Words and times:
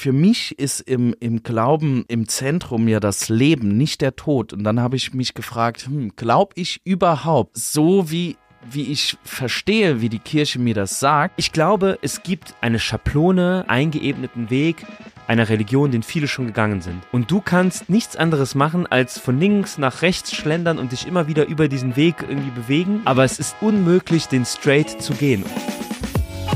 für 0.00 0.12
mich 0.12 0.58
ist 0.58 0.80
im, 0.80 1.14
im 1.20 1.42
Glauben 1.42 2.06
im 2.08 2.26
Zentrum 2.26 2.88
ja 2.88 3.00
das 3.00 3.28
Leben, 3.28 3.76
nicht 3.76 4.00
der 4.00 4.16
Tod. 4.16 4.54
Und 4.54 4.64
dann 4.64 4.80
habe 4.80 4.96
ich 4.96 5.12
mich 5.12 5.34
gefragt, 5.34 5.86
hm, 5.86 6.12
glaube 6.16 6.54
ich 6.56 6.80
überhaupt, 6.84 7.58
so 7.58 8.10
wie 8.10 8.36
wie 8.70 8.92
ich 8.92 9.16
verstehe, 9.24 10.02
wie 10.02 10.10
die 10.10 10.18
Kirche 10.18 10.58
mir 10.58 10.74
das 10.74 11.00
sagt. 11.00 11.32
Ich 11.38 11.50
glaube, 11.52 11.98
es 12.02 12.22
gibt 12.22 12.54
eine 12.60 12.78
Schablone, 12.78 13.64
eingeebneten 13.68 14.50
Weg 14.50 14.84
einer 15.26 15.48
Religion, 15.48 15.90
den 15.90 16.02
viele 16.02 16.28
schon 16.28 16.46
gegangen 16.46 16.82
sind. 16.82 17.02
Und 17.10 17.30
du 17.30 17.40
kannst 17.40 17.88
nichts 17.88 18.16
anderes 18.16 18.54
machen, 18.54 18.86
als 18.86 19.18
von 19.18 19.40
links 19.40 19.78
nach 19.78 20.02
rechts 20.02 20.34
schlendern 20.34 20.78
und 20.78 20.92
dich 20.92 21.06
immer 21.06 21.26
wieder 21.26 21.46
über 21.46 21.68
diesen 21.68 21.96
Weg 21.96 22.16
irgendwie 22.20 22.50
bewegen. 22.50 23.00
Aber 23.06 23.24
es 23.24 23.38
ist 23.38 23.56
unmöglich, 23.62 24.28
den 24.28 24.44
straight 24.44 25.00
zu 25.02 25.14
gehen. 25.14 25.42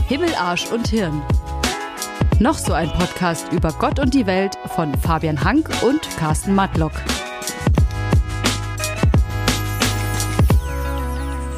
Himmel, 0.08 0.34
Arsch 0.34 0.66
und 0.70 0.88
Hirn. 0.88 1.22
Noch 2.40 2.58
so 2.58 2.72
ein 2.72 2.90
Podcast 2.92 3.52
über 3.52 3.70
Gott 3.72 3.98
und 3.98 4.12
die 4.14 4.26
Welt 4.26 4.56
von 4.74 4.94
Fabian 4.98 5.42
Hank 5.44 5.68
und 5.82 6.00
Carsten 6.16 6.54
Matlock. 6.54 6.92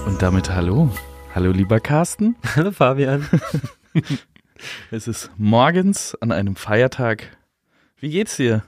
Und 0.06 0.22
damit 0.22 0.50
hallo. 0.50 0.90
Hallo, 1.34 1.50
lieber 1.50 1.80
Carsten. 1.80 2.36
Hallo, 2.56 2.70
Fabian. 2.70 3.26
es 4.90 5.06
ist 5.08 5.30
morgens 5.36 6.14
an 6.20 6.32
einem 6.32 6.56
Feiertag. 6.56 7.36
Wie 7.98 8.08
geht's 8.10 8.36
dir? 8.36 8.62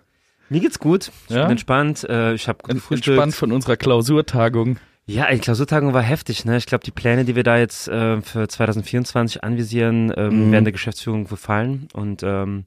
Mir 0.51 0.61
geht's 0.61 0.79
gut. 0.79 1.11
Ich 1.29 1.35
Ja? 1.35 1.43
bin 1.43 1.53
entspannt. 1.53 2.05
Äh, 2.05 2.35
ich 2.35 2.49
habe 2.49 2.59
Entspannt 2.69 3.35
von 3.35 3.53
unserer 3.53 3.77
Klausurtagung. 3.77 4.79
Ja, 5.11 5.31
die 5.33 5.39
Klausurtagung 5.39 5.95
war 5.95 6.03
heftig. 6.03 6.45
Ne? 6.45 6.59
Ich 6.59 6.67
glaube, 6.67 6.85
die 6.85 6.91
Pläne, 6.91 7.25
die 7.25 7.35
wir 7.35 7.43
da 7.43 7.57
jetzt 7.57 7.89
äh, 7.89 8.21
für 8.21 8.47
2024 8.47 9.43
anvisieren, 9.43 10.13
ähm, 10.15 10.49
Mhm. 10.49 10.53
werden 10.53 10.65
der 10.65 10.73
Geschäftsführung 10.73 11.25
gefallen. 11.27 11.89
Und 11.95 12.23
ähm, 12.23 12.67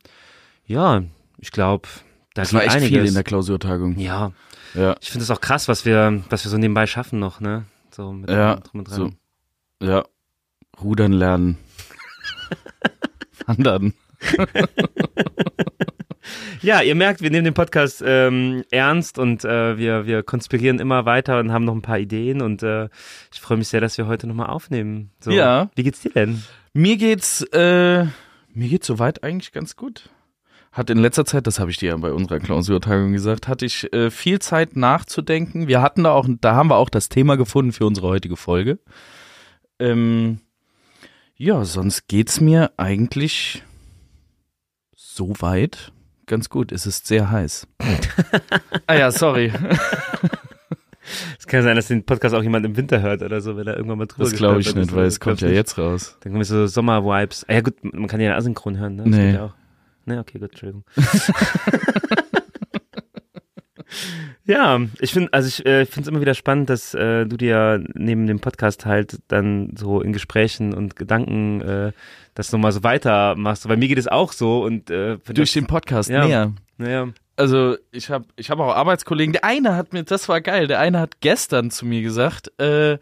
ja, 0.66 1.04
ich 1.38 1.52
glaube, 1.52 1.88
da 2.34 2.42
Das 2.42 2.52
war 2.54 2.64
echt 2.64 2.72
einiges. 2.76 2.90
viel 2.98 3.06
in 3.06 3.14
der 3.14 3.24
Klausurtagung. 3.24 3.98
ja, 4.00 4.32
Ja. 4.74 4.96
ich 5.02 5.12
finde 5.12 5.24
es 5.24 5.30
auch 5.30 5.40
krass, 5.42 5.68
was 5.68 5.86
wir, 5.86 6.24
was 6.32 6.44
wir 6.44 6.50
so 6.50 6.58
nebenbei 6.58 6.88
schaffen 6.88 7.20
noch, 7.20 7.40
ne? 7.42 7.66
So 7.92 8.12
mit 8.12 8.30
Ja, 8.30 8.56
drum 8.56 8.80
und 8.80 8.90
dran. 8.90 9.14
so. 9.80 9.86
Ja. 9.86 10.04
Rudern 10.82 11.12
lernen. 11.14 11.58
Wandern. 13.46 13.94
Ja, 16.62 16.82
ihr 16.82 16.96
merkt, 16.96 17.22
wir 17.22 17.32
nehmen 17.32 17.46
den 17.46 17.54
Podcast 17.54 18.04
ähm, 18.06 18.64
ernst 18.72 19.18
und 19.18 19.44
äh, 19.44 19.78
wir, 19.78 20.06
wir 20.06 20.24
konspirieren 20.24 20.80
immer 20.80 21.06
weiter 21.06 21.40
und 21.40 21.52
haben 21.52 21.66
noch 21.66 21.76
ein 21.76 21.82
paar 21.82 22.00
Ideen 22.00 22.42
und 22.42 22.64
äh, 22.64 22.90
ich 23.34 23.42
freue 23.42 23.58
mich 23.58 23.68
sehr, 23.68 23.82
dass 23.82 23.98
wir 23.98 24.08
heute 24.08 24.28
nochmal 24.28 24.48
aufnehmen. 24.48 25.12
So, 25.20 25.32
Ja. 25.32 25.70
Wie 25.76 25.84
geht's 25.84 26.02
dir 26.02 26.12
denn? 26.12 26.44
Mir 26.74 26.98
geht's, 26.98 27.42
äh, 27.54 28.06
mir 28.54 28.70
geht's 28.70 28.88
soweit 28.88 29.24
eigentlich 29.24 29.52
ganz 29.52 29.76
gut. 29.76 30.10
Hat 30.72 30.90
in 30.90 31.00
letzter 31.00 31.26
Zeit, 31.26 31.48
das 31.48 31.60
habe 31.60 31.70
ich 31.70 31.78
dir 31.78 31.90
ja 31.90 31.98
bei 31.98 32.14
unserer 32.14 32.40
Klausurtagung 32.40 33.12
gesagt, 33.12 33.50
hatte 33.50 33.66
ich 33.66 33.92
äh, 33.92 34.10
viel 34.10 34.40
Zeit 34.40 34.78
nachzudenken. 34.78 35.68
Wir 35.68 35.82
hatten 35.82 36.06
da 36.06 36.12
auch, 36.12 36.28
da 36.40 36.56
haben 36.56 36.70
wir 36.70 36.78
auch 36.78 36.90
das 36.90 37.10
Thema 37.10 37.36
gefunden 37.36 37.74
für 37.74 37.86
unsere 37.86 38.08
heutige 38.08 38.38
Folge. 38.38 38.80
Ähm, 39.80 40.40
ja, 41.36 41.66
sonst 41.66 42.08
geht's 42.08 42.40
mir 42.40 42.72
eigentlich 42.78 43.64
soweit 44.96 45.92
ganz 46.32 46.50
gut. 46.50 46.72
Es 46.72 46.88
ist 46.88 47.06
sehr 47.06 47.30
heiß. 47.30 47.68
ah 48.88 48.96
ja, 48.96 49.12
sorry. 49.12 49.54
Es 51.38 51.46
kann 51.48 51.64
sein, 51.64 51.76
dass 51.76 51.88
den 51.88 52.06
Podcast 52.06 52.34
auch 52.34 52.44
jemand 52.44 52.66
im 52.66 52.78
Winter 52.78 53.02
hört 53.02 53.22
oder 53.22 53.42
so, 53.42 53.58
wenn 53.58 53.68
er 53.68 53.76
irgendwann 53.76 53.98
mal 53.98 54.06
drüber 54.06 54.24
Das 54.24 54.34
glaube 54.34 54.62
ich 54.62 54.68
gestolpert 54.68 54.92
nicht, 54.92 54.96
weil 54.96 55.06
es 55.08 55.20
kommt 55.20 55.42
ja 55.42 55.48
nicht. 55.48 55.58
jetzt 55.58 55.78
raus. 55.78 56.16
Dann 56.22 56.32
kommen 56.32 56.44
so 56.46 56.68
Sommer-Vibes. 56.68 57.46
Ah, 57.50 57.54
ja 57.54 57.62
gut, 57.62 57.84
man 57.84 58.08
kann 58.08 58.22
ja 58.22 58.36
asynchron 58.38 58.78
hören, 58.78 58.96
ne? 58.96 59.04
Das 59.04 59.16
Nee. 59.16 59.34
ja 59.34 59.46
auch. 59.46 59.54
Ne, 60.06 60.20
okay, 60.20 60.40
gut, 60.40 60.52
Entschuldigung. 60.52 60.86
ja, 64.52 64.80
ich 65.00 65.14
finde, 65.14 65.32
also 65.34 65.48
ich 65.48 65.66
äh, 65.66 65.86
finde 65.86 66.02
es 66.02 66.08
immer 66.08 66.22
wieder 66.22 66.34
spannend, 66.34 66.70
dass 66.70 66.94
äh, 66.94 67.26
du 67.26 67.38
dir 67.38 67.84
neben 67.94 68.28
dem 68.28 68.40
Podcast 68.40 68.86
halt 68.86 69.20
dann 69.28 69.74
so 69.78 70.02
in 70.02 70.14
Gesprächen 70.14 70.74
und 70.74 70.96
Gedanken 70.96 71.62
äh, 71.62 71.92
das 72.36 72.52
nochmal 72.52 72.72
so 72.72 72.84
weitermachst. 72.84 73.68
Weil 73.70 73.78
mir 73.78 73.88
geht 73.88 73.98
es 73.98 74.08
auch 74.08 74.34
so 74.34 74.64
und 74.64 74.90
äh, 74.90 75.18
Durch 75.26 75.50
das, 75.50 75.52
den 75.54 75.68
Podcast 75.68 76.10
Ja. 76.10 76.26
näher. 76.26 76.54
Naja, 76.78 77.08
also 77.38 77.78
ich 77.92 78.10
habe 78.10 78.26
ich 78.36 78.50
hab 78.50 78.60
auch 78.60 78.76
Arbeitskollegen. 78.76 79.34
Der 79.34 79.44
eine 79.46 79.76
hat 79.76 79.94
mir, 79.94 80.04
das 80.04 80.28
war 80.30 80.42
geil, 80.42 80.68
der 80.68 80.80
eine 80.80 81.00
hat 81.00 81.22
gestern 81.22 81.72
zu 81.72 81.86
mir 81.86 82.02
gesagt, 82.02 82.52
äh, 82.60 82.98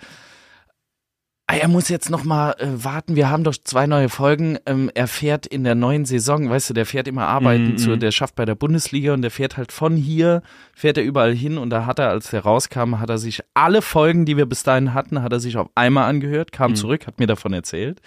ah, 1.52 1.56
er 1.56 1.68
muss 1.68 1.90
jetzt 1.90 2.10
noch 2.10 2.24
mal 2.24 2.52
äh, 2.60 2.68
warten, 2.84 3.16
wir 3.16 3.30
haben 3.30 3.44
doch 3.44 3.56
zwei 3.64 3.88
neue 3.88 4.08
Folgen. 4.10 4.58
Ähm, 4.66 4.92
er 4.94 5.08
fährt 5.08 5.46
in 5.48 5.64
der 5.64 5.74
neuen 5.76 6.06
Saison, 6.06 6.50
weißt 6.50 6.70
du, 6.70 6.74
der 6.76 6.86
fährt 6.86 7.08
immer 7.08 7.26
arbeiten, 7.28 7.72
Mhm, 7.72 7.78
zu, 7.78 7.90
mhm. 7.90 8.00
der 8.00 8.12
schafft 8.12 8.36
bei 8.36 8.46
der 8.46 8.56
Bundesliga 8.56 9.14
und 9.14 9.22
der 9.24 9.32
fährt 9.32 9.58
halt 9.58 9.72
von 9.72 9.96
hier, 9.96 10.44
fährt 10.76 10.98
er 10.98 11.04
überall 11.04 11.34
hin 11.34 11.58
und 11.58 11.72
da 11.72 11.86
hat 11.86 11.98
er, 12.00 12.10
als 12.10 12.30
der 12.30 12.42
rauskam, 12.44 13.00
hat 13.00 13.10
er 13.10 13.18
sich 13.18 13.42
alle 13.56 13.82
Folgen, 13.82 14.26
die 14.26 14.38
wir 14.38 14.46
bis 14.46 14.64
dahin 14.64 14.94
hatten, 14.94 15.22
hat 15.24 15.34
er 15.34 15.40
sich 15.40 15.58
auf 15.58 15.70
einmal 15.76 16.08
angehört, 16.10 16.52
kam 16.52 16.72
Mhm. 16.72 16.76
zurück, 16.76 17.08
hat 17.08 17.20
mir 17.20 17.28
davon 17.28 17.54
erzählt 17.54 18.00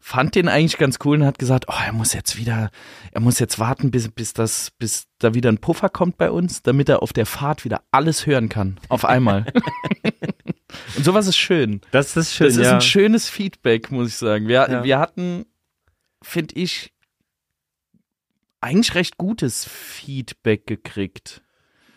fand 0.00 0.36
den 0.36 0.48
eigentlich 0.48 0.78
ganz 0.78 0.98
cool 1.04 1.18
und 1.20 1.26
hat 1.26 1.40
gesagt, 1.40 1.64
oh, 1.68 1.74
er 1.84 1.92
muss 1.92 2.12
jetzt 2.14 2.38
wieder, 2.38 2.70
er 3.10 3.20
muss 3.20 3.40
jetzt 3.40 3.58
warten, 3.58 3.90
bis, 3.90 4.08
bis 4.08 4.32
das, 4.32 4.70
bis 4.78 5.06
da 5.18 5.34
wieder 5.34 5.50
ein 5.50 5.58
Puffer 5.58 5.88
kommt 5.88 6.16
bei 6.16 6.30
uns, 6.30 6.62
damit 6.62 6.88
er 6.88 7.02
auf 7.02 7.12
der 7.12 7.26
Fahrt 7.26 7.64
wieder 7.64 7.82
alles 7.90 8.24
hören 8.24 8.48
kann. 8.48 8.78
Auf 8.88 9.04
einmal. 9.04 9.46
und 10.96 11.04
sowas 11.04 11.26
ist 11.26 11.36
schön. 11.36 11.80
das 11.90 12.16
ist 12.16 12.34
schön, 12.34 12.46
das 12.48 12.56
ist 12.56 12.64
ja. 12.64 12.74
ein 12.74 12.80
schönes 12.80 13.28
Feedback, 13.28 13.90
muss 13.90 14.08
ich 14.08 14.16
sagen. 14.16 14.48
Wir, 14.48 14.68
Ja. 14.70 14.84
wir 14.84 14.98
hatten, 14.98 15.46
finde 16.22 16.54
ich, 16.56 16.92
eigentlich 18.60 18.94
recht 18.94 19.18
gutes 19.18 19.64
Feedback 19.64 20.66
gekriegt. 20.66 21.42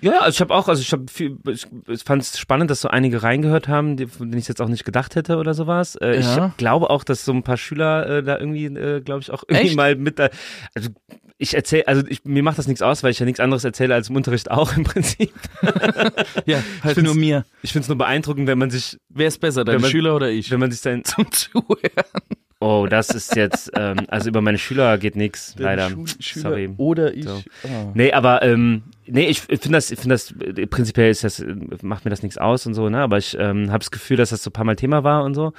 Ja, 0.01 0.19
also 0.19 0.35
ich 0.35 0.41
habe 0.41 0.53
auch, 0.53 0.67
also 0.67 0.81
ich 0.81 0.91
habe 0.91 1.06
viel, 1.12 1.38
ich, 1.50 1.67
ich 1.88 2.03
fand 2.03 2.22
es 2.23 2.38
spannend, 2.39 2.69
dass 2.72 2.81
so 2.81 2.88
einige 2.89 3.23
reingehört 3.23 3.67
haben, 3.67 3.97
die, 3.97 4.07
von 4.07 4.29
denen 4.29 4.39
ich 4.39 4.47
jetzt 4.47 4.62
auch 4.62 4.67
nicht 4.67 4.84
gedacht 4.84 5.16
hätte 5.16 5.38
oder 5.38 5.53
sowas. 5.53 5.95
Äh, 5.95 6.19
Ja. 6.22 6.47
Ich 6.47 6.57
glaube 6.57 6.89
auch, 6.89 7.03
dass 7.03 7.23
so 7.23 7.31
ein 7.31 7.44
paar 7.44 7.57
Schüler 7.57 8.07
äh, 8.17 8.23
da 8.23 8.38
irgendwie, 8.40 8.66
äh, 8.66 9.01
glaube 9.01 9.22
ich, 9.22 9.31
auch 9.31 9.44
irgendwie 9.47 9.67
Echt? 9.67 9.75
mal 9.78 9.95
mit 9.95 10.17
da. 10.19 10.29
Also 10.73 10.90
ich 11.38 11.56
erzähle, 11.56 11.88
also 11.88 12.03
ich, 12.07 12.23
mir 12.23 12.44
macht 12.44 12.57
das 12.59 12.67
nichts 12.67 12.81
aus, 12.84 13.01
weil 13.03 13.11
ich 13.11 13.19
ja 13.19 13.25
nichts 13.25 13.40
anderes 13.40 13.63
erzähle 13.63 13.95
als 13.95 14.09
im 14.09 14.16
Unterricht 14.16 14.51
auch 14.51 14.75
im 14.75 14.84
Prinzip. 14.84 15.31
Ja, 16.45 16.61
halt 16.84 17.01
nur 17.01 17.16
mir. 17.16 17.45
Ich 17.61 17.72
finde 17.72 17.84
es 17.84 17.90
nur 17.90 17.97
beeindruckend, 17.97 18.47
wenn 18.47 18.57
man 18.57 18.69
sich, 18.72 18.97
Wer 19.09 19.28
ist 19.28 19.40
besser, 19.40 19.66
Wenn 19.66 19.81
man- 19.81 19.90
Schüler 19.91 20.16
oder 20.16 20.29
ich? 20.29 20.50
wenn 20.51 20.59
man 20.59 20.72
sich 20.72 20.81
dann, 20.81 21.03
Zum 21.06 21.31
Zuhören. 21.31 21.79
Oh, 22.61 22.88
das 22.89 23.09
ist 23.09 23.35
jetzt, 23.35 23.72
ähm, 23.75 23.97
also 24.07 24.29
über 24.29 24.41
meine 24.41 24.57
Schüler 24.57 24.97
geht 24.97 25.16
nichts, 25.17 25.55
leider. 25.57 25.89
Deine 25.89 25.95
Schu- 25.95 26.22
Schüler 26.22 26.49
Sorry. 26.49 26.69
Oder 26.77 27.13
ich. 27.13 27.25
So. 27.25 27.44
Ah. 27.66 27.91
Nee, 27.94 28.13
aber 28.13 28.41
ähm, 28.44 28.83
nee, 29.05 29.25
ich 29.25 29.41
finde 29.41 29.72
das, 29.72 29.91
ich 29.91 29.99
finde 29.99 30.13
das 30.16 30.31
äh, 30.39 30.66
prinzipiell 30.67 31.09
ist 31.11 31.23
das 31.23 31.39
äh, 31.41 31.53
macht 31.81 32.05
mir 32.05 32.11
das 32.11 32.23
nichts 32.23 32.38
aus 32.38 32.66
und 32.66 32.73
so, 32.73 32.88
ne? 32.89 32.99
Aber 32.99 33.17
ich 33.17 33.35
ähm, 33.38 33.69
habe 33.69 33.79
das 33.79 33.91
Gefühl, 33.91 34.17
dass 34.17 34.29
das 34.29 34.44
so 34.44 34.49
ein 34.49 34.53
paar 34.53 34.66
Mal 34.66 34.75
Thema 34.77 35.03
war 35.03 35.23
und 35.23 35.33
so. 35.33 35.51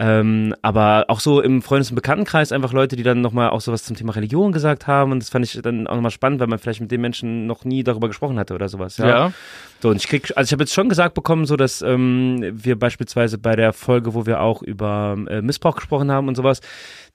Ähm, 0.00 0.54
aber 0.62 1.06
auch 1.08 1.18
so 1.18 1.40
im 1.40 1.60
Freundes- 1.60 1.90
und 1.90 1.96
Bekanntenkreis 1.96 2.52
einfach 2.52 2.72
Leute, 2.72 2.94
die 2.94 3.02
dann 3.02 3.20
nochmal 3.20 3.50
auch 3.50 3.60
sowas 3.60 3.82
zum 3.82 3.96
Thema 3.96 4.14
Religion 4.14 4.52
gesagt 4.52 4.86
haben 4.86 5.10
und 5.10 5.20
das 5.20 5.28
fand 5.28 5.44
ich 5.44 5.60
dann 5.60 5.88
auch 5.88 5.96
nochmal 5.96 6.12
spannend, 6.12 6.38
weil 6.38 6.46
man 6.46 6.60
vielleicht 6.60 6.80
mit 6.80 6.92
den 6.92 7.00
Menschen 7.00 7.48
noch 7.48 7.64
nie 7.64 7.82
darüber 7.82 8.06
gesprochen 8.06 8.38
hatte 8.38 8.54
oder 8.54 8.68
sowas. 8.68 8.96
Ja. 8.98 9.08
ja. 9.08 9.32
So, 9.80 9.90
und 9.90 9.96
ich 9.96 10.08
krieg, 10.08 10.32
also 10.36 10.48
ich 10.48 10.52
habe 10.52 10.62
jetzt 10.62 10.74
schon 10.74 10.88
gesagt 10.88 11.14
bekommen, 11.14 11.46
so 11.46 11.56
dass 11.56 11.82
ähm, 11.82 12.40
wir 12.52 12.76
beispielsweise 12.78 13.38
bei 13.38 13.54
der 13.54 13.72
Folge, 13.72 14.14
wo 14.14 14.26
wir 14.26 14.40
auch 14.40 14.62
über 14.62 15.16
äh, 15.28 15.40
Missbrauch 15.40 15.76
gesprochen 15.76 16.10
haben 16.10 16.26
und 16.26 16.34
sowas, 16.34 16.60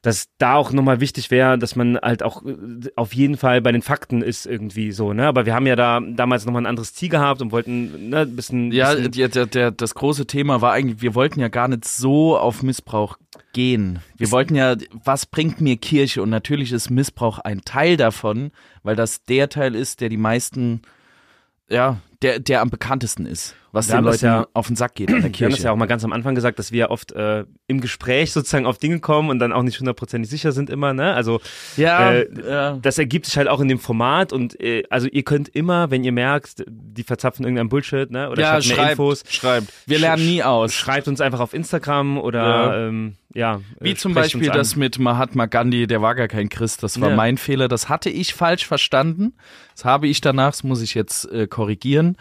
dass 0.01 0.28
da 0.38 0.56
auch 0.56 0.72
nochmal 0.72 1.00
wichtig 1.00 1.31
wäre, 1.31 1.57
dass 1.57 1.75
man 1.75 1.97
halt 1.97 2.24
auch 2.24 2.44
äh, 2.46 2.90
auf 2.96 3.13
jeden 3.13 3.38
Fall 3.38 3.62
bei 3.62 3.72
den 3.72 3.81
Fakten 3.81 4.22
ist 4.22 4.46
irgendwie 4.46 4.91
so, 4.91 5.12
ne? 5.13 5.28
Aber 5.28 5.46
wir 5.46 5.56
haben 5.56 5.68
ja 5.68 5.75
da 5.75 6.00
damals 6.00 6.46
nochmal 6.46 6.63
ein 6.63 6.68
anderes 6.68 6.94
Ziel 6.94 7.09
gehabt 7.09 7.41
und 7.41 7.51
wollten 7.51 8.09
ne, 8.09 8.19
ein 8.19 8.35
bisschen. 8.35 8.72
Ja, 8.72 8.94
bisschen, 8.94 9.12
der, 9.12 9.28
der, 9.30 9.45
der, 9.45 9.72
das 9.72 9.95
große 9.95 10.25
Thema 10.25 10.62
war 10.62 10.72
eigentlich, 10.72 11.01
wir 11.01 11.16
wollten 11.16 11.41
ja 11.41 11.50
gar 11.50 11.68
nicht 11.68 11.85
so 11.85 12.38
auf 12.38 12.63
Missbrauch 12.63 13.18
gehen. 13.53 14.00
Wir 14.18 14.31
wollten 14.31 14.56
ja, 14.56 14.75
was 14.91 15.25
bringt 15.25 15.59
mir 15.59 15.78
Kirche? 15.78 16.22
Und 16.22 16.30
natürlich 16.30 16.72
ist 16.72 16.90
Missbrauch 16.90 17.40
ein 17.40 17.62
Teil 17.62 17.97
davon, 17.97 18.51
weil 18.84 18.95
das 18.95 19.24
der 19.24 19.50
Teil 19.50 19.75
ist, 19.75 20.01
der 20.01 20.10
die 20.10 20.18
meisten, 20.18 20.81
ja, 21.69 21.98
der, 22.24 22.40
der 22.40 22.62
am 22.62 22.70
bekanntesten 22.70 23.25
ist, 23.25 23.56
was 23.74 23.90
Wir 23.90 23.96
den 23.96 24.06
Leuten 24.06 24.25
ja- 24.25 24.48
auf 24.54 24.68
den 24.68 24.75
Sack 24.78 24.96
geht 24.96 25.10
in 25.10 25.16
der 25.16 25.24
wir 25.24 25.24
haben 25.25 25.31
das 25.31 25.38
Kirche. 25.58 25.64
ja 25.64 25.72
auch 25.72 25.75
mal 25.75 25.88
ganz 25.88 26.06
am 26.06 26.14
Anfang 26.14 26.36
gesagt, 26.36 26.60
dass 26.60 26.72
wir 26.72 26.90
oft 26.92 27.12
äh, 27.12 27.44
im 27.68 27.81
Gespräch 27.81 28.31
sozusagen 28.31 28.66
auf 28.66 28.78
Dinge 28.78 29.00
kommen 29.02 29.30
und 29.30 29.40
dann 29.40 29.52
auch 29.52 29.64
nicht 29.64 29.80
hundertprozentig 29.80 30.30
sicher 30.30 30.52
sind 30.54 30.70
immer, 30.70 30.94
ne? 30.94 31.14
Also 31.14 31.42
ja, 31.75 32.12
äh, 32.14 32.28
ja. 32.48 32.78
das 32.81 32.98
ergibt 33.00 33.25
sich 33.25 33.36
halt 33.36 33.48
auch 33.50 33.60
in 33.60 33.68
dem 33.68 33.80
Format 33.80 34.31
und 34.31 34.60
äh, 34.62 34.84
also 34.90 35.08
ihr 35.12 35.24
könnt 35.24 35.50
immer, 35.50 35.92
wenn 35.92 36.04
ihr 36.04 36.12
merkt, 36.14 36.64
die 36.68 37.04
verzapfen 37.04 37.44
irgendeinen 37.46 37.70
Bullshit, 37.70 38.10
ne? 38.12 38.30
Oder 38.30 38.42
ja, 38.42 38.58
ich 38.60 38.70
hab 38.70 38.78
mehr 38.78 38.86
schreibt, 38.86 38.92
Infos, 39.00 39.24
schreibt. 39.28 39.74
Wir 39.86 40.00
lernen 40.00 40.25
nie 40.25 40.44
aus. 40.44 40.74
schreibt 40.74 41.08
uns 41.08 41.20
einfach 41.20 41.40
auf 41.40 41.54
Instagram 41.54 42.18
oder 42.20 42.44
Ja. 42.44 42.88
ähm, 42.88 43.16
ja. 43.34 43.62
Wie 43.80 43.92
äh, 43.92 43.96
zum 43.96 44.14
Beispiel 44.14 44.52
an. 44.52 44.56
das 44.58 44.75
mit 44.75 45.00
Mahatma 45.00 45.48
Gandhi, 45.48 45.88
der 45.88 46.02
war 46.04 46.14
gar 46.14 46.28
kein 46.28 46.50
Christ, 46.50 46.84
das 46.84 47.02
war 47.02 47.10
Ja. 47.10 47.16
mein 47.16 47.38
Fehler, 47.40 47.68
das 47.68 47.90
hatte 47.90 48.12
ich 48.12 48.36
falsch 48.36 48.68
verstanden. 48.68 49.34
Das 49.75 49.86
habe 49.86 50.08
ich 50.08 50.22
danach, 50.22 50.52
das 50.52 50.64
muss 50.64 50.81
ich 50.84 50.94
jetzt 50.94 51.25
äh, 51.31 51.48
korrigieren. 51.48 52.16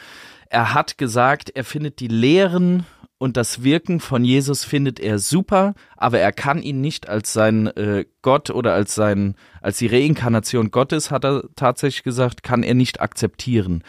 Er 0.53 0.75
hat 0.75 0.99
gesagt, 0.99 1.49
er 1.49 1.65
findet 1.65 1.99
die 1.99 2.09
Lehren 2.09 2.85
und 3.17 3.39
das 3.39 3.63
Wirken 3.63 4.01
von 4.01 4.23
Jesus 4.23 4.65
findet 4.65 5.01
er 5.01 5.19
super, 5.19 5.73
aber 5.97 6.19
er 6.19 6.31
kann 6.31 6.61
ihn 6.61 6.83
nicht 6.83 7.09
als 7.09 7.33
sein 7.33 7.69
äh, 7.69 8.05
Gott 8.21 8.51
oder 8.51 8.75
als 8.75 8.95
sein 8.95 9.35
als 9.63 9.79
die 9.79 9.87
Reinkarnation 9.87 10.71
Gottes 10.71 11.11
hat 11.11 11.25
er 11.25 11.45
tatsächlich 11.57 12.03
gesagt, 12.03 12.43
kann 12.43 12.65
er 12.65 12.75
nicht 12.75 13.01
akzeptieren. 13.01 13.83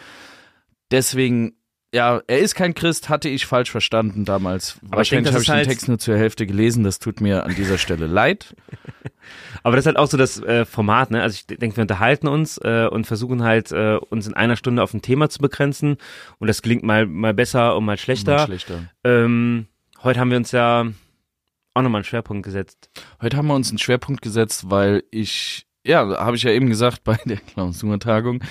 Deswegen 0.90 1.54
ja, 1.94 2.20
er 2.26 2.38
ist 2.40 2.54
kein 2.56 2.74
Christ, 2.74 3.08
hatte 3.08 3.28
ich 3.28 3.46
falsch 3.46 3.70
verstanden 3.70 4.24
damals. 4.24 4.78
Aber 4.88 4.98
Wahrscheinlich 4.98 5.32
habe 5.32 5.42
ich 5.42 5.46
den 5.46 5.54
halt- 5.54 5.68
Text 5.68 5.88
nur 5.88 5.98
zur 5.98 6.16
Hälfte 6.16 6.44
gelesen, 6.46 6.82
das 6.82 6.98
tut 6.98 7.20
mir 7.20 7.44
an 7.44 7.54
dieser 7.54 7.78
Stelle 7.78 8.06
leid. 8.06 8.54
Aber 9.62 9.76
das 9.76 9.84
ist 9.84 9.86
halt 9.86 9.96
auch 9.96 10.08
so 10.08 10.16
das 10.16 10.42
äh, 10.42 10.64
Format, 10.66 11.10
ne? 11.10 11.22
Also 11.22 11.36
ich 11.36 11.46
denke, 11.46 11.76
wir 11.76 11.82
unterhalten 11.82 12.28
uns 12.28 12.58
äh, 12.58 12.86
und 12.90 13.06
versuchen 13.06 13.42
halt, 13.44 13.72
äh, 13.72 13.96
uns 14.10 14.26
in 14.26 14.34
einer 14.34 14.56
Stunde 14.56 14.82
auf 14.82 14.92
ein 14.92 15.00
Thema 15.00 15.30
zu 15.30 15.38
begrenzen. 15.38 15.96
Und 16.38 16.48
das 16.48 16.60
gelingt 16.60 16.82
mal, 16.82 17.06
mal 17.06 17.32
besser 17.32 17.76
und 17.76 17.84
mal 17.84 17.96
schlechter. 17.96 18.36
Mal 18.36 18.46
schlechter. 18.46 18.90
Ähm, 19.04 19.66
heute 20.02 20.20
haben 20.20 20.30
wir 20.30 20.36
uns 20.36 20.50
ja 20.52 20.86
auch 21.74 21.82
nochmal 21.82 22.00
einen 22.00 22.04
Schwerpunkt 22.04 22.44
gesetzt. 22.44 22.90
Heute 23.22 23.36
haben 23.36 23.46
wir 23.46 23.54
uns 23.54 23.70
einen 23.70 23.78
Schwerpunkt 23.78 24.20
gesetzt, 24.20 24.70
weil 24.70 25.04
ich, 25.10 25.66
ja, 25.86 26.06
habe 26.18 26.36
ich 26.36 26.42
ja 26.42 26.50
eben 26.50 26.68
gesagt 26.68 27.02
bei 27.04 27.16
der 27.24 27.38
Klausurtagung, 27.38 28.42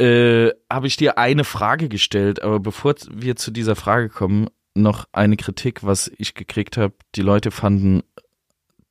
äh, 0.00 0.52
habe 0.70 0.86
ich 0.86 0.96
dir 0.96 1.18
eine 1.18 1.44
Frage 1.44 1.88
gestellt, 1.88 2.42
aber 2.42 2.58
bevor 2.58 2.94
wir 3.10 3.36
zu 3.36 3.50
dieser 3.50 3.76
Frage 3.76 4.08
kommen, 4.08 4.48
noch 4.74 5.06
eine 5.12 5.36
Kritik, 5.36 5.84
was 5.84 6.10
ich 6.16 6.34
gekriegt 6.34 6.76
habe. 6.76 6.94
Die 7.14 7.22
Leute 7.22 7.50
fanden 7.50 8.02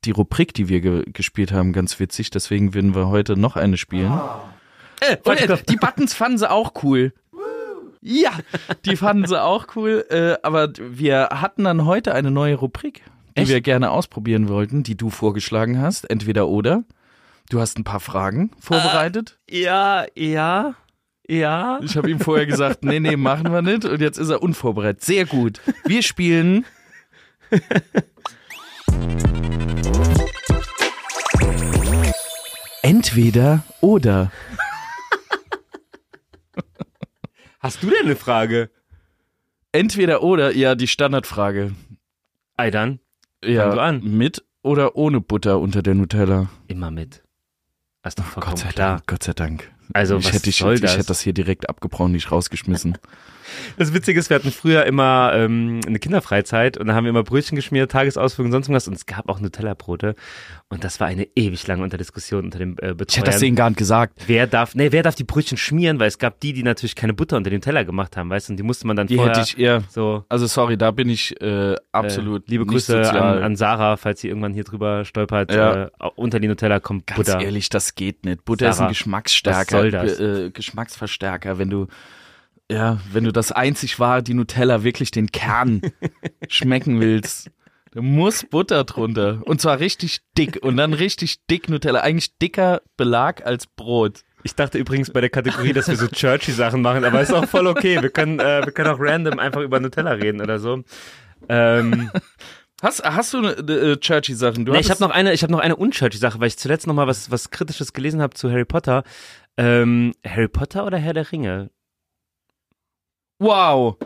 die 0.06 0.12
Rubrik, 0.12 0.54
die 0.54 0.70
wir 0.70 0.82
ge 0.82 1.04
gespielt 1.12 1.52
haben, 1.52 1.74
ganz 1.74 2.00
witzig, 2.00 2.30
deswegen 2.30 2.74
würden 2.74 2.96
wir 2.96 3.08
heute 3.08 3.38
noch 3.38 3.56
eine 3.56 3.78
spielen. 3.78 4.20
Äh, 5.02 5.18
und, 5.24 5.42
äh, 5.42 5.58
die 5.68 5.78
Buttons 5.78 6.14
fanden 6.14 6.38
sie 6.38 6.50
auch 6.50 6.74
cool. 6.84 7.14
Ja, 8.02 8.32
die 8.86 8.96
fanden 8.96 9.26
sie 9.26 9.42
auch 9.42 9.76
cool, 9.76 10.06
äh, 10.10 10.38
aber 10.44 10.72
wir 10.78 11.30
hatten 11.32 11.66
dann 11.66 11.86
heute 11.86 12.14
eine 12.14 12.32
neue 12.32 12.56
Rubrik, 12.56 13.04
die 13.36 13.42
Echt? 13.42 13.50
wir 13.50 13.62
gerne 13.62 13.92
ausprobieren 13.92 14.48
wollten, 14.48 14.84
die 14.84 14.96
du 14.96 15.10
vorgeschlagen 15.10 15.82
hast, 15.82 16.10
entweder 16.10 16.48
oder. 16.48 16.84
Du 17.50 17.60
hast 17.60 17.78
ein 17.78 17.84
paar 17.84 18.00
Fragen 18.00 18.52
vorbereitet. 18.60 19.40
Ja, 19.50 20.06
ja, 20.16 20.76
ja. 21.30 21.80
Ich 21.84 21.96
habe 21.96 22.10
ihm 22.10 22.20
vorher 22.20 22.46
gesagt, 22.46 22.84
nee, 22.84 23.00
nee, 23.00 23.16
machen 23.16 23.52
wir 23.52 23.62
nicht. 23.62 23.86
Und 23.86 24.02
jetzt 24.02 24.18
ist 24.18 24.30
er 24.30 24.42
unvorbereitet. 24.42 25.04
Sehr 25.04 25.26
gut. 25.26 25.62
Wir 25.86 26.02
spielen. 26.04 26.66
Entweder 32.82 33.64
oder. 33.82 34.32
Hast 37.60 37.84
du 37.84 37.90
denn 37.90 38.06
eine 38.06 38.16
Frage? 38.16 38.70
Entweder 39.72 40.24
oder, 40.24 40.56
ja, 40.56 40.76
die 40.76 40.88
Standardfrage. 40.88 41.74
Ei 42.58 42.72
dann, 42.72 43.00
Ja, 43.44 43.70
an. 43.72 44.02
mit 44.04 44.44
oder 44.64 44.96
ohne 44.96 45.22
Butter 45.22 45.60
unter 45.60 45.82
der 45.82 45.96
Nutella? 45.96 46.50
immer 46.68 46.90
mit. 46.92 47.24
Das 48.10 48.14
ist 48.14 48.20
doch 48.20 48.26
vollkommen 48.26 48.56
Gott 48.56 48.64
sei 48.64 48.70
klar. 48.70 48.90
Dank, 48.96 49.08
Gott 49.08 49.24
sei 49.24 49.34
Dank. 49.34 49.72
Also, 49.94 50.18
ich 50.18 50.26
was 50.26 50.34
hätte, 50.34 50.50
ich, 50.50 50.58
soll 50.58 50.74
ich 50.74 50.82
das? 50.82 50.94
hätte 50.98 51.06
das 51.06 51.22
hier 51.22 51.34
direkt 51.34 51.70
abgebrochen, 51.70 52.12
nicht 52.12 52.32
rausgeschmissen. 52.32 52.98
Das 53.78 53.94
Witzige 53.94 54.20
ist, 54.20 54.30
wir 54.30 54.36
hatten 54.36 54.52
früher 54.52 54.86
immer 54.86 55.32
ähm, 55.36 55.80
eine 55.88 56.00
Kinderfreizeit 56.00 56.78
und 56.78 56.88
da 56.88 56.94
haben 56.94 57.06
wir 57.06 57.10
immer 57.10 57.24
Brötchen 57.24 57.56
geschmiert, 57.56 57.92
Tagesausflüge 57.92 58.48
und 58.48 58.52
sonst 58.52 58.70
was 58.70 58.88
und 58.88 58.94
es 58.96 59.06
gab 59.06 59.30
auch 59.30 59.40
Nutella-Brote 59.40 60.16
und 60.70 60.84
das 60.84 61.00
war 61.00 61.08
eine 61.08 61.28
ewig 61.36 61.66
lange 61.68 61.84
Unterdiskussion 61.84 62.46
unter 62.46 62.60
den 62.60 62.78
äh, 62.80 62.92
Ich 62.92 62.98
Betreuern. 62.98 63.18
hätte 63.26 63.32
das 63.32 63.40
denen 63.40 63.56
gar 63.56 63.70
nicht 63.70 63.78
gesagt. 63.80 64.22
wer 64.28 64.48
darf, 64.48 64.76
nee, 64.76 64.92
wer 64.92 65.04
darf 65.04 65.16
die 65.16 65.24
Brötchen 65.24 65.58
schmieren, 65.58 66.00
weil 66.00 66.08
es 66.08 66.18
gab 66.20 66.40
die, 66.40 66.54
die 66.54 66.64
natürlich 66.64 66.96
keine 66.96 67.14
Butter 67.14 67.38
unter 67.38 67.50
dem 67.50 67.62
Teller 67.62 67.86
gemacht 67.86 68.18
haben, 68.18 68.30
weißt 68.30 68.50
du, 68.50 68.54
und 68.54 68.58
die 68.58 68.64
musste 68.64 68.86
man 68.88 68.96
dann 68.96 69.08
Die 69.08 69.16
vorher 69.16 69.36
hätte 69.36 69.46
ich 69.48 69.58
eher. 69.58 69.84
so 69.90 70.26
Also 70.30 70.46
sorry, 70.48 70.78
da 70.78 70.92
bin 70.92 71.10
ich 71.10 71.40
äh, 71.42 71.76
absolut. 71.92 72.44
Äh, 72.48 72.52
liebe 72.52 72.66
Grüße 72.66 73.10
an, 73.12 73.44
an 73.44 73.56
Sarah, 73.56 73.98
falls 73.98 74.22
sie 74.22 74.28
irgendwann 74.28 74.54
hier 74.54 74.64
drüber 74.64 75.06
stolpert. 75.06 75.52
Ja. 75.52 75.86
Äh, 75.86 75.90
unter 76.16 76.40
die 76.40 76.48
Nutella 76.48 76.80
kommt 76.80 77.08
Ganz 77.08 77.18
Butter. 77.18 77.40
ehrlich, 77.42 77.70
das 77.70 77.96
geht 77.96 78.26
nicht. 78.26 78.46
Butter 78.46 78.70
ist 78.70 78.78
Sarah, 78.78 78.88
ein 78.88 78.94
Geschmacksstärker, 78.94 79.60
was 79.60 79.70
soll 79.70 79.92
das? 79.92 80.18
Ge- 80.18 80.46
äh, 80.48 80.50
Geschmacksverstärker. 80.52 81.58
Wenn 81.58 81.70
du 81.70 81.88
ja, 82.72 83.00
wenn 83.12 83.24
du 83.24 83.32
das 83.32 83.52
einzig 83.52 84.00
wahre, 84.00 84.24
die 84.24 84.34
Nutella 84.34 84.84
wirklich 84.84 85.12
den 85.12 85.32
Kern 85.32 85.82
schmecken 86.48 87.00
willst, 87.00 87.50
da 87.92 88.02
muss 88.02 88.46
Butter 88.46 88.84
drunter 88.84 89.42
und 89.46 89.60
zwar 89.60 89.80
richtig 89.80 90.22
dick 90.38 90.60
und 90.62 90.78
dann 90.78 90.94
richtig 90.94 91.46
dick 91.48 91.70
Nutella, 91.70 92.02
eigentlich 92.02 92.38
dicker 92.38 92.82
Belag 92.98 93.46
als 93.46 93.66
Brot. 93.66 94.22
Ich 94.44 94.56
dachte 94.56 94.78
übrigens 94.78 95.12
bei 95.12 95.22
der 95.22 95.30
Kategorie, 95.30 95.74
dass 95.74 95.88
wir 95.88 95.96
so 95.96 96.08
churchy 96.08 96.52
Sachen 96.52 96.82
machen, 96.82 97.04
aber 97.04 97.22
ist 97.22 97.34
auch 97.34 97.48
voll 97.48 97.68
okay. 97.68 98.02
Wir 98.02 98.10
können, 98.10 98.40
äh, 98.40 98.62
wir 98.64 98.72
können 98.72 98.90
auch 98.90 99.00
random 99.00 99.40
einfach 99.40 99.62
über 99.62 99.80
Nutella 99.80 100.12
reden 100.12 100.40
oder 100.40 100.60
so. 100.60 100.84
Ähm, 101.50 102.12
Hast, 102.82 103.04
hast 103.04 103.34
du 103.34 103.42
ne, 103.42 103.50
äh, 103.50 103.98
churchy 103.98 104.34
Sachen? 104.34 104.66
Du 104.66 104.72
nee, 104.72 104.80
ich 104.80 104.90
habe 104.90 105.02
noch 105.02 105.10
eine, 105.10 105.34
ich 105.34 105.44
habe 105.44 105.52
noch 105.52 105.60
eine 105.60 105.76
unchurchy 105.76 106.18
Sache, 106.18 106.40
weil 106.40 106.48
ich 106.48 106.58
zuletzt 106.58 106.88
noch 106.88 106.94
mal 106.94 107.08
was 107.08 107.30
was 107.30 107.52
kritisches 107.52 107.92
gelesen 107.92 108.22
habe 108.22 108.36
zu 108.36 108.50
Harry 108.50 108.64
Potter. 108.64 109.04
Ähm, 109.58 110.14
Harry 110.26 110.48
Potter 110.48 110.86
oder 110.86 110.98
Herr 110.98 111.14
der 111.14 111.30
Ringe? 111.30 111.72
Wow. 113.40 113.98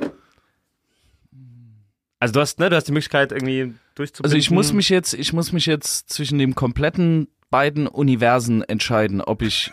Also 2.20 2.34
du 2.34 2.40
hast, 2.40 2.60
ne, 2.60 2.70
du 2.70 2.76
hast 2.76 2.88
die 2.88 2.92
Möglichkeit 2.94 3.32
irgendwie 3.32 3.74
durchzubinden. 3.96 4.26
Also 4.26 4.38
ich 4.38 4.50
muss 4.50 4.72
mich 4.74 4.90
jetzt, 4.90 5.14
ich 5.14 5.34
muss 5.34 5.52
mich 5.52 5.66
jetzt 5.66 6.10
zwischen 6.10 6.38
dem 6.40 6.56
kompletten 6.56 7.28
beiden 7.50 7.88
Universen 7.88 8.64
entscheiden, 8.64 9.20
ob 9.22 9.42
ich 9.42 9.72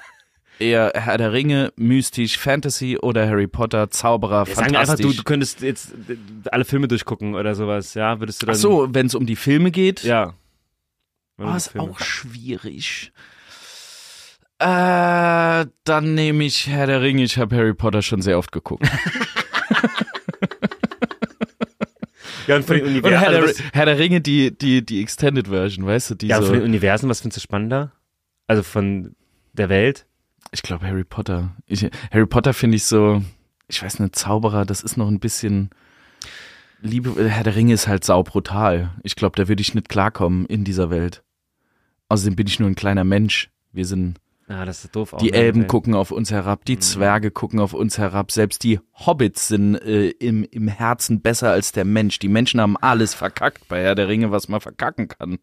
eher 0.59 0.93
Herr 0.95 1.17
der 1.17 1.33
Ringe, 1.33 1.73
mystisch, 1.77 2.37
Fantasy 2.39 2.99
oder 2.99 3.27
Harry 3.29 3.47
Potter, 3.47 3.91
Zauberer, 3.91 4.47
Ja, 4.49 4.55
sagen 4.55 4.73
wir 4.73 4.81
einfach, 4.81 4.97
du, 4.97 5.03
fantastisch. 5.05 5.17
du 5.17 5.23
könntest 5.25 5.61
jetzt 5.63 5.93
alle 6.51 6.65
Filme 6.65 6.89
durchgucken 6.89 7.35
oder 7.35 7.55
sowas, 7.55 7.95
ja? 7.95 8.19
Würdest 8.21 8.43
du 8.43 8.47
dann 8.47 8.55
Ach 8.57 8.59
so, 8.61 8.89
wenn 8.93 9.07
es 9.07 9.15
um 9.15 9.25
die 9.27 9.37
Filme 9.37 9.71
geht, 9.71 10.03
Ja. 10.03 10.35
ah, 11.39 11.57
ist 11.57 11.79
auch 11.79 11.99
schwierig. 12.01 13.13
Äh, 14.59 15.65
dann 15.85 16.15
nehme 16.15 16.45
ich 16.45 16.67
Herr 16.67 16.87
der 16.87 17.01
Ringe. 17.01 17.23
Ich 17.23 17.39
habe 17.39 17.57
Harry 17.57 17.73
Potter 17.73 18.03
schon 18.03 18.21
sehr 18.21 18.37
oft 18.37 18.53
geguckt. 18.53 18.87
Ja, 22.57 22.63
von 22.63 22.77
den 22.77 22.87
Universen. 22.87 23.19
Herr, 23.19 23.31
der, 23.31 23.41
also 23.43 23.59
was- 23.59 23.73
Herr 23.73 23.87
der 23.87 23.99
Ringe, 23.99 24.21
die, 24.21 24.57
die, 24.57 24.85
die 24.85 25.01
Extended 25.03 25.49
Version, 25.49 25.87
weißt 25.87 26.11
du, 26.11 26.15
die 26.15 26.27
ja, 26.29 26.41
so, 26.41 26.47
von 26.49 26.55
den 26.55 26.65
Universen, 26.65 27.09
was 27.09 27.21
findest 27.21 27.39
du 27.39 27.41
spannender? 27.43 27.93
Also 28.47 28.63
von 28.63 29.15
der 29.53 29.69
Welt? 29.69 30.07
Ich 30.53 30.63
glaube 30.63 30.87
Harry 30.87 31.05
Potter. 31.05 31.55
Ich, 31.67 31.87
Harry 32.11 32.27
Potter 32.27 32.53
finde 32.55 32.77
ich 32.77 32.85
so, 32.85 33.23
ich 33.69 33.83
weiß 33.83 34.01
nicht, 34.01 34.17
Zauberer, 34.17 34.65
das 34.65 34.83
ist 34.83 34.97
noch 34.97 35.09
ein 35.09 35.21
bisschen. 35.21 35.71
Liebe, 36.83 37.29
Herr 37.29 37.45
der 37.45 37.57
Ringe 37.57 37.75
ist 37.75 37.89
halt 37.89 38.05
saubrutal. 38.05 38.91
Ich 39.03 39.15
glaube, 39.15 39.37
da 39.37 39.49
würde 39.49 39.61
ich 39.61 39.75
nicht 39.75 39.89
klarkommen 39.91 40.47
in 40.47 40.65
dieser 40.65 40.89
Welt. 40.91 41.23
Außerdem 42.09 42.37
bin 42.37 42.47
ich 42.47 42.59
nur 42.59 42.69
ein 42.71 42.75
kleiner 42.75 43.05
Mensch. 43.05 43.51
Wir 43.73 43.85
sind, 43.85 44.19
Ja, 44.51 44.65
das 44.65 44.85
ist 44.85 44.97
doof. 44.97 45.13
auch, 45.13 45.19
die 45.19 45.31
ne? 45.31 45.37
Elben 45.37 45.69
gucken 45.69 45.95
auf 45.95 46.11
uns 46.11 46.33
herab, 46.33 46.65
die 46.65 46.81
Zwerge 46.81 47.31
gucken 47.31 47.61
auf 47.61 47.73
uns 47.73 47.99
herab, 47.99 48.33
selbst 48.33 48.65
die 48.65 48.81
Hobbits 48.95 49.47
sind 49.47 49.77
äh, 49.77 50.09
im, 50.09 50.43
im 50.43 50.67
Herzen 50.67 51.21
besser 51.21 51.53
als 51.53 51.71
der 51.71 51.85
Mensch. 51.85 52.19
Die 52.19 52.27
Menschen 52.27 52.61
haben 52.61 52.77
alles 52.77 53.15
verkackt 53.15 53.69
bei 53.69 53.81
Herr 53.81 53.95
der 53.95 54.09
Ringe, 54.09 54.33
was 54.33 54.49
man 54.49 54.61
verkacken 54.61 55.07
kann. 55.07 55.39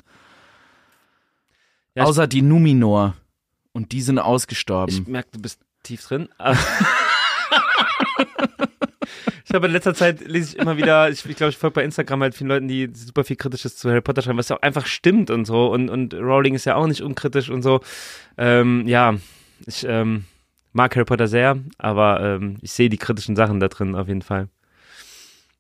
Ja, 1.96 2.04
Außer 2.04 2.28
die 2.28 2.42
Numinor. 2.42 3.16
Und 3.72 3.94
die 3.94 4.02
sind 4.02 4.20
ausgestorben. 4.20 4.94
Ich 4.94 5.08
merke, 5.08 5.30
du 5.32 5.40
bist 5.40 5.62
tief 5.84 6.06
drin. 6.06 6.28
ich 9.48 9.54
habe 9.54 9.68
in 9.68 9.72
letzter 9.72 9.94
Zeit 9.94 10.20
lese 10.28 10.56
ich 10.56 10.62
immer 10.62 10.76
wieder, 10.76 11.10
ich, 11.10 11.26
ich 11.26 11.38
glaube, 11.38 11.52
ich 11.52 11.58
folge 11.58 11.76
bei 11.76 11.84
Instagram 11.86 12.22
halt 12.22 12.36
vielen 12.36 12.50
Leuten, 12.50 12.68
die 12.68 12.90
super 12.94 13.24
viel 13.24 13.38
Kritisches 13.38 13.78
zu 13.78 13.90
Harry 13.90 14.02
Potter 14.02 14.22
schreiben, 14.22 14.38
was 14.38 14.50
ja 14.50 14.58
auch 14.58 14.62
einfach 14.62 14.86
stimmt 14.86 15.30
und 15.30 15.46
so. 15.46 15.72
Und, 15.72 15.90
und 15.90 16.14
Rowling 16.14 16.54
ist 16.54 16.66
ja 16.66 16.76
auch 16.76 16.86
nicht 16.86 17.02
unkritisch 17.02 17.50
und 17.50 17.62
so. 17.62 17.80
Ähm, 18.38 18.86
ja, 18.88 19.16
ich 19.66 19.86
ähm, 19.88 20.26
mag 20.74 20.94
Harry 20.98 21.06
Potter 21.06 21.28
sehr, 21.28 21.58
aber 21.78 22.20
ähm, 22.20 22.58
ich 22.62 22.74
sehe 22.74 22.90
die 22.90 22.98
kritischen 22.98 23.38
Sachen 23.38 23.62
da 23.62 23.70
drin 23.70 23.96
auf 23.96 24.10
jeden 24.10 24.22
Fall. 24.22 24.50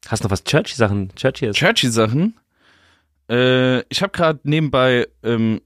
Hast 0.10 0.22
du 0.22 0.28
noch 0.28 0.32
was 0.32 0.44
Churchy-Sachen? 0.44 1.16
Churchy 1.16 1.46
ist. 1.46 1.56
Churchy 1.56 1.88
Sachen. 1.88 2.38
Äh, 3.30 3.84
ich 3.88 4.02
habe 4.02 4.12
gerade 4.12 4.42
nebenbei 4.44 5.08
ähm, 5.24 5.62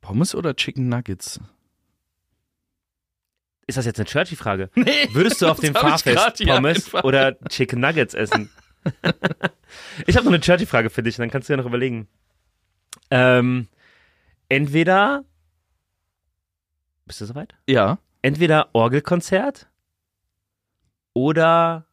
Pommes 0.00 0.36
oder 0.36 0.54
Chicken 0.54 0.88
Nuggets. 0.88 1.40
Ist 3.70 3.76
das 3.78 3.86
jetzt 3.86 3.98
eine 4.00 4.06
Churchy-Frage? 4.06 4.68
Nee, 4.74 5.08
Würdest 5.12 5.40
du 5.40 5.46
auf 5.46 5.60
dem 5.60 5.74
Fahrfest 5.74 6.04
Pommes 6.46 6.84
einfach. 6.86 7.04
oder 7.04 7.38
Chicken 7.48 7.80
Nuggets 7.80 8.14
essen? 8.14 8.50
ich 10.06 10.16
habe 10.16 10.24
noch 10.26 10.32
eine 10.32 10.40
Churchy-Frage 10.40 10.90
für 10.90 11.02
dich, 11.04 11.16
dann 11.16 11.30
kannst 11.30 11.48
du 11.48 11.52
ja 11.52 11.56
noch 11.56 11.66
überlegen. 11.66 12.08
Ähm, 13.12 13.68
entweder, 14.48 15.24
bist 17.06 17.20
du 17.20 17.26
soweit? 17.26 17.54
Ja. 17.68 17.98
Entweder 18.22 18.70
Orgelkonzert 18.74 19.68
oder 21.12 21.86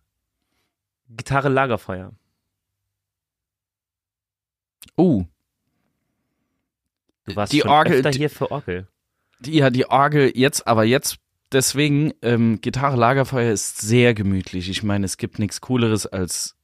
Gitarre 1.09 1.49
Lagerfeuer. 1.49 2.11
Oh, 4.95 5.25
Du 7.25 7.35
warst 7.35 7.51
Die 7.53 7.59
schon 7.59 7.69
Orgel- 7.69 7.97
öfter 7.97 8.09
hier 8.11 8.29
für 8.29 8.49
Orgel. 8.51 8.87
die, 9.39 9.57
ja, 9.57 9.69
die 9.69 9.85
Orgel 9.85 10.31
jetzt, 10.35 10.65
aber 10.65 10.85
jetzt 10.85 11.17
deswegen, 11.51 12.13
ähm, 12.21 12.59
Gitarre 12.61 12.97
Lagerfeuer 12.97 13.51
ist 13.51 13.79
sehr 13.81 14.13
gemütlich. 14.13 14.69
Ich 14.69 14.83
meine, 14.83 15.05
es 15.05 15.17
gibt 15.17 15.39
nichts 15.39 15.61
Cooleres 15.61 16.05
als 16.05 16.55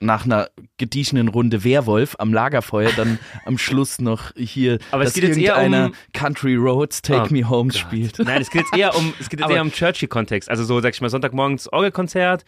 nach 0.00 0.24
einer 0.26 0.48
gediegenen 0.76 1.28
Runde 1.28 1.64
Werwolf 1.64 2.16
am 2.18 2.32
Lagerfeuer 2.34 2.90
dann 2.96 3.18
am 3.46 3.56
Schluss 3.56 4.00
noch 4.00 4.32
hier, 4.36 4.78
Aber 4.90 5.04
es 5.04 5.14
geht 5.14 5.24
jetzt 5.24 5.38
eher 5.38 5.56
um- 5.64 5.94
Country 6.12 6.56
Roads 6.56 7.00
Take 7.00 7.28
Oh 7.30 7.32
Me 7.32 7.48
Home 7.48 7.70
Gott. 7.70 7.78
spielt. 7.78 8.18
Nein, 8.18 8.42
es 8.42 8.50
geht 8.50 8.62
jetzt 8.62 8.76
eher 8.76 8.94
um, 8.96 9.14
es 9.20 9.28
geht 9.30 9.38
jetzt 9.40 9.44
Aber- 9.46 9.54
eher 9.54 9.62
um 9.62 9.70
Churchy-Kontext. 9.72 10.50
Also 10.50 10.64
so, 10.64 10.80
sag 10.80 10.92
ich 10.94 11.00
mal, 11.00 11.08
Sonntagmorgens 11.10 11.72
Orgelkonzert 11.72 12.44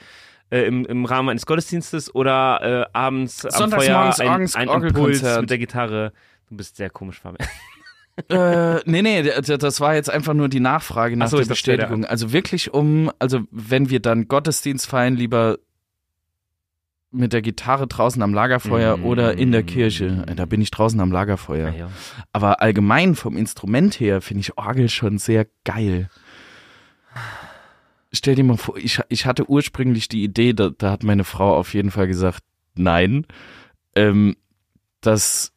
äh, 0.50 0.66
im, 0.66 0.84
im 0.86 1.04
Rahmen 1.06 1.30
eines 1.30 1.46
Gottesdienstes 1.46 2.14
oder 2.14 2.88
äh, 2.90 2.96
abends 2.96 3.46
am 3.46 3.70
Feuer 3.70 4.14
ein, 4.18 4.26
ein 4.26 4.42
Impuls 4.42 4.68
Orgelkonzert. 4.68 5.40
mit 5.42 5.50
der 5.50 5.58
Gitarre. 5.58 6.12
Du 6.50 6.56
bist 6.56 6.76
sehr 6.76 6.90
komisch, 6.90 7.20
Fabian. 7.20 7.48
Äh, 8.30 8.76
nee, 8.86 9.02
nee, 9.02 9.22
das 9.22 9.80
war 9.80 9.94
jetzt 9.94 10.08
einfach 10.10 10.32
nur 10.32 10.48
die 10.48 10.60
Nachfrage 10.60 11.16
nach 11.16 11.26
Ach 11.26 11.30
so, 11.30 11.36
der 11.36 11.46
dachte, 11.46 11.62
der- 11.64 11.76
Bestätigung. 11.76 12.04
Also 12.06 12.32
wirklich 12.32 12.72
um, 12.72 13.10
also 13.18 13.40
wenn 13.50 13.90
wir 13.90 14.00
dann 14.00 14.26
Gottesdienst 14.28 14.86
feiern, 14.86 15.16
lieber 15.16 15.58
mit 17.12 17.32
der 17.32 17.42
Gitarre 17.42 17.86
draußen 17.86 18.20
am 18.22 18.34
Lagerfeuer 18.34 18.96
Mm. 18.98 19.04
oder 19.04 19.38
in 19.38 19.52
der 19.52 19.62
Kirche. 19.62 20.24
Äh, 20.26 20.34
Da 20.34 20.44
bin 20.44 20.60
ich 20.60 20.70
draußen 20.70 21.00
am 21.00 21.12
Lagerfeuer. 21.12 21.72
Ja. 21.74 21.90
Aber 22.32 22.60
allgemein 22.60 23.14
vom 23.14 23.36
Instrument 23.36 24.00
her 24.00 24.20
finde 24.20 24.40
ich 24.40 24.58
Orgel 24.58 24.88
schon 24.88 25.18
sehr 25.18 25.46
geil. 25.64 26.10
Stell 28.12 28.34
dir 28.34 28.44
mal 28.44 28.56
vor, 28.56 28.76
ich, 28.76 29.00
ich 29.08 29.26
hatte 29.26 29.48
ursprünglich 29.48 30.08
die 30.08 30.22
Idee, 30.24 30.52
da, 30.52 30.70
da 30.76 30.90
hat 30.90 31.02
meine 31.02 31.24
Frau 31.24 31.56
auf 31.56 31.74
jeden 31.74 31.90
Fall 31.90 32.06
gesagt, 32.06 32.42
nein, 32.74 33.26
ähm, 33.94 34.36
dass 35.00 35.52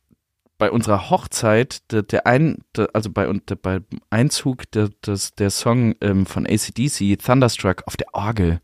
bei 0.60 0.70
unserer 0.70 1.10
Hochzeit 1.10 1.92
der, 1.92 2.04
der 2.04 2.28
ein, 2.28 2.60
der, 2.76 2.90
also 2.94 3.10
bei 3.10 3.26
der, 3.26 3.56
beim 3.56 3.86
Einzug 4.12 4.70
der, 4.72 4.90
des, 5.06 5.34
der 5.34 5.50
Song 5.50 5.96
ähm, 6.02 6.28
von 6.28 6.46
ACDC 6.46 7.18
Thunderstruck 7.18 7.84
auf 7.88 7.98
der 7.98 8.14
Orgel. 8.14 8.62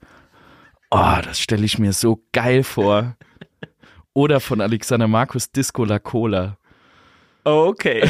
Oh, 0.92 1.18
das 1.24 1.40
stelle 1.40 1.66
ich 1.66 1.80
mir 1.80 1.94
so 1.94 2.22
geil 2.34 2.64
vor. 2.64 3.16
Oder 4.14 4.40
von 4.40 4.62
Alexander 4.62 5.08
Markus 5.08 5.52
Disco 5.52 5.84
La 5.86 5.98
Cola. 5.98 6.58
Okay. 7.46 8.10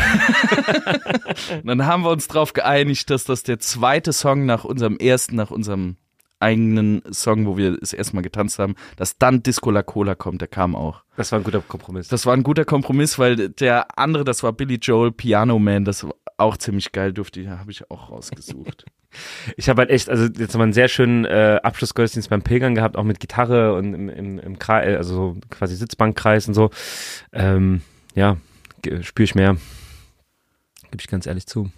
Dann 1.64 1.86
haben 1.86 2.04
wir 2.04 2.10
uns 2.10 2.28
darauf 2.28 2.54
geeinigt, 2.54 3.10
dass 3.10 3.24
das 3.26 3.44
der 3.44 3.60
zweite 3.60 4.14
Song 4.14 4.46
nach 4.46 4.64
unserem 4.64 4.98
ersten, 4.98 5.36
nach 5.36 5.52
unserem 5.52 5.98
eigenen 6.40 7.02
Song, 7.12 7.46
wo 7.46 7.58
wir 7.58 7.78
es 7.82 7.94
erstmal 7.94 8.24
getanzt 8.24 8.60
haben, 8.60 8.76
dass 8.98 9.18
dann 9.18 9.44
Disco 9.44 9.72
La 9.72 9.84
Cola 9.84 10.16
kommt, 10.16 10.42
der 10.42 10.48
kam 10.48 10.76
auch. 10.76 11.04
Das 11.18 11.32
war 11.32 11.40
ein 11.40 11.44
guter 11.44 11.62
Kompromiss. 11.62 12.08
Das 12.08 12.26
war 12.26 12.34
ein 12.34 12.44
guter 12.44 12.66
Kompromiss, 12.66 13.18
weil 13.18 13.50
der 13.50 13.98
andere, 13.98 14.24
das 14.24 14.44
war 14.44 14.54
Billy 14.54 14.76
Joel 14.76 15.12
Piano 15.12 15.60
Man, 15.60 15.86
das 15.86 16.04
war 16.04 16.14
auch 16.38 16.58
ziemlich 16.58 16.92
geil, 16.92 17.14
durfte 17.14 17.40
ich, 17.40 17.48
habe 17.48 17.72
ich 17.72 17.90
auch 17.90 18.12
rausgesucht. 18.12 18.86
Ich 19.56 19.70
habe 19.70 19.80
halt 19.80 19.92
echt, 19.92 20.10
also 20.10 20.26
jetzt 20.26 20.54
haben 20.54 20.60
wir 20.60 20.64
einen 20.64 20.74
sehr 20.74 20.90
schönen 20.90 21.24
äh, 21.24 21.62
Abschlussgottesdienst 21.64 22.30
beim 22.30 22.42
Pilgern 22.42 22.76
gehabt, 22.76 22.98
auch 22.98 23.06
mit 23.06 23.22
Gitarre 23.22 23.74
und 23.74 23.94
im, 23.94 24.10
im, 24.10 24.40
im 24.40 24.60
Kreis, 24.60 24.98
also 24.98 25.14
so 25.14 25.38
quasi 25.50 25.78
Sitzbankkreis 25.78 26.50
und 26.50 26.54
so. 26.54 26.70
Ähm, 27.32 27.80
ja, 28.14 28.36
spüre 29.00 29.24
ich 29.24 29.34
mehr, 29.34 29.56
gebe 30.92 31.00
ich 31.00 31.08
ganz 31.08 31.28
ehrlich 31.28 31.48
zu, 31.48 31.72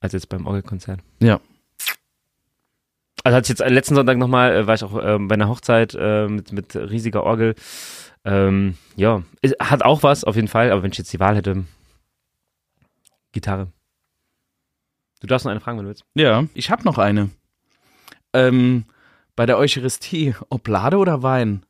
als 0.00 0.12
jetzt 0.12 0.28
beim 0.28 0.44
Orgelkonzert. 0.44 0.98
Ja. 1.20 1.40
Also 3.26 3.38
hatte 3.38 3.52
ich 3.52 3.58
jetzt 3.58 3.68
letzten 3.68 3.96
Sonntag 3.96 4.18
nochmal, 4.18 4.54
äh, 4.54 4.66
war 4.68 4.76
ich 4.76 4.84
auch 4.84 4.96
ähm, 5.02 5.26
bei 5.26 5.34
einer 5.34 5.48
Hochzeit 5.48 5.96
äh, 5.98 6.28
mit, 6.28 6.52
mit 6.52 6.76
riesiger 6.76 7.24
Orgel. 7.24 7.56
Ähm, 8.24 8.76
ja, 8.94 9.24
hat 9.58 9.82
auch 9.82 10.04
was 10.04 10.22
auf 10.22 10.36
jeden 10.36 10.46
Fall, 10.46 10.70
aber 10.70 10.84
wenn 10.84 10.92
ich 10.92 10.98
jetzt 10.98 11.12
die 11.12 11.18
Wahl 11.18 11.34
hätte, 11.34 11.64
Gitarre. 13.32 13.72
Du 15.18 15.26
darfst 15.26 15.44
noch 15.44 15.50
eine 15.50 15.58
fragen, 15.58 15.76
wenn 15.78 15.86
du 15.86 15.88
willst. 15.88 16.04
Ja, 16.14 16.44
ich 16.54 16.70
habe 16.70 16.84
noch 16.84 16.98
eine. 16.98 17.30
Ähm, 18.32 18.84
bei 19.34 19.44
der 19.44 19.58
Eucharistie, 19.58 20.36
Oblade 20.48 20.96
oder 20.96 21.24
Wein? 21.24 21.66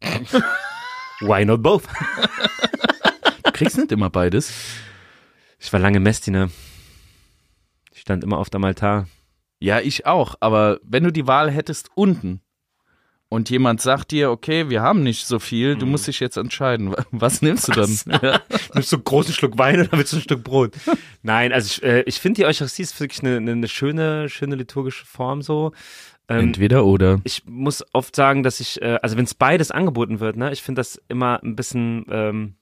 Why 1.20 1.44
not 1.44 1.62
both? 1.62 1.82
Du 3.44 3.52
kriegst 3.52 3.76
nicht 3.76 3.92
immer 3.92 4.08
beides. 4.08 4.54
Ich 5.58 5.70
war 5.70 5.80
lange 5.80 6.00
Messdiener. 6.00 6.48
Ich 7.92 8.00
stand 8.00 8.24
immer 8.24 8.38
auf 8.38 8.48
dem 8.48 8.64
Altar. 8.64 9.06
Ja, 9.60 9.80
ich 9.80 10.06
auch. 10.06 10.36
Aber 10.40 10.78
wenn 10.82 11.04
du 11.04 11.12
die 11.12 11.26
Wahl 11.26 11.50
hättest 11.50 11.90
unten 11.94 12.40
und 13.28 13.50
jemand 13.50 13.80
sagt 13.80 14.10
dir, 14.10 14.30
okay, 14.30 14.70
wir 14.70 14.80
haben 14.80 15.02
nicht 15.02 15.26
so 15.26 15.38
viel, 15.38 15.76
du 15.76 15.84
musst 15.84 16.06
dich 16.06 16.20
jetzt 16.20 16.36
entscheiden. 16.36 16.94
Was 17.10 17.42
nimmst 17.42 17.68
du 17.68 17.72
dann? 17.72 17.98
Ja. 18.22 18.40
Nimmst 18.74 18.92
du 18.92 18.96
einen 18.96 19.04
großen 19.04 19.34
Schluck 19.34 19.58
Wein 19.58 19.80
oder 19.80 19.98
willst 19.98 20.12
du 20.12 20.16
ein 20.16 20.22
Stück 20.22 20.44
Brot? 20.44 20.74
Nein, 21.22 21.52
also 21.52 21.66
ich, 21.66 21.82
äh, 21.82 22.02
ich 22.02 22.20
finde 22.20 22.40
die 22.40 22.46
Eucharistie 22.46 22.82
ist 22.82 22.98
wirklich 23.00 23.22
eine, 23.22 23.36
eine, 23.36 23.52
eine 23.52 23.68
schöne, 23.68 24.28
schöne 24.28 24.54
liturgische 24.54 25.04
Form 25.04 25.42
so. 25.42 25.72
Ähm, 26.28 26.40
Entweder 26.40 26.84
oder. 26.84 27.20
ich 27.24 27.44
muss 27.46 27.84
oft 27.92 28.14
sagen, 28.14 28.42
dass 28.42 28.60
ich, 28.60 28.80
äh, 28.82 28.98
also 29.02 29.16
wenn 29.16 29.24
es 29.24 29.34
beides 29.34 29.70
angeboten 29.70 30.20
wird, 30.20 30.36
ne, 30.36 30.52
ich 30.52 30.62
finde 30.62 30.80
das 30.80 31.00
immer 31.08 31.42
ein 31.42 31.56
bisschen, 31.56 32.04
ähm, 32.10 32.54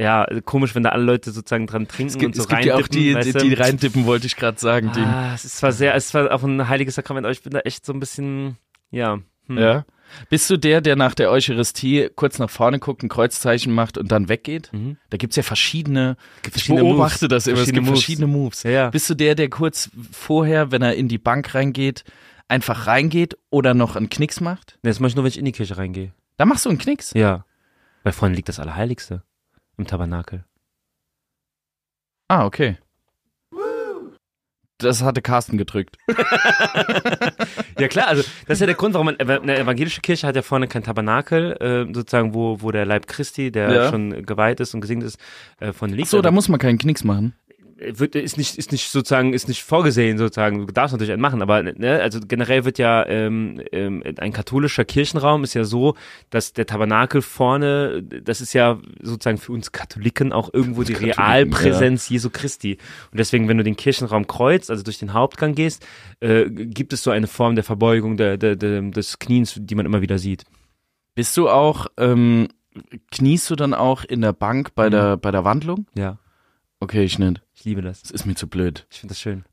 ja, 0.00 0.26
komisch, 0.46 0.74
wenn 0.74 0.82
da 0.82 0.90
alle 0.90 1.04
Leute 1.04 1.30
sozusagen 1.30 1.66
dran 1.66 1.86
trinken 1.86 2.08
Es 2.08 2.18
gibt, 2.18 2.28
und 2.28 2.36
so 2.36 2.42
es 2.42 2.48
gibt 2.48 2.64
ja 2.64 2.76
auch 2.76 2.88
die, 2.88 3.14
die, 3.14 3.32
die 3.34 3.52
reindippen, 3.52 4.06
wollte 4.06 4.26
ich 4.26 4.34
gerade 4.34 4.58
sagen. 4.58 4.90
Ah, 4.96 5.34
es 5.34 5.42
zwar 5.42 5.72
sehr, 5.72 5.94
es 5.94 6.08
zwar 6.08 6.32
auch 6.32 6.42
ein 6.42 6.68
heiliges 6.68 6.94
Sakrament, 6.94 7.26
aber 7.26 7.32
ich 7.32 7.42
bin 7.42 7.52
da 7.52 7.60
echt 7.60 7.84
so 7.84 7.92
ein 7.92 8.00
bisschen, 8.00 8.56
ja. 8.90 9.18
Hm. 9.46 9.58
ja. 9.58 9.84
Bist 10.30 10.48
du 10.48 10.56
der, 10.56 10.80
der 10.80 10.96
nach 10.96 11.14
der 11.14 11.30
Eucharistie 11.30 12.08
kurz 12.16 12.38
nach 12.38 12.48
vorne 12.48 12.78
guckt, 12.78 13.02
ein 13.02 13.10
Kreuzzeichen 13.10 13.72
macht 13.74 13.98
und 13.98 14.10
dann 14.10 14.30
weggeht? 14.30 14.70
Mhm. 14.72 14.96
Da 15.10 15.18
gibt's 15.18 15.36
ja 15.36 15.42
verschiedene, 15.42 16.16
Gibt 16.42 16.56
ich 16.56 16.64
verschiedene 16.64 16.88
beobachte 16.88 17.26
Moves. 17.26 17.28
das 17.28 17.46
immer, 17.46 17.58
es 17.58 17.58
Verschiedene 17.60 17.80
gibt 17.80 17.86
Moves. 17.90 18.00
verschiedene 18.00 18.26
Moves. 18.26 18.62
Ja, 18.62 18.70
ja. 18.70 18.90
Bist 18.90 19.10
du 19.10 19.14
der, 19.14 19.34
der 19.34 19.50
kurz 19.50 19.90
vorher, 20.10 20.72
wenn 20.72 20.80
er 20.80 20.94
in 20.94 21.08
die 21.08 21.18
Bank 21.18 21.54
reingeht, 21.54 22.04
einfach 22.48 22.86
reingeht 22.86 23.36
oder 23.50 23.74
noch 23.74 23.96
einen 23.96 24.08
Knicks 24.08 24.40
macht? 24.40 24.78
Nee, 24.82 24.90
das 24.90 24.98
mache 24.98 25.10
ich 25.10 25.14
nur, 25.14 25.24
wenn 25.24 25.30
ich 25.30 25.38
in 25.38 25.44
die 25.44 25.52
Kirche 25.52 25.76
reingehe. 25.76 26.12
Da 26.38 26.46
machst 26.46 26.64
du 26.64 26.70
einen 26.70 26.78
Knicks. 26.78 27.12
Ja. 27.14 27.44
Weil 28.02 28.12
vorne 28.12 28.34
liegt 28.34 28.48
das 28.48 28.58
Allerheiligste. 28.58 29.22
Im 29.80 29.86
Tabernakel. 29.86 30.44
Ah, 32.28 32.44
okay. 32.44 32.76
Das 34.76 35.02
hatte 35.02 35.22
Carsten 35.22 35.56
gedrückt. 35.56 35.96
Ja 37.78 37.88
klar, 37.88 38.08
also 38.08 38.22
das 38.46 38.56
ist 38.56 38.60
ja 38.60 38.66
der 38.66 38.74
Grund, 38.74 38.92
warum 38.92 39.06
man, 39.06 39.16
eine 39.18 39.56
evangelische 39.58 40.02
Kirche 40.02 40.26
hat 40.26 40.36
ja 40.36 40.42
vorne 40.42 40.68
kein 40.68 40.82
Tabernakel, 40.82 41.52
äh, 41.52 41.94
sozusagen, 41.94 42.34
wo, 42.34 42.60
wo 42.60 42.70
der 42.72 42.84
Leib 42.84 43.06
Christi, 43.06 43.50
der 43.50 43.72
Ja. 43.72 43.88
schon 43.90 44.26
geweiht 44.26 44.60
ist 44.60 44.74
und 44.74 44.82
gesegnet 44.82 45.06
ist, 45.06 45.18
äh, 45.60 45.72
vorne 45.72 45.94
liegt. 45.94 46.08
Ach 46.08 46.10
so, 46.10 46.20
da 46.20 46.28
Also, 46.28 46.34
muss 46.34 46.48
man 46.50 46.60
keinen 46.60 46.76
Knicks 46.76 47.04
machen. 47.04 47.32
Wird, 47.80 48.14
ist 48.14 48.36
nicht, 48.36 48.56
ist 48.56 48.72
nicht 48.72 48.90
sozusagen, 48.90 49.32
ist 49.32 49.48
nicht 49.48 49.62
vorgesehen 49.62 50.18
sozusagen. 50.18 50.66
Du 50.66 50.72
darfst 50.72 50.92
natürlich 50.92 51.12
einen 51.12 51.22
machen, 51.22 51.42
aber 51.42 51.62
ne, 51.62 52.00
also 52.00 52.20
generell 52.26 52.64
wird 52.64 52.78
ja 52.78 53.06
ähm, 53.06 53.60
ähm, 53.72 54.02
ein 54.18 54.32
katholischer 54.32 54.84
Kirchenraum 54.84 55.44
ist 55.44 55.54
ja 55.54 55.64
so, 55.64 55.94
dass 56.28 56.52
der 56.52 56.66
Tabernakel 56.66 57.22
vorne, 57.22 58.02
das 58.02 58.40
ist 58.40 58.52
ja 58.52 58.78
sozusagen 59.00 59.38
für 59.38 59.52
uns 59.52 59.72
Katholiken 59.72 60.32
auch 60.32 60.52
irgendwo 60.52 60.82
die 60.82 60.92
Katholiken, 60.92 61.22
Realpräsenz 61.22 62.08
Jesu 62.08 62.30
Christi. 62.30 62.78
Und 63.10 63.18
deswegen, 63.18 63.48
wenn 63.48 63.56
du 63.58 63.64
den 63.64 63.76
Kirchenraum 63.76 64.26
kreuzt, 64.26 64.70
also 64.70 64.82
durch 64.82 64.98
den 64.98 65.12
Hauptgang 65.12 65.54
gehst, 65.54 65.86
äh, 66.20 66.50
gibt 66.50 66.92
es 66.92 67.02
so 67.02 67.10
eine 67.10 67.26
Form 67.26 67.54
der 67.54 67.64
Verbeugung 67.64 68.16
der, 68.16 68.36
der, 68.36 68.56
der, 68.56 68.82
des 68.82 69.18
Kniens, 69.18 69.54
die 69.56 69.74
man 69.74 69.86
immer 69.86 70.02
wieder 70.02 70.18
sieht. 70.18 70.44
Bist 71.14 71.36
du 71.36 71.48
auch, 71.48 71.86
ähm, 71.96 72.48
kniest 73.10 73.50
du 73.50 73.56
dann 73.56 73.74
auch 73.74 74.04
in 74.04 74.20
der 74.20 74.32
Bank 74.32 74.74
bei, 74.74 74.86
Mhm. 74.86 74.90
der, 74.92 75.16
bei 75.16 75.30
der 75.30 75.44
Wandlung? 75.44 75.86
Ja, 75.96 76.18
Okay, 76.82 77.04
ich 77.04 77.18
nicht. 77.18 77.42
ich 77.54 77.66
liebe 77.66 77.82
das. 77.82 78.00
Das 78.00 78.10
ist 78.10 78.24
mir 78.24 78.34
zu 78.34 78.48
blöd. 78.48 78.86
Ich 78.90 79.00
finde 79.00 79.12
das 79.12 79.20
schön. 79.20 79.44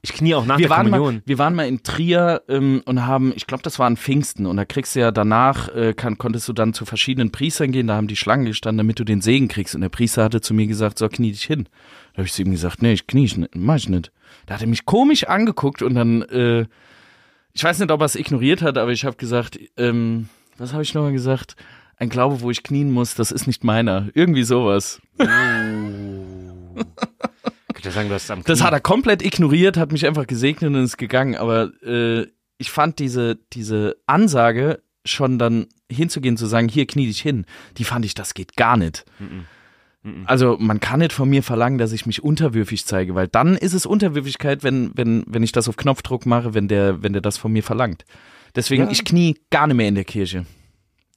Ich 0.00 0.14
knie 0.14 0.34
auch 0.34 0.46
nach 0.46 0.56
wir, 0.56 0.66
der 0.66 0.76
waren 0.76 0.90
Kommunion. 0.90 1.16
mal, 1.16 1.22
wir 1.26 1.38
waren 1.38 1.54
mal 1.54 1.68
in 1.68 1.82
Trier 1.82 2.40
ähm, 2.48 2.80
und 2.86 3.06
haben, 3.06 3.34
ich 3.36 3.46
glaube, 3.46 3.62
das 3.62 3.78
war 3.78 3.86
an 3.86 3.98
Pfingsten 3.98 4.46
und 4.46 4.56
da 4.56 4.64
kriegst 4.64 4.96
du 4.96 5.00
ja 5.00 5.10
danach, 5.10 5.68
äh, 5.74 5.92
kann, 5.92 6.16
konntest 6.16 6.48
du 6.48 6.54
dann 6.54 6.72
zu 6.72 6.86
verschiedenen 6.86 7.32
Priestern 7.32 7.70
gehen, 7.70 7.86
da 7.86 7.96
haben 7.96 8.06
die 8.06 8.16
Schlangen 8.16 8.46
gestanden, 8.46 8.78
damit 8.78 8.98
du 8.98 9.04
den 9.04 9.20
Segen 9.20 9.48
kriegst 9.48 9.74
und 9.74 9.82
der 9.82 9.90
Priester 9.90 10.24
hatte 10.24 10.40
zu 10.40 10.54
mir 10.54 10.66
gesagt, 10.66 10.96
so 10.96 11.06
knie 11.10 11.32
dich 11.32 11.44
hin. 11.44 11.68
Da 12.14 12.18
habe 12.18 12.26
ich 12.26 12.32
zu 12.32 12.40
ihm 12.40 12.50
gesagt, 12.50 12.80
nee, 12.80 12.94
ich 12.94 13.06
knie 13.06 13.26
ich 13.26 13.36
nicht, 13.36 13.54
mach 13.54 13.76
ich 13.76 13.90
nicht. 13.90 14.10
Da 14.46 14.54
hat 14.54 14.62
er 14.62 14.66
mich 14.66 14.86
komisch 14.86 15.24
angeguckt 15.24 15.82
und 15.82 15.94
dann, 15.94 16.22
äh, 16.22 16.64
ich 17.52 17.62
weiß 17.62 17.78
nicht, 17.78 17.90
ob 17.90 18.00
er 18.00 18.06
es 18.06 18.16
ignoriert 18.16 18.62
hat, 18.62 18.78
aber 18.78 18.92
ich 18.92 19.04
habe 19.04 19.16
gesagt, 19.16 19.58
ähm, 19.76 20.30
was 20.56 20.72
habe 20.72 20.82
ich 20.82 20.94
nochmal 20.94 21.12
gesagt? 21.12 21.56
Ein 21.98 22.08
Glaube, 22.08 22.40
wo 22.40 22.50
ich 22.50 22.62
knien 22.62 22.90
muss, 22.90 23.14
das 23.14 23.30
ist 23.30 23.46
nicht 23.46 23.64
meiner. 23.64 24.08
Irgendwie 24.14 24.44
sowas. 24.44 25.02
Könnte 27.74 27.90
sagen, 27.90 28.08
du 28.08 28.14
hast 28.14 28.30
am 28.30 28.42
Das 28.44 28.62
hat 28.62 28.72
er 28.72 28.80
komplett 28.80 29.22
ignoriert, 29.24 29.76
hat 29.76 29.92
mich 29.92 30.06
einfach 30.06 30.26
gesegnet 30.26 30.74
und 30.74 30.82
ist 30.82 30.98
gegangen. 30.98 31.34
Aber 31.36 31.70
äh, 31.82 32.26
ich 32.58 32.70
fand 32.70 32.98
diese, 32.98 33.38
diese 33.52 33.96
Ansage 34.06 34.82
schon 35.04 35.38
dann 35.38 35.66
hinzugehen, 35.90 36.36
zu 36.36 36.46
sagen, 36.46 36.68
hier 36.68 36.86
knie 36.86 37.06
dich 37.06 37.20
hin, 37.20 37.46
die 37.78 37.84
fand 37.84 38.04
ich, 38.04 38.14
das 38.14 38.34
geht 38.34 38.56
gar 38.56 38.76
nicht. 38.76 39.04
Also 40.24 40.56
man 40.58 40.80
kann 40.80 41.00
nicht 41.00 41.12
von 41.12 41.28
mir 41.28 41.42
verlangen, 41.42 41.78
dass 41.78 41.92
ich 41.92 42.06
mich 42.06 42.22
unterwürfig 42.22 42.86
zeige, 42.86 43.14
weil 43.14 43.28
dann 43.28 43.56
ist 43.56 43.74
es 43.74 43.84
Unterwürfigkeit, 43.86 44.62
wenn, 44.62 44.92
wenn, 44.94 45.24
wenn 45.26 45.42
ich 45.42 45.52
das 45.52 45.68
auf 45.68 45.76
Knopfdruck 45.76 46.24
mache, 46.26 46.54
wenn 46.54 46.68
der, 46.68 47.02
wenn 47.02 47.12
der 47.12 47.22
das 47.22 47.36
von 47.38 47.52
mir 47.52 47.62
verlangt. 47.62 48.04
Deswegen, 48.54 48.84
Ja. 48.84 48.90
ich 48.90 49.04
knie 49.04 49.38
gar 49.50 49.66
nicht 49.66 49.76
mehr 49.76 49.88
in 49.88 49.94
der 49.94 50.04
Kirche. 50.04 50.46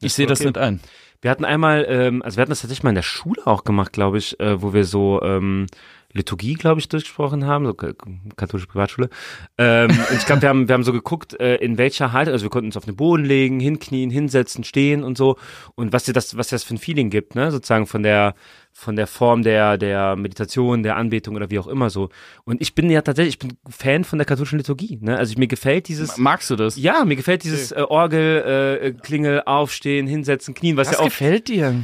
Ich 0.05 0.13
sehe 0.13 0.27
das 0.27 0.39
okay. 0.39 0.47
nicht 0.47 0.57
ein. 0.57 0.79
Wir 1.21 1.31
hatten 1.31 1.45
einmal, 1.45 1.85
ähm, 1.87 2.21
also 2.21 2.37
wir 2.37 2.41
hatten 2.41 2.51
das 2.51 2.61
tatsächlich 2.61 2.83
mal 2.83 2.89
in 2.89 2.95
der 2.95 3.01
Schule 3.01 3.45
auch 3.45 3.63
gemacht, 3.63 3.93
glaube 3.93 4.17
ich, 4.17 4.39
äh, 4.41 4.61
wo 4.61 4.73
wir 4.73 4.83
so 4.83 5.21
ähm, 5.21 5.67
Liturgie, 6.13 6.53
glaube 6.53 6.79
ich, 6.79 6.87
durchgesprochen 6.87 7.45
haben, 7.45 7.65
so 7.65 7.73
katholische 7.73 8.67
Privatschule. 8.67 9.09
Ähm, 9.57 9.89
und 9.89 10.17
ich 10.17 10.25
glaube, 10.25 10.43
wir 10.43 10.49
haben, 10.49 10.67
wir 10.67 10.73
haben 10.73 10.83
so 10.83 10.93
geguckt, 10.93 11.39
äh, 11.39 11.55
in 11.55 11.77
welcher 11.77 12.13
Haltung, 12.13 12.33
also 12.33 12.43
wir 12.43 12.51
konnten 12.51 12.67
uns 12.67 12.77
auf 12.77 12.85
den 12.85 12.95
Boden 12.95 13.25
legen, 13.25 13.59
hinknien, 13.59 14.11
hinsetzen, 14.11 14.63
stehen 14.63 15.03
und 15.03 15.17
so. 15.17 15.37
Und 15.75 15.91
was 15.91 16.03
dir 16.03 16.13
das, 16.13 16.37
was 16.37 16.49
dir 16.49 16.55
das 16.55 16.63
für 16.63 16.75
ein 16.75 16.77
Feeling 16.77 17.09
gibt, 17.09 17.35
ne? 17.35 17.51
Sozusagen 17.51 17.87
von 17.87 18.03
der, 18.03 18.35
von 18.71 18.95
der 18.95 19.07
Form 19.07 19.41
der, 19.41 19.77
der 19.77 20.15
Meditation, 20.15 20.83
der 20.83 20.97
Anbetung 20.97 21.35
oder 21.35 21.49
wie 21.49 21.57
auch 21.57 21.67
immer 21.67 21.89
so. 21.89 22.09
Und 22.43 22.61
ich 22.61 22.75
bin 22.75 22.91
ja 22.91 23.01
tatsächlich, 23.01 23.35
ich 23.35 23.39
bin 23.39 23.57
Fan 23.69 24.03
von 24.03 24.19
der 24.19 24.25
katholischen 24.25 24.59
Liturgie, 24.59 24.99
ne? 25.01 25.17
Also 25.17 25.31
ich, 25.31 25.37
mir 25.39 25.47
gefällt 25.47 25.87
dieses. 25.87 26.17
Magst 26.17 26.49
du 26.51 26.55
das? 26.55 26.77
Ja, 26.77 27.05
mir 27.05 27.15
gefällt 27.15 27.43
dieses 27.43 27.71
äh, 27.71 27.81
Orgel, 27.81 28.79
äh, 28.81 28.91
Klingel, 28.91 29.41
aufstehen, 29.45 30.05
hinsetzen, 30.05 30.53
knien, 30.53 30.77
was, 30.77 30.89
Was 30.89 30.93
ja 30.95 30.99
auch 30.99 31.05
gefällt 31.05 31.47
dir? 31.47 31.75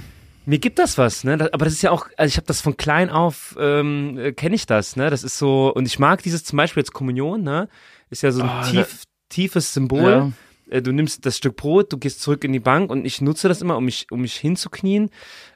Mir 0.50 0.60
gibt 0.60 0.80
das 0.80 0.98
was, 0.98 1.24
ne? 1.24 1.38
Das, 1.38 1.54
aber 1.54 1.66
das 1.66 1.74
ist 1.76 1.82
ja 1.82 1.92
auch, 1.92 2.08
also 2.18 2.28
ich 2.30 2.38
habe 2.38 2.48
das 2.48 2.60
von 2.62 2.76
klein 2.76 3.10
auf, 3.10 3.56
ähm, 3.60 4.18
äh, 4.18 4.32
kenne 4.34 4.56
ich 4.56 4.66
das, 4.66 4.96
ne? 4.96 5.10
Das 5.10 5.24
ist 5.24 5.38
so, 5.38 5.74
und 5.74 5.86
ich 5.86 6.00
mag 6.00 6.24
dieses 6.24 6.44
zum 6.44 6.58
Beispiel 6.58 6.82
jetzt 6.82 6.94
Kommunion, 6.94 7.44
ne? 7.44 7.70
Ist 8.10 8.24
ja 8.24 8.32
so 8.32 8.42
ein 8.42 8.50
Ah, 8.50 8.62
tief, 8.64 9.04
tiefes 9.30 9.74
Symbol. 9.74 10.12
Ja. 10.12 10.32
Äh, 10.70 10.82
Du 10.82 10.92
nimmst 10.92 11.26
das 11.26 11.38
Stück 11.38 11.56
Brot, 11.56 11.92
du 11.94 11.98
gehst 11.98 12.22
zurück 12.22 12.44
in 12.44 12.54
die 12.54 12.60
Bank 12.60 12.92
und 12.92 13.06
ich 13.06 13.22
nutze 13.22 13.48
das 13.48 13.62
immer, 13.62 13.76
um 13.78 13.86
mich, 13.86 14.08
um 14.12 14.22
mich 14.22 14.36
hinzuknien. 14.36 15.10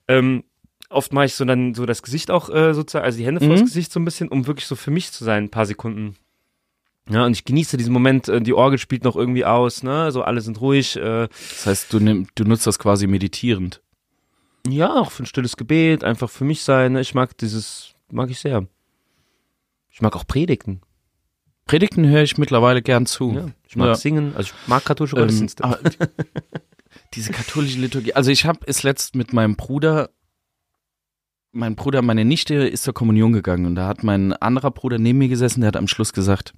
Ähm, 0.07 0.43
oft 0.89 1.13
mache 1.13 1.25
ich 1.25 1.35
so 1.35 1.45
dann 1.45 1.75
so 1.75 1.85
das 1.85 2.01
Gesicht 2.01 2.31
auch 2.31 2.49
äh, 2.49 2.73
sozusagen, 2.73 3.05
also 3.05 3.17
die 3.19 3.25
Hände 3.25 3.39
vors 3.45 3.59
Mhm. 3.61 3.65
Gesicht 3.65 3.91
so 3.91 3.99
ein 3.99 4.05
bisschen, 4.05 4.29
um 4.29 4.47
wirklich 4.47 4.65
so 4.65 4.75
für 4.75 4.89
mich 4.91 5.11
zu 5.11 5.23
sein, 5.23 5.43
ein 5.45 5.49
paar 5.51 5.67
Sekunden. 5.67 6.15
Ja, 7.09 7.25
und 7.25 7.33
ich 7.33 7.43
genieße 7.45 7.77
diesen 7.77 7.93
Moment, 7.93 8.27
äh, 8.27 8.41
die 8.41 8.53
Orgel 8.53 8.79
spielt 8.79 9.03
noch 9.03 9.15
irgendwie 9.15 9.45
aus, 9.45 9.83
ne? 9.83 10.11
So 10.11 10.23
alle 10.23 10.41
sind 10.41 10.61
ruhig, 10.61 10.95
äh, 10.95 11.27
Das 11.27 11.65
heißt, 11.67 11.93
du, 11.93 11.99
nimm, 11.99 12.27
du 12.33 12.43
nutzt 12.45 12.65
das 12.65 12.79
quasi 12.79 13.05
meditierend. 13.05 13.81
Ja, 14.67 14.93
auch 14.95 15.11
für 15.11 15.23
ein 15.23 15.25
stilles 15.25 15.57
Gebet, 15.57 16.03
einfach 16.03 16.29
für 16.29 16.45
mich 16.45 16.61
sein. 16.63 16.93
ne? 16.93 17.01
Ich 17.01 17.13
mag 17.13 17.37
dieses, 17.37 17.93
mag 18.09 18.29
ich 18.29 18.39
sehr. 18.39 18.65
Ich 19.89 20.01
mag 20.01 20.15
auch 20.15 20.25
Predigten. 20.25 20.81
Predigten 21.65 22.07
höre 22.07 22.23
ich 22.23 22.37
mittlerweile 22.37 22.81
gern 22.81 23.05
zu. 23.05 23.31
Ja, 23.33 23.47
ich 23.67 23.75
mag 23.75 23.87
Ja. 23.87 23.95
singen, 23.95 24.33
also 24.35 24.51
ich 24.53 24.67
mag 24.67 24.83
katholische 24.85 25.15
Ähm, 25.17 25.21
Gottesdienste. 25.23 25.63
die- 25.83 26.07
diese 27.13 27.31
katholische 27.31 27.79
Liturgie. 27.79 28.13
Also 28.13 28.31
ich 28.31 28.45
habe 28.45 28.59
es 28.65 28.83
letzt 28.83 29.15
mit 29.15 29.33
meinem 29.33 29.55
Bruder, 29.55 30.09
mein 31.51 31.75
Bruder, 31.75 32.01
meine 32.01 32.25
Nichte 32.25 32.55
ist 32.55 32.83
zur 32.83 32.93
Kommunion 32.93 33.31
gegangen 33.33 33.65
und 33.65 33.75
da 33.75 33.87
hat 33.87 34.03
mein 34.03 34.33
anderer 34.33 34.71
Bruder 34.71 34.97
neben 34.97 35.19
mir 35.19 35.29
gesessen, 35.29 35.61
der 35.61 35.67
hat 35.69 35.77
am 35.77 35.87
Schluss 35.87 36.11
gesagt, 36.13 36.53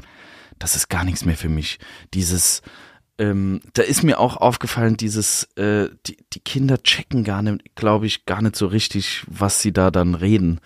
das 0.58 0.76
ist 0.76 0.88
gar 0.90 1.04
nichts 1.04 1.26
mehr 1.26 1.36
für 1.38 1.50
mich. 1.50 1.80
Dieses, 2.14 2.62
ähm, 3.18 3.62
da 3.74 3.82
ist 3.82 4.04
mir 4.04 4.20
auch 4.20 4.38
aufgefallen, 4.38 4.98
dieses, 4.98 5.44
äh, 5.56 5.90
die, 6.06 6.18
die 6.34 6.40
Kinder 6.42 6.82
checken 6.84 7.24
gar 7.24 7.42
nicht, 7.42 7.76
glaube 7.76 8.06
ich, 8.06 8.26
gar 8.26 8.42
nicht 8.42 8.56
so 8.56 8.68
richtig, 8.68 9.24
was 9.28 9.62
sie 9.62 9.72
da 9.72 9.90
dann 9.90 10.16
reden. 10.16 10.60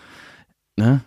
Ne? 0.75 1.01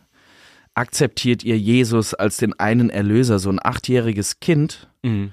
Akzeptiert 0.74 1.42
ihr 1.42 1.58
Jesus 1.58 2.14
als 2.14 2.36
den 2.36 2.58
einen 2.58 2.90
Erlöser, 2.90 3.38
so 3.38 3.50
ein 3.50 3.60
achtjähriges 3.62 4.40
Kind? 4.40 4.88
Mhm. 5.02 5.32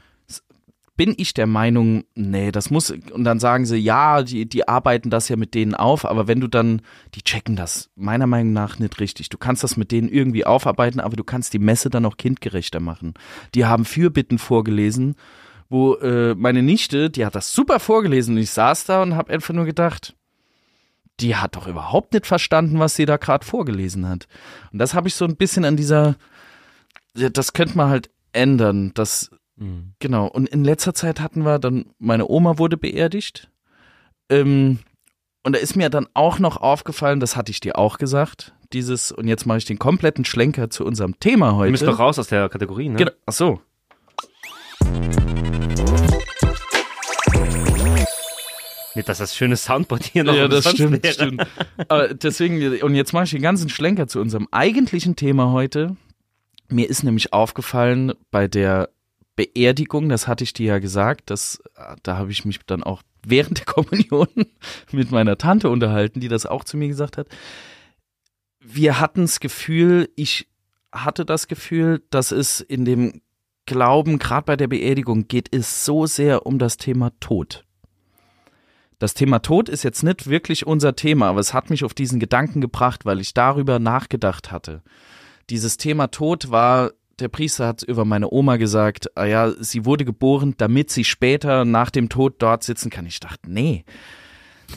bin 0.97 1.13
ich 1.15 1.33
der 1.33 1.47
Meinung, 1.47 2.03
nee, 2.15 2.51
das 2.51 2.71
muss, 2.71 2.91
und 2.91 3.23
dann 3.23 3.39
sagen 3.39 3.65
sie, 3.65 3.77
ja, 3.77 4.21
die, 4.21 4.49
die 4.49 4.67
arbeiten 4.67 5.09
das 5.09 5.29
ja 5.29 5.37
mit 5.37 5.53
denen 5.53 5.75
auf, 5.75 6.03
aber 6.03 6.27
wenn 6.27 6.41
du 6.41 6.47
dann, 6.47 6.81
die 7.15 7.21
checken 7.21 7.55
das 7.55 7.89
meiner 7.95 8.27
Meinung 8.27 8.51
nach 8.51 8.79
nicht 8.79 8.99
richtig. 8.99 9.29
Du 9.29 9.37
kannst 9.37 9.63
das 9.63 9.77
mit 9.77 9.91
denen 9.91 10.09
irgendwie 10.09 10.45
aufarbeiten, 10.45 10.99
aber 10.99 11.15
du 11.15 11.23
kannst 11.23 11.53
die 11.53 11.59
Messe 11.59 11.89
dann 11.89 12.05
auch 12.05 12.17
kindgerechter 12.17 12.81
machen. 12.81 13.13
Die 13.55 13.63
haben 13.65 13.85
Fürbitten 13.85 14.39
vorgelesen, 14.39 15.15
wo 15.69 15.95
äh, 15.95 16.35
meine 16.35 16.63
Nichte, 16.63 17.09
die 17.09 17.25
hat 17.25 17.35
das 17.35 17.53
super 17.53 17.79
vorgelesen 17.79 18.35
und 18.35 18.41
ich 18.41 18.49
saß 18.51 18.85
da 18.85 19.01
und 19.01 19.15
habe 19.15 19.31
einfach 19.31 19.53
nur 19.53 19.65
gedacht, 19.65 20.15
die 21.19 21.35
hat 21.35 21.55
doch 21.55 21.67
überhaupt 21.67 22.13
nicht 22.13 22.25
verstanden, 22.25 22.79
was 22.79 22.95
sie 22.95 23.05
da 23.05 23.17
gerade 23.17 23.45
vorgelesen 23.45 24.07
hat. 24.07 24.27
Und 24.71 24.79
das 24.79 24.93
habe 24.93 25.07
ich 25.07 25.15
so 25.15 25.25
ein 25.25 25.35
bisschen 25.35 25.65
an 25.65 25.75
dieser, 25.77 26.15
das 27.13 27.53
könnte 27.53 27.77
man 27.77 27.89
halt 27.89 28.09
ändern, 28.31 28.91
dass 28.93 29.29
Mhm. 29.59 29.93
Genau. 29.99 30.27
Und 30.27 30.49
in 30.49 30.63
letzter 30.63 30.93
Zeit 30.93 31.19
hatten 31.19 31.43
wir 31.43 31.59
dann, 31.59 31.85
meine 31.99 32.27
Oma 32.27 32.57
wurde 32.57 32.77
beerdigt. 32.77 33.49
Ähm, 34.29 34.79
und 35.43 35.53
da 35.55 35.59
ist 35.59 35.75
mir 35.75 35.89
dann 35.89 36.07
auch 36.13 36.39
noch 36.39 36.57
aufgefallen, 36.57 37.19
das 37.19 37.35
hatte 37.35 37.51
ich 37.51 37.59
dir 37.59 37.77
auch 37.77 37.97
gesagt, 37.97 38.53
dieses, 38.73 39.11
und 39.11 39.27
jetzt 39.27 39.45
mache 39.45 39.57
ich 39.59 39.65
den 39.65 39.79
kompletten 39.79 40.25
Schlenker 40.25 40.69
zu 40.69 40.85
unserem 40.85 41.19
Thema 41.19 41.51
Wir 41.51 41.55
heute. 41.57 41.71
müssen 41.71 41.87
doch 41.87 41.99
raus 41.99 42.19
aus 42.19 42.27
der 42.27 42.49
Kategorie, 42.49 42.89
ne? 42.89 42.97
Genau. 42.97 43.11
Ach 43.25 43.33
so. 43.33 43.61
Nicht, 48.99 49.07
dass 49.07 49.19
das 49.19 49.33
schöne 49.33 49.55
Soundboard 49.55 50.03
hier 50.03 50.25
noch 50.25 50.35
ja, 50.35 50.49
das 50.49 50.69
stimmt, 50.69 51.01
wäre. 51.01 51.13
stimmt. 51.13 51.47
Aber 51.87 52.13
deswegen, 52.13 52.81
und 52.81 52.95
jetzt 52.95 53.13
mache 53.13 53.23
ich 53.23 53.31
den 53.31 53.41
ganzen 53.41 53.69
Schlenker 53.69 54.09
zu 54.09 54.19
unserem 54.19 54.49
eigentlichen 54.51 55.15
Thema 55.15 55.53
heute. 55.53 55.95
Mir 56.67 56.89
ist 56.89 57.03
nämlich 57.03 57.31
aufgefallen 57.31 58.11
bei 58.29 58.49
der 58.49 58.89
Beerdigung, 59.37 60.09
das 60.09 60.27
hatte 60.27 60.43
ich 60.43 60.51
dir 60.51 60.65
ja 60.65 60.79
gesagt, 60.79 61.29
dass, 61.29 61.63
da 62.03 62.17
habe 62.17 62.29
ich 62.33 62.43
mich 62.43 62.59
dann 62.65 62.83
auch 62.83 63.01
während 63.25 63.59
der 63.59 63.65
Kommunion 63.67 64.27
mit 64.91 65.11
meiner 65.11 65.37
Tante 65.37 65.69
unterhalten, 65.69 66.19
die 66.19 66.27
das 66.27 66.45
auch 66.45 66.65
zu 66.65 66.75
mir 66.75 66.89
gesagt 66.89 67.15
hat. 67.15 67.29
Wir 68.59 68.99
hatten 68.99 69.21
das 69.21 69.39
Gefühl, 69.39 70.09
ich 70.17 70.49
hatte 70.91 71.23
das 71.23 71.47
Gefühl, 71.47 72.03
dass 72.09 72.33
es 72.33 72.59
in 72.59 72.83
dem 72.83 73.21
Glauben, 73.65 74.19
gerade 74.19 74.43
bei 74.43 74.57
der 74.57 74.67
Beerdigung, 74.67 75.29
geht 75.29 75.55
es 75.55 75.85
so 75.85 76.05
sehr 76.05 76.45
um 76.45 76.59
das 76.59 76.75
Thema 76.75 77.13
Tod. 77.21 77.63
Das 78.99 79.13
Thema 79.13 79.39
Tod 79.39 79.69
ist 79.69 79.83
jetzt 79.83 80.03
nicht 80.03 80.29
wirklich 80.29 80.67
unser 80.67 80.95
Thema, 80.95 81.29
aber 81.29 81.39
es 81.39 81.53
hat 81.53 81.69
mich 81.69 81.85
auf 81.85 81.93
diesen 81.93 82.19
Gedanken 82.19 82.59
gebracht, 82.59 83.05
weil 83.05 83.21
ich 83.21 83.33
darüber 83.33 83.79
nachgedacht 83.79 84.51
hatte. 84.51 84.81
Dieses 85.49 85.77
Thema 85.77 86.07
Tod 86.07 86.51
war, 86.51 86.91
der 87.19 87.29
Priester 87.29 87.65
hat 87.65 87.81
über 87.81 88.03
meine 88.03 88.31
Oma 88.31 88.57
gesagt, 88.57 89.17
ah 89.17 89.25
ja, 89.25 89.51
sie 89.57 89.85
wurde 89.85 90.03
geboren, 90.03 90.53
damit 90.57 90.91
sie 90.91 91.05
später 91.05 91.63
nach 91.63 91.89
dem 91.89 92.09
Tod 92.09 92.35
dort 92.39 92.63
sitzen 92.63 92.89
kann. 92.89 93.05
Ich 93.05 93.19
dachte, 93.19 93.49
nee. 93.49 93.85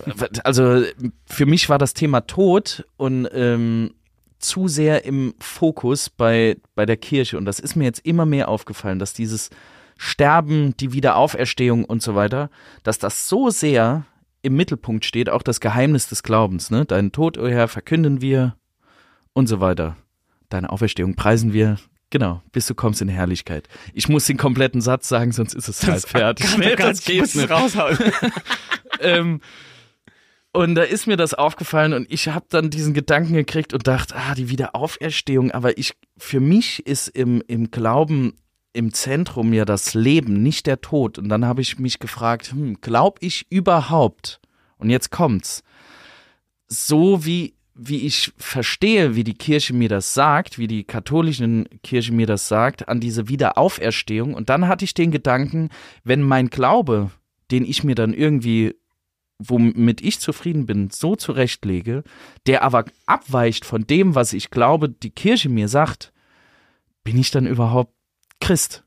Also 0.45 0.85
für 1.27 1.45
mich 1.45 1.69
war 1.69 1.79
das 1.79 1.93
Thema 1.93 2.23
Tod 2.23 2.87
und 2.97 3.29
ähm, 3.33 3.93
zu 4.39 4.69
sehr 4.69 5.05
im 5.05 5.35
Fokus 5.41 6.11
bei, 6.11 6.57
bei 6.75 6.87
der 6.87 6.97
Kirche. 6.97 7.37
Und 7.39 7.45
das 7.45 7.59
ist 7.59 7.77
mir 7.77 7.85
jetzt 7.85 8.07
immer 8.07 8.25
mehr 8.25 8.49
aufgefallen, 8.49 8.99
dass 8.99 9.13
dieses 9.13 9.51
Sterben, 9.99 10.77
die 10.79 10.93
Wiederauferstehung 10.93 11.85
und 11.85 12.03
so 12.03 12.15
weiter, 12.15 12.51
dass 12.83 12.99
das 12.99 13.29
so 13.29 13.51
sehr 13.51 14.05
im 14.43 14.57
Mittelpunkt 14.57 15.05
steht, 15.05 15.31
auch 15.31 15.43
das 15.43 15.61
Geheimnis 15.61 16.09
des 16.09 16.23
Glaubens. 16.23 16.71
Ne? 16.71 16.85
Deinen 16.85 17.13
Tod, 17.13 17.39
o 17.39 17.47
Herr, 17.49 17.69
verkünden 17.69 18.21
wir 18.21 18.57
und 19.33 19.47
so 19.47 19.61
weiter. 19.61 19.97
Deine 20.49 20.71
Auferstehung 20.71 21.15
preisen 21.15 21.53
wir. 21.53 21.79
Genau, 22.11 22.43
bis 22.53 22.67
du 22.67 22.75
kommst 22.75 23.01
in 23.01 23.09
Herrlichkeit. 23.09 23.69
Ich 23.95 24.09
muss 24.09 24.27
den 24.27 24.37
kompletten 24.37 24.83
Satz 24.83 25.09
sagen, 25.09 25.33
sonst 25.33 25.55
ist 25.55 25.69
es 25.69 25.87
halb 25.87 26.07
fertig. 26.07 26.59
Nee, 26.59 26.77
das 26.77 27.05
geht 27.05 27.35
nicht. 27.35 27.51
raushauen. 27.51 27.97
ähm, 29.01 29.41
und 30.53 30.75
da 30.75 30.83
ist 30.83 31.07
mir 31.07 31.17
das 31.17 31.33
aufgefallen 31.33 31.95
und 31.95 32.13
ich 32.13 32.29
habe 32.29 32.45
dann 32.51 32.69
diesen 32.69 32.93
Gedanken 32.93 33.33
gekriegt 33.33 33.73
und 33.73 33.87
dachte, 33.87 34.15
ah, 34.15 34.35
die 34.35 34.51
Wiederauferstehung, 34.51 35.51
aber 35.53 35.79
ich, 35.79 35.95
für 36.19 36.41
mich 36.41 36.87
ist 36.87 37.09
im, 37.09 37.43
im 37.47 37.71
Glauben 37.71 38.35
im 38.73 38.93
Zentrum 38.93 39.53
ja 39.53 39.65
das 39.65 39.95
Leben, 39.95 40.43
nicht 40.43 40.67
der 40.67 40.81
Tod. 40.81 41.19
Und 41.19 41.29
dann 41.29 41.45
habe 41.45 41.61
ich 41.61 41.79
mich 41.79 41.99
gefragt, 41.99 42.53
hm, 42.53 42.79
glaub 42.81 43.19
ich 43.21 43.47
überhaupt, 43.51 44.41
und 44.79 44.91
jetzt 44.91 45.11
kommt's, 45.11 45.63
so 46.69 47.25
wie, 47.25 47.55
wie 47.75 48.07
ich 48.07 48.33
verstehe, 48.37 49.15
wie 49.15 49.25
die 49.25 49.35
Kirche 49.35 49.75
mir 49.75 49.89
das 49.89 50.15
sagt, 50.15 50.59
wie 50.59 50.67
die 50.67 50.85
katholische 50.85 51.65
Kirche 51.83 52.13
mir 52.13 52.27
das 52.27 52.49
sagt, 52.49 52.89
an 52.89 53.01
diese 53.01 53.29
Wiederauferstehung. 53.29 54.35
Und 54.35 54.49
dann 54.49 54.69
hatte 54.69 54.85
ich 54.85 54.95
den 54.95 55.11
Gedanken, 55.11 55.69
wenn 56.03 56.23
mein 56.23 56.49
Glaube, 56.49 57.11
den 57.51 57.65
ich 57.65 57.85
mir 57.85 57.95
dann 57.95 58.15
irgendwie 58.15 58.75
womit 59.49 60.01
ich 60.01 60.21
zufrieden 60.21 60.67
bin, 60.67 60.91
so 60.91 61.17
zurechtlege, 61.17 62.05
der 62.47 62.63
aber 62.63 62.85
abweicht 63.07 63.65
von 63.65 63.87
dem, 63.87 64.15
was 64.15 64.33
ich 64.33 64.51
glaube, 64.51 64.89
die 64.89 65.11
Kirche 65.11 65.49
mir 65.49 65.69
sagt, 65.69 66.13
bin 67.05 67.19
ich 67.19 67.31
dann 67.31 67.47
überhaupt 67.47 67.95
Christ? 68.43 68.85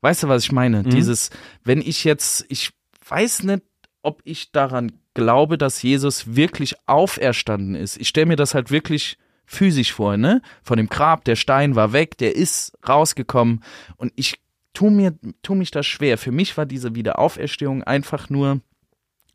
Weißt 0.00 0.22
du, 0.22 0.28
was 0.28 0.44
ich 0.44 0.52
meine? 0.52 0.82
Mhm. 0.82 0.90
Dieses, 0.90 1.30
wenn 1.64 1.80
ich 1.80 2.04
jetzt, 2.04 2.44
ich 2.48 2.70
weiß 3.08 3.44
nicht, 3.44 3.62
ob 4.02 4.20
ich 4.24 4.52
daran 4.52 4.92
glaube, 5.14 5.56
dass 5.56 5.82
Jesus 5.82 6.36
wirklich 6.36 6.74
auferstanden 6.86 7.74
ist. 7.74 7.96
Ich 7.96 8.08
stelle 8.08 8.26
mir 8.26 8.36
das 8.36 8.54
halt 8.54 8.70
wirklich 8.70 9.16
physisch 9.46 9.92
vor, 9.92 10.16
ne? 10.16 10.42
Von 10.62 10.76
dem 10.76 10.88
Grab, 10.88 11.24
der 11.24 11.36
Stein 11.36 11.76
war 11.76 11.92
weg, 11.92 12.18
der 12.18 12.34
ist 12.34 12.76
rausgekommen 12.86 13.62
und 13.96 14.12
ich 14.16 14.40
tu 14.72 14.90
mir, 14.90 15.14
tu 15.42 15.54
mich 15.54 15.70
das 15.70 15.86
schwer. 15.86 16.18
Für 16.18 16.32
mich 16.32 16.56
war 16.56 16.66
diese 16.66 16.94
Wiederauferstehung 16.94 17.82
einfach 17.82 18.28
nur 18.28 18.60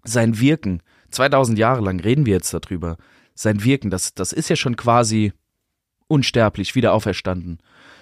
sein 0.04 0.40
Wirken. 0.40 0.82
2000 1.12 1.58
Jahre 1.58 1.82
lang 1.82 2.00
reden 2.00 2.26
wir 2.26 2.34
jetzt 2.34 2.54
darüber. 2.54 2.98
Sein 3.34 3.64
Wirken, 3.64 3.90
das, 3.90 4.14
das 4.14 4.34
ist 4.34 4.50
ja 4.50 4.56
schon 4.56 4.76
quasi 4.76 5.32
unsterblich, 6.08 6.76
wieder 6.76 6.94
auferstanden. 6.94 7.60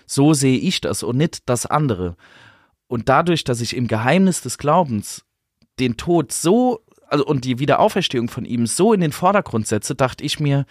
So 0.08 0.34
sehe 0.34 0.58
ich 0.58 0.82
das 0.82 1.04
und 1.04 1.18
nicht 1.18 1.48
das 1.48 1.68
andere. 1.68 2.16
Und 2.88 3.10
dadurch, 3.10 3.44
dass 3.44 3.62
ich 3.62 3.76
im 3.76 3.88
Geheimnis 3.88 4.42
des 4.42 4.58
Glaubens 4.58 5.26
den 5.80 5.98
Tod 5.98 6.32
so, 6.32 6.80
also 7.08 7.26
und 7.26 7.46
die 7.46 7.60
Wiederauferstehung 7.60 8.30
von 8.30 8.46
ihm 8.46 8.66
so 8.66 8.94
in 8.94 9.02
den 9.02 9.12
Vordergrund 9.12 9.68
setze, 9.68 9.94
dachte 9.94 10.24
ich 10.24 10.40
mir, 10.40 10.66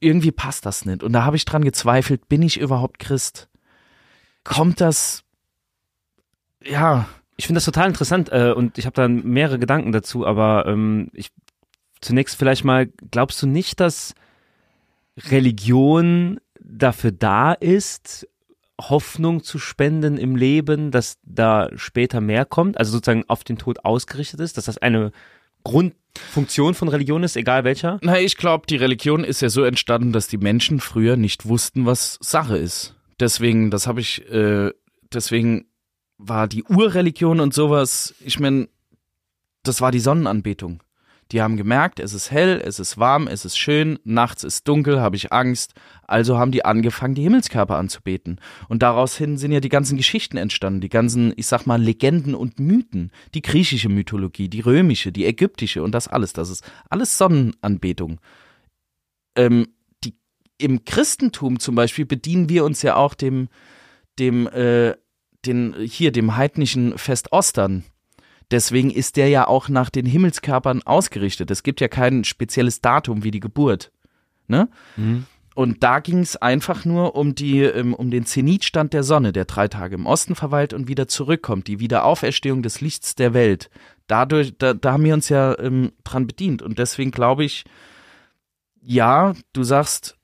irgendwie 0.00 0.32
passt 0.32 0.66
das 0.66 0.84
nicht. 0.84 1.02
Und 1.02 1.12
da 1.12 1.24
habe 1.24 1.36
ich 1.36 1.44
dran 1.44 1.62
gezweifelt, 1.62 2.28
bin 2.28 2.42
ich 2.42 2.58
überhaupt 2.58 2.98
Christ? 2.98 3.48
Kommt 4.42 4.80
das, 4.80 5.22
ja. 6.64 7.08
Ich 7.36 7.46
finde 7.46 7.58
das 7.58 7.64
total 7.64 7.88
interessant 7.88 8.30
äh, 8.30 8.52
und 8.52 8.76
ich 8.76 8.84
habe 8.84 8.94
da 8.94 9.08
mehrere 9.08 9.58
Gedanken 9.58 9.92
dazu, 9.92 10.26
aber 10.26 10.66
ähm, 10.66 11.10
ich 11.14 11.30
zunächst 12.00 12.36
vielleicht 12.36 12.64
mal, 12.64 12.86
glaubst 13.10 13.42
du 13.42 13.46
nicht, 13.46 13.80
dass 13.80 14.14
Religion 15.16 16.38
dafür 16.60 17.12
da 17.12 17.52
ist, 17.52 18.28
Hoffnung 18.88 19.42
zu 19.42 19.58
spenden 19.58 20.18
im 20.18 20.36
Leben, 20.36 20.90
dass 20.90 21.18
da 21.24 21.68
später 21.76 22.20
mehr 22.20 22.44
kommt, 22.44 22.78
also 22.78 22.92
sozusagen 22.92 23.24
auf 23.28 23.44
den 23.44 23.58
Tod 23.58 23.84
ausgerichtet 23.84 24.40
ist, 24.40 24.56
dass 24.56 24.64
das 24.64 24.78
eine 24.78 25.12
Grundfunktion 25.64 26.74
von 26.74 26.88
Religion 26.88 27.22
ist, 27.22 27.36
egal 27.36 27.64
welcher? 27.64 27.98
Na, 28.02 28.18
ich 28.18 28.36
glaube, 28.36 28.66
die 28.66 28.76
Religion 28.76 29.24
ist 29.24 29.42
ja 29.42 29.48
so 29.48 29.64
entstanden, 29.64 30.12
dass 30.12 30.28
die 30.28 30.38
Menschen 30.38 30.80
früher 30.80 31.16
nicht 31.16 31.46
wussten, 31.46 31.86
was 31.86 32.18
Sache 32.20 32.56
ist. 32.56 32.94
Deswegen, 33.18 33.70
das 33.70 33.86
habe 33.86 34.00
ich, 34.00 34.26
äh, 34.30 34.70
deswegen 35.12 35.66
war 36.16 36.48
die 36.48 36.64
Urreligion 36.64 37.40
und 37.40 37.54
sowas, 37.54 38.14
ich 38.20 38.40
meine, 38.40 38.68
das 39.62 39.80
war 39.80 39.92
die 39.92 40.00
Sonnenanbetung. 40.00 40.82
Die 41.32 41.40
haben 41.40 41.56
gemerkt, 41.56 42.00
es 42.00 42.12
ist 42.12 42.32
hell, 42.32 42.60
es 42.64 42.80
ist 42.80 42.98
warm, 42.98 43.28
es 43.28 43.44
ist 43.44 43.56
schön, 43.56 44.00
nachts 44.02 44.42
ist 44.42 44.66
dunkel, 44.66 45.00
habe 45.00 45.14
ich 45.14 45.32
Angst. 45.32 45.74
Also 46.02 46.38
haben 46.38 46.50
die 46.50 46.64
angefangen, 46.64 47.14
die 47.14 47.22
Himmelskörper 47.22 47.76
anzubeten. 47.76 48.40
Und 48.68 48.82
daraus 48.82 49.16
hin 49.16 49.38
sind 49.38 49.52
ja 49.52 49.60
die 49.60 49.68
ganzen 49.68 49.96
Geschichten 49.96 50.36
entstanden, 50.36 50.80
die 50.80 50.88
ganzen, 50.88 51.32
ich 51.36 51.46
sag 51.46 51.66
mal, 51.66 51.80
Legenden 51.80 52.34
und 52.34 52.58
Mythen. 52.58 53.12
Die 53.34 53.42
griechische 53.42 53.88
Mythologie, 53.88 54.48
die 54.48 54.60
römische, 54.60 55.12
die 55.12 55.24
ägyptische 55.24 55.84
und 55.84 55.92
das 55.92 56.08
alles. 56.08 56.32
Das 56.32 56.50
ist 56.50 56.68
alles 56.88 57.16
Sonnenanbetung. 57.16 58.20
Ähm, 59.36 59.68
die, 60.02 60.16
Im 60.58 60.84
Christentum 60.84 61.60
zum 61.60 61.76
Beispiel 61.76 62.06
bedienen 62.06 62.48
wir 62.48 62.64
uns 62.64 62.82
ja 62.82 62.96
auch 62.96 63.14
dem, 63.14 63.48
dem, 64.18 64.48
äh, 64.48 64.96
den, 65.46 65.76
hier, 65.78 66.10
dem 66.10 66.36
heidnischen 66.36 66.98
Fest 66.98 67.30
Ostern 67.30 67.84
Deswegen 68.50 68.90
ist 68.90 69.16
der 69.16 69.28
ja 69.28 69.46
auch 69.46 69.68
nach 69.68 69.90
den 69.90 70.06
Himmelskörpern 70.06 70.82
ausgerichtet. 70.82 71.50
Es 71.50 71.62
gibt 71.62 71.80
ja 71.80 71.88
kein 71.88 72.24
spezielles 72.24 72.80
Datum 72.80 73.22
wie 73.22 73.30
die 73.30 73.40
Geburt. 73.40 73.92
Ne? 74.48 74.68
Mhm. 74.96 75.26
Und 75.54 75.82
da 75.82 76.00
ging 76.00 76.20
es 76.20 76.36
einfach 76.36 76.84
nur 76.84 77.16
um 77.16 77.34
die, 77.34 77.60
ähm, 77.60 77.92
um 77.92 78.10
den 78.10 78.24
Zenitstand 78.24 78.92
der 78.92 79.02
Sonne, 79.02 79.32
der 79.32 79.44
drei 79.44 79.68
Tage 79.68 79.94
im 79.96 80.06
Osten 80.06 80.34
verweilt 80.34 80.72
und 80.72 80.88
wieder 80.88 81.06
zurückkommt, 81.06 81.66
die 81.66 81.80
Wiederauferstehung 81.80 82.62
des 82.62 82.80
Lichts 82.80 83.14
der 83.14 83.34
Welt. 83.34 83.70
Dadurch, 84.06 84.56
da, 84.58 84.74
da 84.74 84.92
haben 84.92 85.04
wir 85.04 85.14
uns 85.14 85.28
ja 85.28 85.58
ähm, 85.58 85.92
dran 86.02 86.26
bedient. 86.26 86.62
Und 86.62 86.78
deswegen 86.78 87.10
glaube 87.10 87.44
ich, 87.44 87.64
ja, 88.80 89.34
du 89.52 89.62
sagst, 89.62 90.16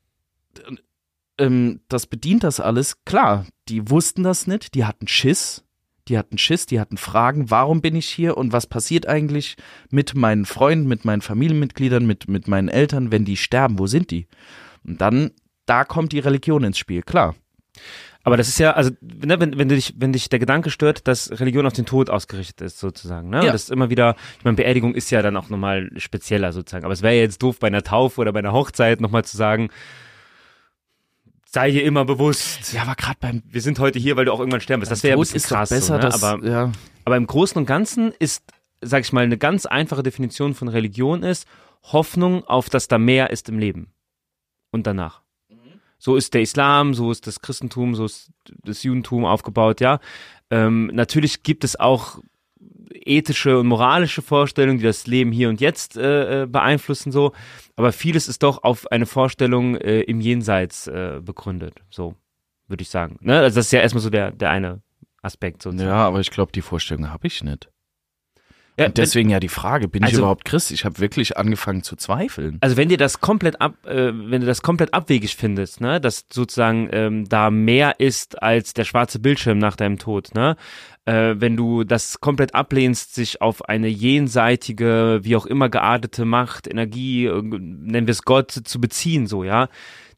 ähm, 1.39 1.81
das 1.89 2.07
bedient 2.07 2.43
das 2.45 2.61
alles. 2.61 3.05
Klar, 3.05 3.47
die 3.69 3.91
wussten 3.91 4.23
das 4.23 4.47
nicht, 4.47 4.75
die 4.75 4.85
hatten 4.85 5.09
Schiss, 5.09 5.66
die 6.09 6.19
hatten 6.19 6.39
Schiss, 6.39 6.67
die 6.67 6.81
hatten 6.81 6.97
Fragen, 6.97 7.51
warum 7.51 7.81
bin 7.81 7.97
ich 7.97 8.09
hier 8.09 8.37
und 8.37 8.53
was 8.53 8.67
passiert 8.67 9.07
eigentlich 9.07 9.57
mit 9.91 10.15
meinen 10.15 10.47
Freunden, 10.47 10.89
mit 10.89 11.05
meinen 11.05 11.23
Familienmitgliedern, 11.23 12.07
mit, 12.07 12.29
mit 12.29 12.49
meinen 12.49 12.69
Eltern, 12.69 13.11
wenn 13.11 13.25
die 13.25 13.37
sterben, 13.37 13.79
wo 13.79 13.87
sind 13.87 14.11
die? 14.11 14.27
Und 14.85 15.01
dann, 15.01 15.33
da 15.67 15.85
kommt 15.85 16.13
die 16.13 16.21
Religion 16.21 16.65
ins 16.65 16.79
Spiel, 16.79 17.03
klar. 17.03 17.35
Aber 18.27 18.37
das 18.37 18.49
ist 18.49 18.59
ja, 18.59 18.73
also, 18.73 18.91
ne, 19.01 19.39
wenn, 19.39 19.57
wenn, 19.57 19.69
dich, 19.69 19.95
wenn 19.99 20.13
dich 20.13 20.29
der 20.29 20.41
Gedanke 20.41 20.71
stört, 20.71 21.07
dass 21.07 21.31
Religion 21.39 21.65
auf 21.65 21.75
den 21.75 21.87
Tod 21.87 22.11
ausgerichtet 22.11 22.61
ist, 22.61 22.81
sozusagen, 22.81 23.31
ne? 23.31 23.45
Ja. 23.45 23.53
das 23.53 23.65
ist 23.65 23.71
immer 23.71 23.89
wieder, 23.89 24.17
ich 24.39 24.45
meine, 24.45 24.57
Beerdigung 24.57 24.97
ist 24.97 25.11
ja 25.11 25.23
dann 25.23 25.37
auch 25.37 25.49
nochmal 25.49 25.91
spezieller, 25.97 26.53
sozusagen. 26.53 26.85
Aber 26.85 26.93
es 26.93 27.03
wäre 27.03 27.15
ja 27.15 27.21
jetzt 27.21 27.41
doof, 27.41 27.61
bei 27.61 27.69
einer 27.69 27.85
Taufe 27.85 28.21
oder 28.21 28.33
bei 28.33 28.41
einer 28.41 28.53
Hochzeit 28.53 29.01
nochmal 29.01 29.25
zu 29.25 29.37
sagen, 29.37 29.71
sei 31.49 31.71
dir 31.71 31.85
immer 31.85 32.05
bewusst. 32.05 32.73
Ja, 32.73 32.83
aber 32.83 32.95
gerade 32.95 33.17
beim 33.21 33.43
wir 33.49 33.63
sind 33.63 33.79
heute 33.79 33.99
hier, 33.99 34.17
weil 34.17 34.27
du 34.27 34.33
auch 34.33 34.41
irgendwann 34.41 34.61
sterben 34.61 34.83
wirst. 34.83 34.93
Das 34.93 35.03
wäre 35.03 35.13
ja 35.13 35.17
ein 35.17 35.21
bisschen 35.21 35.43
krass, 35.43 35.71
besser, 35.71 35.87
so, 35.87 35.95
ne? 35.95 36.01
dass, 36.01 36.23
aber, 36.23 36.47
ja. 36.47 36.73
aber 37.05 37.17
im 37.17 37.27
Großen 37.27 37.57
und 37.57 37.67
Ganzen 37.67 38.13
ist, 38.19 38.45
sag 38.81 39.03
ich 39.03 39.13
mal, 39.13 39.25
eine 39.25 39.39
ganz 39.39 39.67
einfache 39.67 40.03
Definition 40.03 40.55
von 40.55 40.69
Religion 40.69 41.23
ist 41.23 41.47
Hoffnung 41.85 42.45
auf, 42.45 42.69
dass 42.69 42.89
da 42.89 42.99
mehr 42.99 43.31
ist 43.31 43.49
im 43.49 43.59
Leben 43.59 43.93
und 44.71 44.87
danach. 44.87 45.23
So 45.99 46.17
ist 46.17 46.35
der 46.35 46.43
Islam, 46.43 46.93
so 46.93 47.11
ist 47.11 47.27
das 47.27 47.41
Christentum, 47.41 47.95
so 47.95 48.05
ist 48.05 48.31
das 48.65 48.83
Judentum 48.83 49.25
aufgebaut, 49.25 49.81
ja. 49.81 49.99
Ähm, 50.51 50.91
natürlich 50.93 51.43
gibt 51.43 51.65
es 51.65 51.81
auch 51.81 52.21
ethische 53.05 53.59
und 53.59 53.67
moralische 53.67 54.23
Vorstellungen, 54.23 54.79
die 54.79 54.85
das 54.85 55.07
Leben 55.07 55.33
hier 55.33 55.49
und 55.49 55.61
jetzt 55.61 55.97
äh, 55.97 56.43
äh, 56.43 56.47
beeinflussen, 56.47 57.13
so. 57.13 57.33
Aber 57.77 57.93
vieles 57.93 58.29
ist 58.29 58.43
doch 58.43 58.63
auf 58.63 58.91
eine 58.91 59.07
Vorstellung 59.07 59.77
äh, 59.77 60.01
im 60.01 60.21
Jenseits 60.21 60.87
äh, 60.87 61.21
begründet, 61.23 61.83
so 61.91 62.15
würde 62.69 62.83
ich 62.83 62.89
sagen. 62.89 63.19
Ne? 63.21 63.39
Also 63.39 63.57
das 63.57 63.67
ist 63.67 63.73
ja 63.73 63.81
erstmal 63.81 64.03
so 64.03 64.11
der, 64.11 64.33
der 64.33 64.51
eine 64.51 64.83
Aspekt. 65.23 65.63
Sozusagen. 65.63 65.89
Ja, 65.89 66.07
aber 66.07 66.21
ich 66.21 66.31
glaube, 66.31 66.53
die 66.53 66.63
Vorstellung 66.63 67.11
habe 67.11 67.27
ich 67.27 67.43
nicht. 67.43 67.71
Ja, 68.79 68.87
und 68.87 68.99
deswegen 68.99 69.29
wenn, 69.29 69.33
ja 69.33 69.41
die 69.41 69.49
Frage, 69.49 69.89
bin 69.89 70.03
also, 70.03 70.15
ich 70.15 70.19
überhaupt 70.19 70.45
Christ? 70.45 70.71
Ich 70.71 70.85
habe 70.85 70.99
wirklich 70.99 71.37
angefangen 71.37 71.83
zu 71.83 71.97
zweifeln. 71.97 72.59
Also 72.61 72.77
wenn 72.77 72.89
dir 72.89 72.99
das 72.99 73.21
komplett 73.21 73.61
ab, 73.61 73.75
äh, 73.87 74.13
wenn 74.13 74.43
du 74.43 74.47
das 74.47 74.63
komplett 74.63 74.93
abwegig 74.93 75.37
findest, 75.37 75.81
ne, 75.81 76.01
dass 76.01 76.27
sozusagen 76.31 76.89
ähm, 76.93 77.29
da 77.29 77.51
mehr 77.51 78.01
ist 78.01 78.43
als 78.43 78.75
der 78.75 78.85
schwarze 78.85 79.19
Bildschirm 79.19 79.59
nach 79.59 79.77
deinem 79.77 79.99
Tod, 79.99 80.35
ne, 80.35 80.57
äh, 81.07 81.35
wenn 81.39 81.57
du 81.57 81.85
das 81.85 82.21
komplett 82.21 82.55
ablehnst, 82.55 83.15
sich 83.15 83.41
auf 83.41 83.67
eine 83.67 83.89
jenseitige, 83.89 85.21
wie 85.23 85.37
auch 85.37 85.47
immer 85.47 85.71
geartete 85.71 86.27
Macht, 86.27 86.67
Energie, 86.67 87.27
äh, 87.27 87.43
nennen 87.43 88.07
wir 88.07 88.13
es 88.13 88.25
Gott, 88.25 88.51
zu 88.51 88.81
beziehen, 88.81 89.27
so 89.27 89.43
ja, 89.43 89.69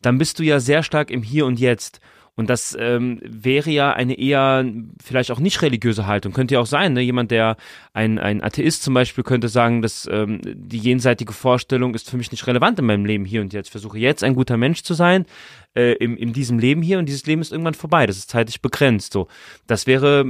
dann 0.03 0.19
bist 0.19 0.39
du 0.39 0.43
ja 0.43 0.59
sehr 0.59 0.83
stark 0.83 1.11
im 1.11 1.23
Hier 1.23 1.47
und 1.47 1.61
Jetzt. 1.61 2.01
Und 2.39 2.49
das 2.49 2.77
ähm, 2.79 3.21
wäre 3.25 3.69
ja 3.69 3.93
eine 3.93 4.17
eher 4.17 4.65
vielleicht 5.03 5.33
auch 5.33 5.41
nicht 5.41 5.61
religiöse 5.61 6.07
Haltung. 6.07 6.33
Könnte 6.33 6.55
ja 6.55 6.61
auch 6.61 6.67
sein, 6.67 6.93
ne? 6.93 7.01
Jemand, 7.01 7.33
der 7.33 7.57
ein, 7.93 8.21
ein 8.21 8.45
Atheist 8.45 8.85
zum 8.85 8.95
Beispiel 8.95 9.25
könnte 9.25 9.49
sagen, 9.49 9.83
dass 9.83 10.09
ähm, 10.09 10.41
die 10.45 10.79
jenseitige 10.79 11.33
Vorstellung 11.33 11.97
ist 11.97 12.09
für 12.09 12.17
mich 12.17 12.31
nicht 12.31 12.47
relevant 12.47 12.79
in 12.79 12.85
meinem 12.85 13.05
Leben 13.05 13.25
hier 13.25 13.41
und 13.41 13.53
jetzt. 13.53 13.67
Ich 13.67 13.73
versuche 13.73 13.99
jetzt 13.99 14.23
ein 14.23 14.37
guter 14.37 14.57
Mensch 14.57 14.85
zu 14.85 14.95
sein 14.95 15.27
äh, 15.75 15.95
in, 15.95 16.17
in 16.17 16.33
diesem 16.33 16.61
Leben 16.61 16.81
hier 16.81 17.01
und 17.01 17.07
dieses 17.07 17.27
Leben 17.27 17.43
ist 17.43 17.51
irgendwann 17.51 17.75
vorbei. 17.75 18.07
Das 18.07 18.17
ist 18.17 18.31
zeitlich 18.31 18.63
begrenzt. 18.63 19.15
So, 19.15 19.27
das 19.67 19.89
wäre, 19.89 20.25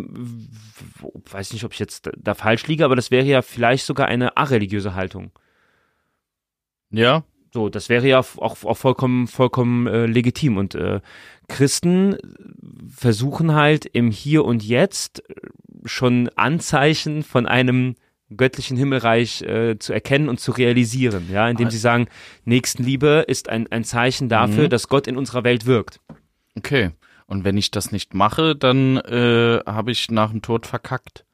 weiß 1.30 1.52
nicht, 1.52 1.64
ob 1.64 1.74
ich 1.74 1.78
jetzt 1.78 2.10
da 2.16 2.32
falsch 2.32 2.66
liege, 2.68 2.86
aber 2.86 2.96
das 2.96 3.10
wäre 3.10 3.26
ja 3.26 3.42
vielleicht 3.42 3.84
sogar 3.84 4.06
eine 4.06 4.34
areligiöse 4.38 4.94
Haltung. 4.94 5.30
Ja, 6.90 7.24
so, 7.52 7.68
das 7.68 7.88
wäre 7.88 8.06
ja 8.06 8.18
auch, 8.18 8.36
auch 8.36 8.76
vollkommen, 8.76 9.26
vollkommen 9.26 9.86
äh, 9.86 10.06
legitim. 10.06 10.56
Und 10.56 10.74
äh, 10.74 11.00
Christen 11.48 12.16
versuchen 12.88 13.54
halt 13.54 13.86
im 13.86 14.10
Hier 14.10 14.44
und 14.44 14.62
Jetzt 14.62 15.22
schon 15.84 16.28
Anzeichen 16.36 17.22
von 17.22 17.46
einem 17.46 17.94
göttlichen 18.36 18.76
Himmelreich 18.76 19.42
äh, 19.42 19.78
zu 19.78 19.92
erkennen 19.92 20.28
und 20.28 20.38
zu 20.38 20.52
realisieren, 20.52 21.28
ja, 21.32 21.48
indem 21.48 21.70
sie 21.70 21.78
sagen, 21.78 22.08
Nächstenliebe 22.44 23.24
ist 23.26 23.48
ein, 23.48 23.66
ein 23.72 23.84
Zeichen 23.84 24.28
dafür, 24.28 24.64
mhm. 24.64 24.70
dass 24.70 24.88
Gott 24.88 25.06
in 25.06 25.16
unserer 25.16 25.44
Welt 25.44 25.64
wirkt. 25.64 26.00
Okay. 26.56 26.90
Und 27.26 27.44
wenn 27.44 27.56
ich 27.56 27.70
das 27.70 27.92
nicht 27.92 28.14
mache, 28.14 28.56
dann 28.56 28.96
äh, 28.98 29.60
habe 29.66 29.90
ich 29.90 30.10
nach 30.10 30.30
dem 30.30 30.42
Tod 30.42 30.66
verkackt. 30.66 31.24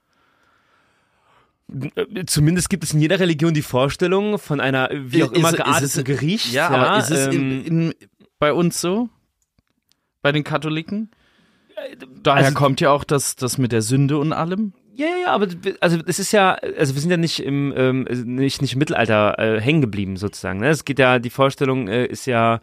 Zumindest 2.27 2.69
gibt 2.69 2.85
es 2.85 2.93
in 2.93 3.01
jeder 3.01 3.19
Religion 3.21 3.55
die 3.55 3.63
Vorstellung 3.63 4.39
von 4.39 4.61
einer 4.61 4.91
wie 4.93 5.25
auch 5.25 5.33
immer 5.33 5.53
gearteten 5.53 6.05
Gericht. 6.05 6.53
Ja, 6.53 6.71
ja, 6.71 6.79
aber 6.79 6.99
ist 6.99 7.11
es 7.11 7.27
ähm, 7.29 7.33
in, 7.33 7.65
in, 7.65 7.95
bei 8.39 8.53
uns 8.53 8.81
so? 8.81 9.09
Bei 10.21 10.31
den 10.31 10.45
Katholiken? 10.45 11.11
Daher 12.23 12.47
also, 12.47 12.55
kommt 12.55 12.81
ja 12.81 12.91
auch 12.91 13.05
das, 13.05 13.37
das 13.37 13.59
mit 13.59 13.73
der 13.73 13.83
Sünde 13.83 14.19
und 14.19 14.33
allem. 14.33 14.73
Ja, 14.95 15.07
ja, 15.23 15.33
aber 15.33 15.49
also 15.81 15.99
es 16.07 16.19
ist 16.21 16.33
ja, 16.33 16.53
also 16.53 16.95
wir 16.95 17.01
sind 17.01 17.11
ja 17.11 17.17
nicht 17.17 17.41
im 17.41 17.75
ähm, 17.77 18.07
nicht 18.25 18.63
nicht 18.63 18.75
im 18.75 18.79
Mittelalter 18.79 19.39
äh, 19.39 19.61
hängen 19.61 19.81
geblieben 19.81 20.17
sozusagen. 20.17 20.61
Ne? 20.61 20.69
Es 20.69 20.85
geht 20.85 21.01
ja, 21.01 21.19
die 21.19 21.31
Vorstellung 21.31 21.89
äh, 21.89 22.07
ist 22.07 22.27
ja 22.27 22.61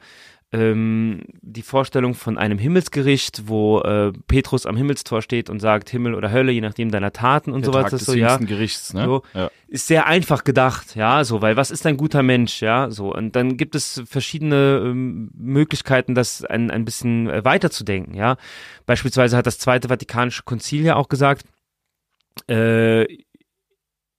ähm, 0.54 1.24
die 1.42 1.62
Vorstellung 1.62 2.14
von 2.14 2.38
einem 2.38 2.58
Himmelsgericht, 2.58 3.44
wo 3.48 3.80
äh, 3.82 4.12
Petrus 4.28 4.66
am 4.66 4.76
Himmelstor 4.76 5.22
steht 5.22 5.50
und 5.50 5.60
sagt 5.60 5.90
Himmel 5.90 6.14
oder 6.14 6.32
Hölle, 6.32 6.52
je 6.52 6.60
nachdem 6.60 6.92
deiner 6.92 7.14
Taten 7.14 7.52
und 7.52 7.62
Der 7.62 7.68
so 7.68 7.74
weiter. 7.74 7.90
Tag 7.92 8.00
des 8.00 8.06
so, 8.06 8.14
ja, 8.14 8.36
Gerichts, 8.38 8.94
ne? 8.94 9.06
So, 9.06 9.24
ja. 9.34 9.50
Ist 9.68 9.88
sehr 9.88 10.08
einfach 10.08 10.44
gedacht, 10.44 10.96
ja, 10.96 11.24
so, 11.24 11.42
weil 11.42 11.56
was 11.56 11.72
ist 11.72 11.86
ein 11.86 11.96
guter 11.96 12.22
Mensch, 12.22 12.62
ja, 12.62 12.92
so. 12.92 13.16
Und 13.16 13.38
dann 13.38 13.56
gibt 13.56 13.76
es 13.76 14.04
verschiedene 14.06 14.82
ähm, 14.84 15.32
Möglichkeiten, 15.34 16.16
das 16.16 16.44
ein, 16.44 16.70
ein 16.70 16.84
bisschen 16.84 17.30
äh, 17.30 17.46
weiterzudenken, 17.46 18.14
ja. 18.14 18.36
Beispielsweise 18.86 19.38
hat 19.38 19.48
das 19.48 19.58
Zweite 19.58 19.88
Vatikanische 19.88 20.44
Konzil 20.44 20.84
ja 20.84 20.98
auch 20.98 21.08
gesagt, 21.08 21.46
äh, 22.50 23.06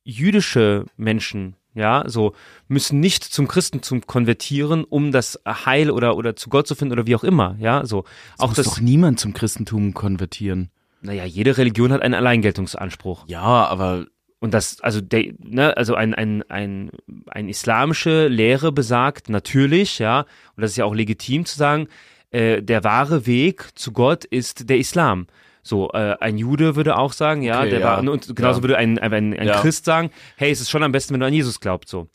jüdische 0.04 0.86
Menschen 0.96 1.56
ja, 1.74 2.04
so 2.06 2.34
müssen 2.68 3.00
nicht 3.00 3.24
zum 3.24 3.48
Christentum 3.48 4.06
konvertieren, 4.06 4.84
um 4.84 5.12
das 5.12 5.40
Heil 5.46 5.90
oder 5.90 6.16
oder 6.16 6.36
zu 6.36 6.50
Gott 6.50 6.66
zu 6.66 6.74
finden 6.74 6.92
oder 6.92 7.06
wie 7.06 7.16
auch 7.16 7.24
immer, 7.24 7.56
ja, 7.58 7.84
so. 7.86 8.02
Das 8.02 8.40
auch 8.40 8.48
muss 8.48 8.56
das 8.56 8.66
doch 8.66 8.80
niemand 8.80 9.20
zum 9.20 9.32
Christentum 9.32 9.94
konvertieren. 9.94 10.70
Naja, 11.00 11.24
jede 11.24 11.58
Religion 11.58 11.92
hat 11.92 12.02
einen 12.02 12.14
Alleingeltungsanspruch. 12.14 13.24
Ja, 13.26 13.42
aber 13.42 14.06
und 14.38 14.54
das, 14.54 14.80
also 14.80 15.00
der, 15.00 15.34
ne, 15.38 15.76
also 15.76 15.94
ein, 15.94 16.14
ein, 16.14 16.42
ein, 16.48 16.90
ein 17.28 17.48
islamische 17.48 18.26
Lehre 18.26 18.72
besagt 18.72 19.28
natürlich, 19.28 20.00
ja, 20.00 20.20
und 20.56 20.62
das 20.62 20.72
ist 20.72 20.76
ja 20.76 20.84
auch 20.84 20.94
legitim 20.94 21.44
zu 21.44 21.56
sagen, 21.56 21.86
äh, 22.32 22.60
der 22.60 22.82
wahre 22.82 23.26
Weg 23.26 23.68
zu 23.76 23.92
Gott 23.92 24.24
ist 24.24 24.68
der 24.68 24.78
Islam. 24.78 25.26
So, 25.62 25.90
äh, 25.92 26.16
ein 26.20 26.38
Jude 26.38 26.74
würde 26.76 26.96
auch 26.98 27.12
sagen, 27.12 27.42
ja, 27.42 27.60
Okay, 27.60 27.70
der 27.70 27.80
ja. 27.80 27.86
war, 27.86 27.98
und 28.00 28.34
genauso 28.34 28.58
Ja. 28.58 28.62
würde 28.64 28.76
ein, 28.78 28.98
ein, 28.98 29.12
ein 29.38 29.46
Ja. 29.46 29.60
Christ 29.60 29.84
sagen, 29.84 30.10
hey, 30.36 30.50
es 30.50 30.60
ist 30.60 30.70
schon 30.70 30.82
am 30.82 30.90
besten, 30.92 31.14
wenn 31.14 31.20
du 31.20 31.26
an 31.26 31.32
Jesus 31.32 31.60
glaubst, 31.60 31.88
so. 31.88 32.08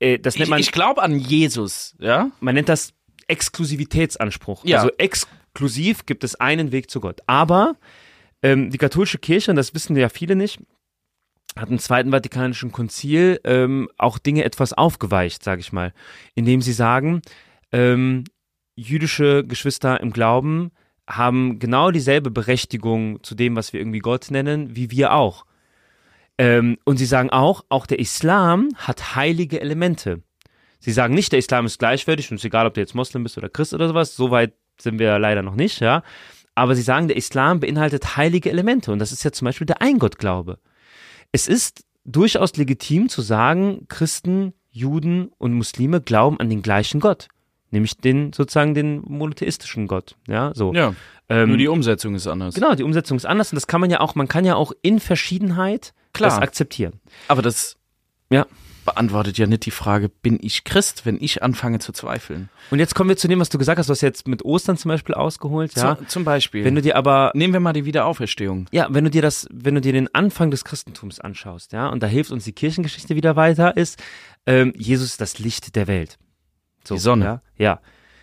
Äh, 0.00 0.18
das 0.18 0.34
nennt 0.34 0.44
Ich, 0.46 0.50
man, 0.50 0.60
ich 0.60 0.72
glaube 0.72 1.02
an 1.02 1.18
Jesus, 1.18 1.94
ja? 2.00 2.30
man 2.40 2.54
nennt 2.54 2.68
das 2.68 2.92
Exklusivitätsanspruch. 3.28 4.64
Ja. 4.64 4.78
Also 4.78 4.90
exklusiv 4.98 6.06
gibt 6.06 6.24
es 6.24 6.34
einen 6.36 6.72
Weg 6.72 6.90
zu 6.90 7.00
Gott. 7.00 7.20
Aber 7.26 7.76
ähm, 8.42 8.70
die 8.70 8.78
katholische 8.78 9.18
Kirche, 9.18 9.50
und 9.52 9.56
das 9.56 9.74
wissen 9.74 9.96
ja 9.96 10.08
viele 10.08 10.34
nicht, 10.34 10.58
hat 11.56 11.68
im 11.70 11.78
Zweiten 11.78 12.10
Vatikanischen 12.10 12.72
Konzil 12.72 13.40
ähm, 13.44 13.88
auch 13.98 14.18
Dinge 14.18 14.44
etwas 14.44 14.72
aufgeweicht, 14.72 15.42
sage 15.44 15.60
ich 15.60 15.72
mal, 15.72 15.92
indem 16.34 16.62
sie 16.62 16.72
sagen, 16.72 17.22
ähm, 17.72 18.24
jüdische 18.76 19.44
Geschwister 19.44 20.00
im 20.00 20.12
Glauben 20.12 20.70
haben 21.10 21.58
genau 21.58 21.90
dieselbe 21.90 22.30
Berechtigung 22.30 23.22
zu 23.22 23.34
dem, 23.34 23.56
was 23.56 23.72
wir 23.72 23.80
irgendwie 23.80 23.98
Gott 23.98 24.30
nennen, 24.30 24.76
wie 24.76 24.90
wir 24.90 25.12
auch. 25.12 25.44
Ähm, 26.38 26.78
und 26.84 26.96
sie 26.96 27.06
sagen 27.06 27.30
auch, 27.30 27.64
auch 27.68 27.86
der 27.86 27.98
Islam 27.98 28.68
hat 28.76 29.14
heilige 29.16 29.60
Elemente. 29.60 30.22
Sie 30.78 30.92
sagen 30.92 31.14
nicht, 31.14 31.32
der 31.32 31.38
Islam 31.38 31.66
ist 31.66 31.78
gleichwertig 31.78 32.30
und 32.30 32.36
es 32.36 32.42
ist 32.42 32.46
egal, 32.46 32.66
ob 32.66 32.74
du 32.74 32.80
jetzt 32.80 32.94
Moslem 32.94 33.22
bist 33.24 33.36
oder 33.36 33.50
Christ 33.50 33.74
oder 33.74 33.88
sowas. 33.88 34.16
So 34.16 34.30
weit 34.30 34.54
sind 34.78 34.98
wir 34.98 35.18
leider 35.18 35.42
noch 35.42 35.54
nicht, 35.54 35.80
ja. 35.80 36.02
Aber 36.54 36.74
sie 36.74 36.82
sagen, 36.82 37.08
der 37.08 37.16
Islam 37.16 37.60
beinhaltet 37.60 38.16
heilige 38.16 38.50
Elemente 38.50 38.92
und 38.92 38.98
das 38.98 39.12
ist 39.12 39.22
ja 39.22 39.32
zum 39.32 39.44
Beispiel 39.44 39.66
der 39.66 39.82
Eingottglaube. 39.82 40.58
Es 41.32 41.46
ist 41.46 41.84
durchaus 42.04 42.56
legitim 42.56 43.08
zu 43.08 43.20
sagen, 43.20 43.86
Christen, 43.88 44.54
Juden 44.70 45.30
und 45.38 45.52
Muslime 45.52 46.00
glauben 46.00 46.40
an 46.40 46.48
den 46.48 46.62
gleichen 46.62 47.00
Gott, 47.00 47.28
nämlich 47.70 47.96
den 47.96 48.32
sozusagen 48.32 48.74
den 48.74 49.02
monotheistischen 49.06 49.86
Gott, 49.86 50.16
ja. 50.28 50.52
So. 50.54 50.72
Ja. 50.74 50.94
Ähm, 51.28 51.48
Nur 51.48 51.58
die 51.58 51.68
Umsetzung 51.68 52.14
ist 52.14 52.26
anders. 52.26 52.54
Genau, 52.54 52.74
die 52.74 52.82
Umsetzung 52.82 53.16
ist 53.16 53.24
anders 53.26 53.52
und 53.52 53.56
das 53.56 53.66
kann 53.66 53.80
man 53.80 53.90
ja 53.90 54.00
auch, 54.00 54.14
man 54.14 54.26
kann 54.28 54.44
ja 54.44 54.56
auch 54.56 54.72
in 54.82 54.98
Verschiedenheit 55.00 55.92
Klar. 56.12 56.30
das 56.30 56.38
akzeptieren. 56.40 56.94
Aber 57.28 57.40
das 57.42 57.76
Ja. 58.30 58.46
beantwortet 58.84 59.38
ja 59.38 59.46
nicht 59.46 59.64
die 59.66 59.70
Frage, 59.70 60.08
bin 60.08 60.38
ich 60.42 60.64
Christ, 60.64 61.06
wenn 61.06 61.18
ich 61.20 61.42
anfange 61.44 61.78
zu 61.78 61.92
zweifeln? 61.92 62.48
Und 62.72 62.80
jetzt 62.80 62.94
kommen 62.96 63.10
wir 63.10 63.16
zu 63.16 63.28
dem, 63.28 63.38
was 63.38 63.48
du 63.50 63.58
gesagt 63.58 63.78
hast, 63.78 63.86
du 63.88 63.92
hast 63.92 64.00
jetzt 64.00 64.26
mit 64.26 64.44
Ostern 64.44 64.76
zum 64.76 64.88
Beispiel 64.88 65.14
ausgeholt, 65.14 65.72
ja. 65.76 65.96
Zu, 65.98 66.06
zum 66.06 66.24
Beispiel. 66.24 66.64
Wenn 66.64 66.74
du 66.74 66.82
dir 66.82 66.96
aber, 66.96 67.30
Nehmen 67.34 67.52
wir 67.52 67.60
mal 67.60 67.74
die 67.74 67.84
Wiederauferstehung. 67.84 68.66
ja, 68.72 68.88
wenn 68.90 69.04
du 69.04 69.10
dir 69.10 69.22
das, 69.22 69.46
wenn 69.52 69.76
du 69.76 69.80
dir 69.80 69.92
den 69.92 70.12
Anfang 70.14 70.50
des 70.50 70.64
Christentums 70.64 71.20
anschaust, 71.20 71.72
ja, 71.72 71.88
und 71.90 72.02
da 72.02 72.08
hilft 72.08 72.32
uns 72.32 72.42
die 72.44 72.52
Kirchengeschichte 72.52 73.14
wieder 73.14 73.36
weiter, 73.36 73.76
ist, 73.76 74.02
ähm, 74.46 74.72
Jesus 74.76 75.10
ist 75.10 75.20
das 75.20 75.38
Licht 75.38 75.76
der 75.76 75.86
Welt. 75.86 76.18
So, 76.84 76.94
Die 76.94 77.00
Sonne. 77.00 77.24
Ja, 77.24 77.42
ja. 77.56 77.80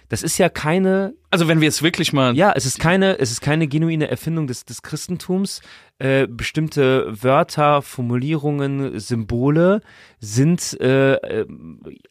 Das 0.09 0.23
ist 0.23 0.37
ja 0.37 0.47
keine, 0.47 1.15
Also 1.31 1.49
wenn 1.49 1.59
wir 1.59 1.67
es 1.67 1.83
wirklich 1.83 2.13
mal 2.13 2.33
ja, 2.33 2.53
es 2.55 2.65
ist 2.65 2.79
keine, 2.79 3.19
es 3.19 3.29
ist 3.29 3.41
keine 3.41 3.67
genuine 3.67 4.07
Erfindung 4.09 4.47
des, 4.47 4.63
des 4.63 4.81
Christentums. 4.81 5.61
Äh, 5.99 6.27
bestimmte 6.27 7.07
Wörter, 7.21 7.81
Formulierungen, 7.81 8.99
Symbole 8.99 9.81
sind 10.21 10.79
äh, 10.79 11.15
äh, 11.15 11.45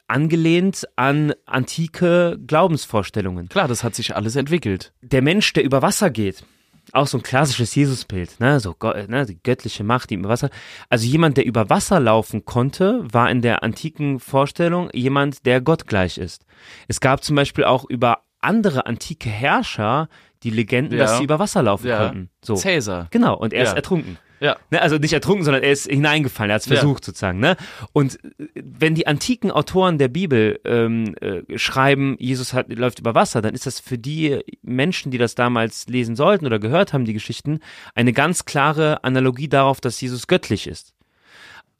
angelehnt 0.09 0.87
an 0.97 1.33
antike 1.47 2.39
Glaubensvorstellungen. 2.47 3.49
Klar, 3.49 3.67
das 3.67 3.83
hat 3.83 3.95
sich 3.95 4.15
alles 4.15 4.37
entwickelt. 4.37 4.93
der 5.01 5.23
Mensch, 5.23 5.53
der 5.55 5.65
über 5.65 5.81
Wasser 5.81 6.11
geht, 6.11 6.45
auch 6.93 7.07
so 7.07 7.19
ein 7.19 7.23
klassisches 7.23 7.75
Jesusbild, 7.75 8.39
ne, 8.41 8.61
so 8.61 8.75
Gott, 8.79 9.09
ne, 9.09 9.27
die 9.27 9.39
göttliche 9.43 9.85
Macht, 9.85 10.11
die 10.11 10.15
über 10.15 10.29
Wasser. 10.29 10.51
Also 10.89 11.07
jemand, 11.07 11.37
der 11.37 11.45
über 11.47 11.69
Wasser 11.71 12.01
laufen 12.01 12.45
konnte, 12.45 13.03
war 13.13 13.31
in 13.31 13.43
der 13.43 13.63
antiken 13.63 14.21
Vorstellung 14.21 14.89
jemand, 14.93 15.45
der 15.47 15.61
gottgleich 15.61 16.19
ist. 16.19 16.45
Es 16.89 17.01
gab 17.01 17.23
zum 17.25 17.37
Beispiel 17.37 17.65
auch 17.65 17.85
über 17.89 18.21
andere 18.41 18.87
antike 18.87 19.29
Herrscher 19.29 20.09
die 20.43 20.51
Legenden, 20.51 20.99
Ja. 20.99 21.05
dass 21.07 21.19
sie 21.19 21.25
über 21.25 21.39
Wasser 21.39 21.63
laufen 21.63 21.89
Ja. 21.89 21.99
konnten. 22.07 22.31
So. 22.45 22.55
Cäsar. 22.55 23.09
Genau, 23.11 23.37
und 23.37 23.53
er 23.53 23.63
ist 23.65 23.71
Ja. 23.71 23.77
ertrunken. 23.77 24.19
Ja. 24.41 24.57
Ne, 24.71 24.83
also 24.83 24.97
nicht 24.99 25.13
ertrunken, 25.13 25.45
sondern 25.45 25.63
er 25.63 25.73
ist 25.73 25.87
hineingefallen, 25.87 26.51
er 26.51 26.55
hat 26.57 26.63
es 26.63 26.69
Ja. 26.69 26.77
versucht 26.77 27.05
sozusagen. 27.05 27.39
Ne? 27.41 27.57
Und 27.93 28.19
äh, 28.39 28.47
wenn 28.55 28.95
die 28.95 29.07
antiken 29.07 29.51
Autoren 29.51 29.99
der 29.99 30.09
Bibel 30.09 30.61
ähm, 30.65 31.15
äh, 31.21 31.59
schreiben, 31.59 32.17
Jesus 32.19 32.53
hat, 32.53 32.73
läuft 32.73 32.99
über 32.99 33.15
Wasser, 33.15 33.41
dann 33.43 33.55
ist 33.55 33.67
das 33.67 33.81
für 33.81 33.99
die 33.99 34.41
Menschen, 34.63 35.11
die 35.11 35.19
das 35.19 35.35
damals 35.35 35.87
lesen 35.89 36.17
sollten 36.17 36.47
oder 36.47 36.59
gehört 36.59 36.93
haben, 36.93 37.05
die 37.05 37.15
Geschichten, 37.15 37.61
eine 37.95 38.13
ganz 38.13 38.45
klare 38.45 39.05
Analogie 39.05 39.49
darauf, 39.49 39.81
dass 39.81 40.01
Jesus 40.01 40.27
göttlich 40.27 40.67
ist. 40.67 40.93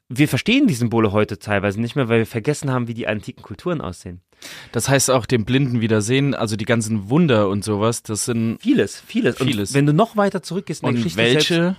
Wir 0.09 0.29
verstehen 0.29 0.67
die 0.67 0.73
Symbole 0.73 1.11
heute 1.11 1.37
teilweise 1.37 1.81
nicht 1.81 1.97
mehr, 1.97 2.07
weil 2.07 2.19
wir 2.19 2.25
vergessen 2.25 2.71
haben, 2.71 2.87
wie 2.87 2.93
die 2.93 3.07
antiken 3.07 3.43
Kulturen 3.43 3.81
aussehen. 3.81 4.21
Das 4.71 4.87
heißt 4.87 5.11
auch 5.11 5.25
dem 5.25 5.43
Blinden 5.43 5.81
wieder 5.81 6.01
sehen, 6.01 6.33
also 6.33 6.55
die 6.55 6.63
ganzen 6.65 7.09
Wunder 7.09 7.49
und 7.49 7.65
sowas, 7.65 8.03
das 8.03 8.23
sind 8.25 8.59
Vieles, 8.61 9.01
vieles. 9.05 9.37
Vieles. 9.37 9.71
Und 9.71 9.75
wenn 9.75 9.85
du 9.85 9.93
noch 9.93 10.15
weiter 10.15 10.41
zurückgehst 10.41 10.81
in 10.83 10.85
der 10.85 10.89
und 10.91 10.95
Geschichte 11.03 11.21
selbst, 11.21 11.49
welche? 11.49 11.75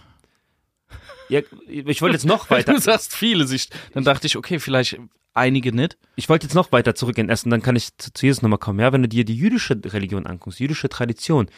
Ja, 1.29 1.41
ich 1.67 2.03
wollte 2.03 2.15
jetzt 2.15 2.27
noch 2.27 2.51
weiter, 2.51 2.75
Du 2.75 2.81
sagst 2.81 3.15
viele. 3.15 3.47
Dann 3.95 4.05
dachte 4.05 4.27
ich, 4.27 4.37
okay, 4.37 4.59
vielleicht 4.59 4.99
einige 5.35 5.73
nicht. 5.75 5.97
ich 6.17 6.29
wollte 6.29 6.47
jetzt 6.47 6.55
noch 6.55 6.73
weiter 6.73 6.95
zurückgehen 6.95 7.29
erst 7.29 7.45
und 7.45 7.51
dann 7.53 7.63
kann 7.63 7.77
ich 7.77 7.97
zu, 7.97 8.13
zu 8.13 8.27
Jesus 8.27 8.43
nochmal 8.43 8.59
kommen. 8.59 8.81
Ja, 8.81 8.93
wenn 8.93 9.03
du 9.03 9.09
dir 9.09 9.25
die 9.25 9.37
jüdische 9.37 9.81
Religion 9.85 10.27
anguckst, 10.27 10.59
jüdische 10.59 10.89
Tradition, 10.89 11.49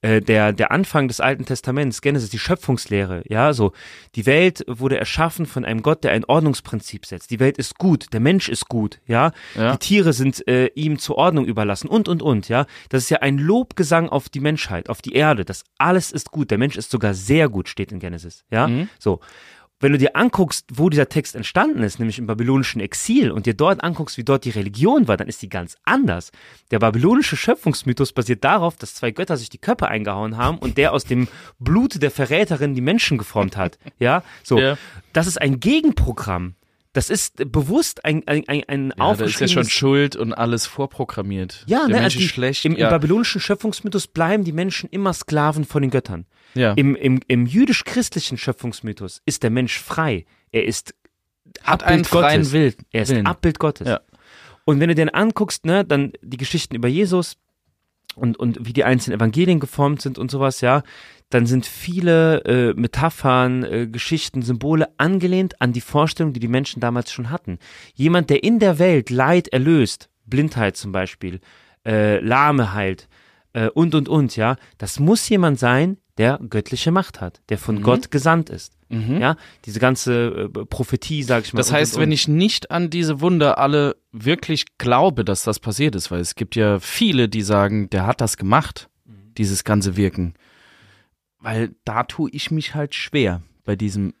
äh, 0.00 0.20
der, 0.22 0.52
der 0.52 0.70
Anfang 0.70 1.08
des 1.08 1.20
Alten 1.20 1.44
Testaments, 1.44 2.00
Genesis, 2.00 2.30
die 2.30 2.38
Schöpfungslehre, 2.38 3.22
ja, 3.28 3.52
so, 3.52 3.72
die 4.14 4.24
Welt 4.26 4.64
wurde 4.66 4.98
erschaffen 4.98 5.44
von 5.46 5.64
einem 5.64 5.82
Gott, 5.82 6.04
der 6.04 6.12
ein 6.12 6.24
Ordnungsprinzip 6.24 7.04
setzt. 7.06 7.30
Die 7.30 7.40
Welt 7.40 7.58
ist 7.58 7.76
gut, 7.78 8.12
der 8.12 8.20
Mensch 8.20 8.48
ist 8.48 8.68
gut, 8.68 9.00
ja, 9.06 9.32
Ja. 9.54 9.72
die 9.72 9.78
Tiere 9.78 10.12
sind 10.14 10.46
äh, 10.48 10.66
ihm 10.74 10.98
zur 10.98 11.16
Ordnung 11.16 11.44
überlassen 11.46 11.88
und, 11.88 12.08
und, 12.08 12.22
und, 12.22 12.48
ja. 12.48 12.66
Das 12.88 13.02
ist 13.02 13.10
ja 13.10 13.18
ein 13.18 13.38
Lobgesang 13.38 14.08
auf 14.08 14.28
die 14.30 14.40
Menschheit, 14.40 14.88
auf 14.88 15.02
die 15.02 15.12
Erde, 15.14 15.44
das 15.44 15.64
alles 15.78 16.12
ist 16.12 16.30
gut, 16.30 16.50
der 16.50 16.58
Mensch 16.58 16.76
ist 16.76 16.90
sogar 16.90 17.12
sehr 17.14 17.48
gut, 17.50 17.68
steht 17.68 17.92
in 17.92 17.98
Genesis, 17.98 18.44
ja, 18.50 18.66
Mhm. 18.68 18.88
so 18.98 19.20
wenn 19.80 19.92
du 19.92 19.98
dir 19.98 20.16
anguckst, 20.16 20.66
wo 20.72 20.88
dieser 20.88 21.08
Text 21.08 21.34
entstanden 21.34 21.82
ist, 21.82 21.98
nämlich 21.98 22.18
im 22.18 22.26
babylonischen 22.26 22.80
Exil, 22.80 23.30
und 23.30 23.46
dir 23.46 23.54
dort 23.54 23.84
anguckst, 23.84 24.16
wie 24.16 24.24
dort 24.24 24.44
die 24.44 24.50
Religion 24.50 25.06
war, 25.06 25.16
dann 25.16 25.28
ist 25.28 25.42
die 25.42 25.48
ganz 25.48 25.76
anders. 25.84 26.30
Der 26.70 26.78
babylonische 26.78 27.36
Schöpfungsmythos 27.36 28.12
basiert 28.12 28.42
darauf, 28.44 28.76
dass 28.76 28.94
zwei 28.94 29.10
Götter 29.10 29.36
sich 29.36 29.50
die 29.50 29.58
Köpfe 29.58 29.88
eingehauen 29.88 30.36
haben 30.36 30.58
und 30.58 30.78
der 30.78 30.92
aus 30.92 31.04
dem 31.04 31.28
Blut 31.58 32.00
der 32.00 32.10
Verräterin 32.10 32.74
die 32.74 32.80
Menschen 32.80 33.18
geformt 33.18 33.56
hat. 33.56 33.78
Ja, 33.98 34.22
so. 34.42 34.58
Ja. 34.58 34.76
Das 35.14 35.26
ist 35.26 35.40
ein 35.40 35.58
Gegenprogramm. 35.58 36.54
Das 36.92 37.08
ist 37.08 37.50
bewusst 37.50 38.04
ein, 38.04 38.22
ein, 38.26 38.44
ein, 38.46 38.62
ein 38.68 38.94
Ja, 38.96 39.14
da 39.14 39.24
ist 39.24 39.40
ja 39.40 39.48
schon 39.48 39.68
Schuld 39.68 40.16
und 40.16 40.32
alles 40.32 40.66
vorprogrammiert. 40.66 41.64
ja, 41.66 41.80
Der 41.80 41.88
ne, 41.88 41.94
Mensch 41.94 42.04
also 42.04 42.18
die, 42.18 42.24
ist 42.24 42.30
schlecht. 42.30 42.64
Im, 42.64 42.72
im 42.72 42.78
ja. 42.78 42.90
babylonischen 42.90 43.40
Schöpfungsmythos 43.40 44.06
bleiben 44.06 44.44
die 44.44 44.52
Menschen 44.52 44.88
immer 44.90 45.12
Sklaven 45.12 45.64
von 45.64 45.82
den 45.82 45.90
Göttern. 45.90 46.26
Ja. 46.56 46.72
Im, 46.72 46.96
im, 46.96 47.20
im 47.28 47.46
jüdisch-christlichen 47.46 48.38
Schöpfungsmythos 48.38 49.22
ist 49.24 49.42
der 49.42 49.50
Mensch 49.50 49.78
frei. 49.78 50.24
Er 50.50 50.64
ist 50.64 50.94
Hat 51.62 51.84
einen 51.84 52.00
Abbild 52.00 52.06
freien 52.06 52.40
Gottes. 52.40 52.52
Will 52.52 52.74
Er 52.90 53.02
ist 53.02 53.10
Willen. 53.10 53.26
Abbild 53.26 53.58
Gottes. 53.58 53.88
Ja. 53.88 54.00
Und 54.64 54.80
wenn 54.80 54.88
du 54.88 54.94
dir 54.94 55.14
anguckst, 55.14 55.64
ne, 55.64 55.84
dann 55.84 56.12
die 56.22 56.36
Geschichten 56.36 56.74
über 56.74 56.88
Jesus 56.88 57.36
und, 58.16 58.36
und 58.38 58.66
wie 58.66 58.72
die 58.72 58.84
einzelnen 58.84 59.18
Evangelien 59.18 59.60
geformt 59.60 60.02
sind 60.02 60.18
und 60.18 60.30
sowas, 60.30 60.60
ja, 60.60 60.82
dann 61.30 61.46
sind 61.46 61.66
viele 61.66 62.44
äh, 62.44 62.74
Metaphern, 62.74 63.64
äh, 63.64 63.86
Geschichten, 63.86 64.42
Symbole 64.42 64.88
angelehnt 64.96 65.60
an 65.60 65.72
die 65.72 65.80
Vorstellung, 65.80 66.32
die 66.32 66.40
die 66.40 66.48
Menschen 66.48 66.80
damals 66.80 67.12
schon 67.12 67.30
hatten. 67.30 67.58
Jemand, 67.94 68.30
der 68.30 68.42
in 68.42 68.58
der 68.58 68.78
Welt 68.78 69.10
Leid 69.10 69.48
erlöst, 69.48 70.08
Blindheit 70.24 70.76
zum 70.76 70.92
Beispiel, 70.92 71.40
äh, 71.84 72.18
Lahme 72.20 72.74
heilt 72.74 73.08
äh, 73.52 73.68
und, 73.68 73.94
und, 73.94 74.08
und, 74.08 74.36
ja, 74.36 74.56
das 74.78 75.00
muss 75.00 75.28
jemand 75.28 75.58
sein, 75.58 75.98
der 76.18 76.38
göttliche 76.48 76.90
Macht 76.92 77.20
hat, 77.20 77.40
der 77.48 77.58
von 77.58 77.82
Gott 77.82 78.10
gesandt 78.10 78.48
ist. 78.50 78.72
Mhm. 78.88 79.18
Ja, 79.20 79.36
diese 79.64 79.80
ganze 79.80 80.50
äh, 80.54 80.64
Prophetie, 80.64 81.22
sag 81.22 81.44
ich 81.44 81.52
mal. 81.52 81.58
Das 81.58 81.70
und, 81.70 81.76
heißt, 81.76 81.94
und, 81.96 82.00
wenn 82.00 82.08
und. 82.10 82.14
ich 82.14 82.28
nicht 82.28 82.70
an 82.70 82.88
diese 82.88 83.20
Wunder 83.20 83.58
alle 83.58 83.96
wirklich 84.12 84.78
glaube, 84.78 85.24
dass 85.24 85.42
das 85.42 85.58
passiert 85.60 85.94
ist, 85.94 86.10
weil 86.10 86.20
es 86.20 86.34
gibt 86.34 86.56
ja 86.56 86.78
viele, 86.80 87.28
die 87.28 87.42
sagen, 87.42 87.90
der 87.90 88.06
hat 88.06 88.20
das 88.20 88.36
gemacht, 88.36 88.88
Mhm. 89.04 89.34
dieses 89.36 89.64
ganze 89.64 89.96
Wirken. 89.96 90.34
Weil 91.38 91.74
da 91.84 92.02
tue 92.04 92.30
ich 92.30 92.50
mich 92.50 92.74
halt 92.74 92.94
schwer 92.94 93.42
bei 93.64 93.76
diesem 93.76 94.14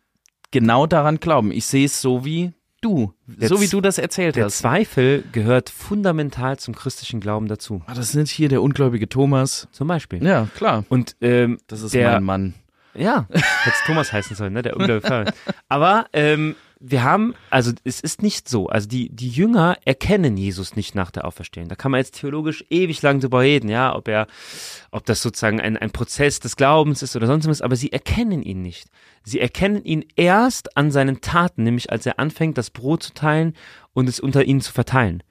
genau 0.50 0.86
daran 0.86 1.18
glauben. 1.18 1.50
Ich 1.50 1.66
sehe 1.66 1.86
es 1.86 2.00
so 2.00 2.24
wie 2.24 2.52
du, 2.86 3.12
Der 3.26 3.48
so 3.48 3.60
wie 3.60 3.66
du 3.68 3.80
das 3.80 3.98
erzählt 3.98 4.36
Der 4.36 4.44
hast. 4.46 4.58
Zweifel 4.58 5.24
gehört 5.32 5.70
fundamental 5.70 6.58
zum 6.58 6.74
christlichen 6.74 7.20
Glauben 7.20 7.48
dazu. 7.48 7.82
Ah, 7.86 7.94
das 7.94 8.14
nicht 8.14 8.30
hier 8.30 8.48
der 8.48 8.62
ungläubige 8.62 9.08
Thomas. 9.08 9.68
Zum 9.72 9.88
Beispiel. 9.88 10.24
Ja, 10.24 10.48
klar. 10.56 10.84
Und 10.88 11.16
ähm, 11.20 11.58
Das 11.66 11.82
ist 11.82 11.94
Der- 11.94 12.12
mein 12.12 12.22
Mann. 12.24 12.54
ja, 12.94 13.26
hätte 13.30 13.76
Thomas 13.86 14.12
heißen 14.12 14.36
sollen, 14.36 14.52
ne? 14.52 14.62
Der 14.62 14.76
ungläubige. 14.78 15.32
Aber 15.68 16.06
ähm, 16.12 16.54
wir 16.78 17.02
haben, 17.02 17.34
also 17.48 17.72
es 17.84 18.00
ist 18.00 18.22
nicht 18.22 18.48
so, 18.48 18.68
also 18.68 18.86
die, 18.86 19.08
die 19.08 19.30
Jünger 19.30 19.78
erkennen 19.84 20.36
Jesus 20.36 20.76
nicht 20.76 20.94
nach 20.94 21.10
der 21.10 21.24
Auferstehung. 21.24 21.68
Da 21.68 21.74
kann 21.74 21.90
man 21.90 21.98
jetzt 21.98 22.20
theologisch 22.20 22.64
ewig 22.68 23.00
lang 23.00 23.20
drüber 23.20 23.40
reden, 23.40 23.70
ja, 23.70 23.94
ob 23.94 24.08
er, 24.08 24.26
ob 24.90 25.06
das 25.06 25.22
sozusagen 25.22 25.60
ein, 25.60 25.76
ein 25.76 25.90
Prozess 25.90 26.38
des 26.38 26.56
Glaubens 26.56 27.02
ist 27.02 27.16
oder 27.16 27.26
sonst 27.26 27.48
was, 27.48 27.62
aber 27.62 27.76
sie 27.76 27.92
erkennen 27.92 28.42
ihn 28.42 28.60
nicht. 28.60 28.88
Sie 29.24 29.40
erkennen 29.40 29.84
ihn 29.84 30.04
erst 30.16 30.76
an 30.76 30.90
seinen 30.90 31.22
Taten, 31.22 31.62
nämlich 31.62 31.90
als 31.90 32.04
er 32.04 32.18
anfängt, 32.18 32.58
das 32.58 32.70
Brot 32.70 33.02
zu 33.02 33.14
teilen 33.14 33.54
und 33.94 34.08
es 34.08 34.20
unter 34.20 34.44
ihnen 34.44 34.60
zu 34.60 34.72
verteilen 34.72 35.22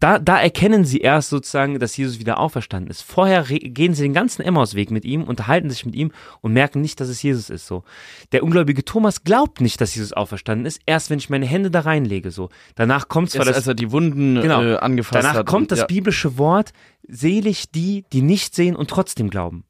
da, 0.00 0.18
da 0.18 0.40
erkennen 0.40 0.84
sie 0.84 0.98
erst 0.98 1.28
sozusagen, 1.28 1.78
dass 1.78 1.96
Jesus 1.96 2.18
wieder 2.18 2.40
auferstanden 2.40 2.90
ist. 2.90 3.02
Vorher 3.02 3.42
gehen 3.44 3.94
sie 3.94 4.02
den 4.02 4.14
ganzen 4.14 4.42
Emmausweg 4.42 4.90
mit 4.90 5.04
ihm, 5.04 5.22
unterhalten 5.22 5.68
sich 5.70 5.84
mit 5.84 5.94
ihm 5.94 6.10
und 6.40 6.52
merken 6.52 6.80
nicht, 6.80 7.00
dass 7.00 7.08
es 7.08 7.22
Jesus 7.22 7.50
ist. 7.50 7.66
So, 7.66 7.84
der 8.32 8.42
ungläubige 8.42 8.84
Thomas 8.84 9.24
glaubt 9.24 9.60
nicht, 9.60 9.80
dass 9.80 9.94
Jesus 9.94 10.12
auferstanden 10.12 10.66
ist. 10.66 10.80
Erst 10.86 11.10
wenn 11.10 11.18
ich 11.18 11.30
meine 11.30 11.46
Hände 11.46 11.70
da 11.70 11.80
reinlege. 11.80 12.30
So, 12.30 12.48
danach 12.74 13.08
kommt 13.08 13.30
zwar 13.30 13.40
Erst 13.40 13.50
das, 13.50 13.56
als 13.58 13.66
er 13.68 13.74
die 13.74 13.92
Wunden 13.92 14.40
Genau. 14.40 14.62
äh, 14.62 14.76
angefasst 14.76 15.22
danach 15.22 15.36
hat. 15.36 15.46
kommt 15.46 15.64
und- 15.64 15.72
das 15.72 15.80
ja. 15.80 15.86
biblische 15.86 16.38
Wort: 16.38 16.72
Selig 17.06 17.70
die, 17.70 18.04
die 18.12 18.22
nicht 18.22 18.54
sehen 18.54 18.74
und 18.76 18.88
trotzdem 18.90 19.30
glauben. 19.30 19.64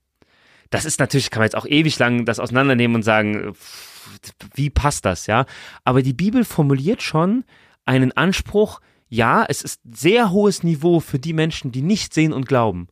Das 0.70 0.84
ist 0.84 1.00
natürlich, 1.00 1.30
kann 1.30 1.40
man 1.40 1.46
jetzt 1.46 1.56
auch 1.56 1.66
ewig 1.66 1.98
lang 1.98 2.24
das 2.24 2.38
auseinandernehmen 2.38 2.94
und 2.94 3.02
sagen, 3.02 3.52
pff, 3.54 4.20
wie 4.54 4.70
passt 4.70 5.04
das, 5.04 5.26
ja? 5.26 5.44
Aber 5.82 6.02
die 6.02 6.12
Bibel 6.12 6.44
formuliert 6.44 7.02
schon 7.02 7.42
einen 7.84 8.12
Anspruch, 8.12 8.80
ja, 9.11 9.44
es 9.46 9.61
ist 9.61 9.81
sehr 9.92 10.31
hohes 10.31 10.62
Niveau 10.62 11.01
für 11.01 11.18
die 11.18 11.33
Menschen, 11.35 11.73
die 11.73 11.83
nicht 11.83 12.14
sehen 12.14 12.33
und 12.33 12.46
glauben. 12.49 12.88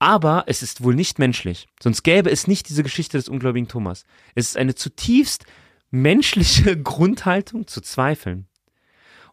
Aber 0.00 0.44
es 0.48 0.62
ist 0.62 0.82
wohl 0.82 0.94
nicht 0.94 1.18
menschlich. 1.18 1.66
Sonst 1.80 2.02
gäbe 2.02 2.30
es 2.30 2.46
nicht 2.48 2.68
diese 2.68 2.82
Geschichte 2.82 3.16
des 3.16 3.28
ungläubigen 3.28 3.68
Thomas. 3.68 4.04
Es 4.34 4.48
ist 4.48 4.56
eine 4.56 4.74
zutiefst 4.74 5.44
menschliche 5.90 6.76
Grundhaltung 6.82 7.66
zu 7.68 7.80
zweifeln. 7.80 8.46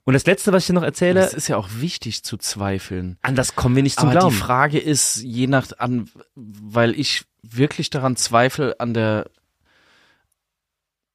Und 0.04 0.14
das 0.14 0.26
Letzte, 0.26 0.52
was 0.52 0.64
ich 0.64 0.68
dir 0.68 0.74
noch 0.74 0.84
erzähle, 0.84 1.22
Es 1.22 1.34
ist 1.34 1.48
ja 1.48 1.58
auch 1.58 1.70
wichtig 1.78 2.24
zu 2.24 2.38
zweifeln. 2.38 3.18
an 3.22 3.36
das 3.36 3.56
kommen 3.56 3.76
wir 3.76 3.84
nicht 3.84 4.00
zum 4.00 4.10
Aber 4.10 4.20
Glauben. 4.20 4.36
die 4.36 4.42
Frage 4.42 4.80
ist, 4.80 5.18
je 5.18 5.48
nach 5.48 5.68
an, 5.78 6.10
weil 6.36 7.00
ich 7.00 7.26
wirklich 7.44 7.90
daran 7.90 8.16
zweifle, 8.16 8.80
an 8.80 8.94
der, 8.94 9.30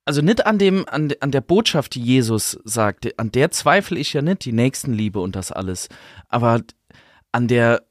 also 0.07 0.23
nicht 0.23 0.47
an 0.47 0.59
dem, 0.59 0.89
an, 0.89 1.13
an 1.21 1.33
der 1.33 1.41
Botschaft, 1.41 1.97
die 1.97 2.03
Jesus 2.03 2.59
sagte, 2.65 3.13
an 3.19 3.33
der 3.33 3.51
zweifle 3.51 3.99
ich 3.99 4.13
ja 4.13 4.23
nicht, 4.23 4.45
die 4.45 4.53
Nächstenliebe 4.53 5.21
und 5.21 5.35
das 5.35 5.51
alles. 5.51 5.89
Aber 6.29 6.63
an 7.33 7.49
der, 7.49 7.83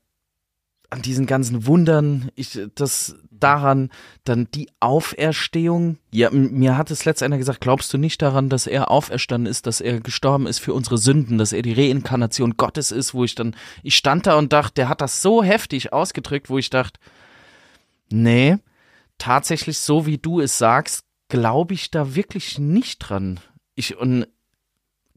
an 0.89 1.01
diesen 1.01 1.25
ganzen 1.25 1.67
Wundern, 1.67 2.31
ich, 2.35 2.57
das 2.73 3.17
daran, 3.29 3.89
dann 4.23 4.47
die 4.53 4.69
Auferstehung. 4.79 5.97
Ja, 6.09 6.29
mir 6.31 6.77
hat 6.77 6.89
es 6.89 7.03
letzt 7.03 7.21
einer 7.21 7.37
gesagt, 7.37 7.59
glaubst 7.59 7.93
du 7.93 7.97
nicht 7.97 8.21
daran, 8.21 8.47
dass 8.47 8.65
er 8.65 8.89
auferstanden 8.89 9.51
ist, 9.51 9.67
dass 9.67 9.81
er 9.81 9.99
gestorben 9.99 10.47
ist 10.47 10.59
für 10.59 10.73
unsere 10.73 10.97
Sünden, 10.97 11.37
dass 11.37 11.51
er 11.51 11.63
die 11.63 11.73
Reinkarnation 11.73 12.55
Gottes 12.55 12.91
ist, 12.91 13.13
wo 13.13 13.25
ich 13.25 13.35
dann, 13.35 13.57
ich 13.83 13.97
stand 13.97 14.25
da 14.25 14.37
und 14.37 14.53
dachte, 14.53 14.75
der 14.75 14.87
hat 14.87 15.01
das 15.01 15.21
so 15.21 15.43
heftig 15.43 15.91
ausgedrückt, 15.91 16.49
wo 16.49 16.57
ich 16.57 16.69
dachte, 16.69 16.97
nee, 18.09 18.57
tatsächlich 19.17 19.79
so 19.79 20.05
wie 20.05 20.17
du 20.17 20.39
es 20.39 20.57
sagst, 20.57 21.05
glaube 21.29 21.73
ich 21.73 21.91
da 21.91 22.15
wirklich 22.15 22.59
nicht 22.59 22.99
dran. 22.99 23.39
Ich, 23.75 23.97
und 23.97 24.27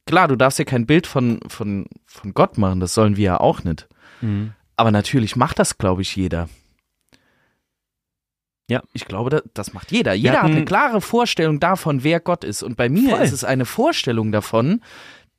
klar, 0.07 0.29
du 0.29 0.37
darfst 0.37 0.59
ja 0.59 0.65
kein 0.65 0.87
Bild 0.87 1.07
von, 1.07 1.41
von, 1.49 1.87
von 2.07 2.35
Gott 2.35 2.59
machen, 2.59 2.81
das 2.81 2.95
sollen 2.95 3.17
wir 3.17 3.25
ja 3.25 3.41
auch 3.41 3.65
nicht. 3.65 3.89
Mhm. 4.21 4.53
Aber 4.77 4.91
natürlich 4.91 5.37
macht 5.37 5.59
das, 5.59 5.79
glaube 5.79 6.03
ich, 6.03 6.15
jeder. 6.17 6.49
Ja. 8.71 8.83
Ich 8.93 9.07
glaube, 9.07 9.31
das, 9.31 9.43
das 9.55 9.73
macht 9.73 9.91
jeder. 9.93 10.13
Jeder 10.13 10.35
hat 10.35 10.43
hatten- 10.45 10.57
eine 10.57 10.65
klare 10.65 11.01
Vorstellung 11.01 11.59
davon, 11.59 12.05
wer 12.05 12.21
Gott 12.21 12.45
ist. 12.45 12.63
Und 12.63 12.77
bei 12.77 12.89
mir 12.89 13.17
Voll. 13.17 13.21
ist 13.25 13.33
es 13.33 13.45
eine 13.45 13.65
Vorstellung 13.65 14.31
davon, 14.31 14.83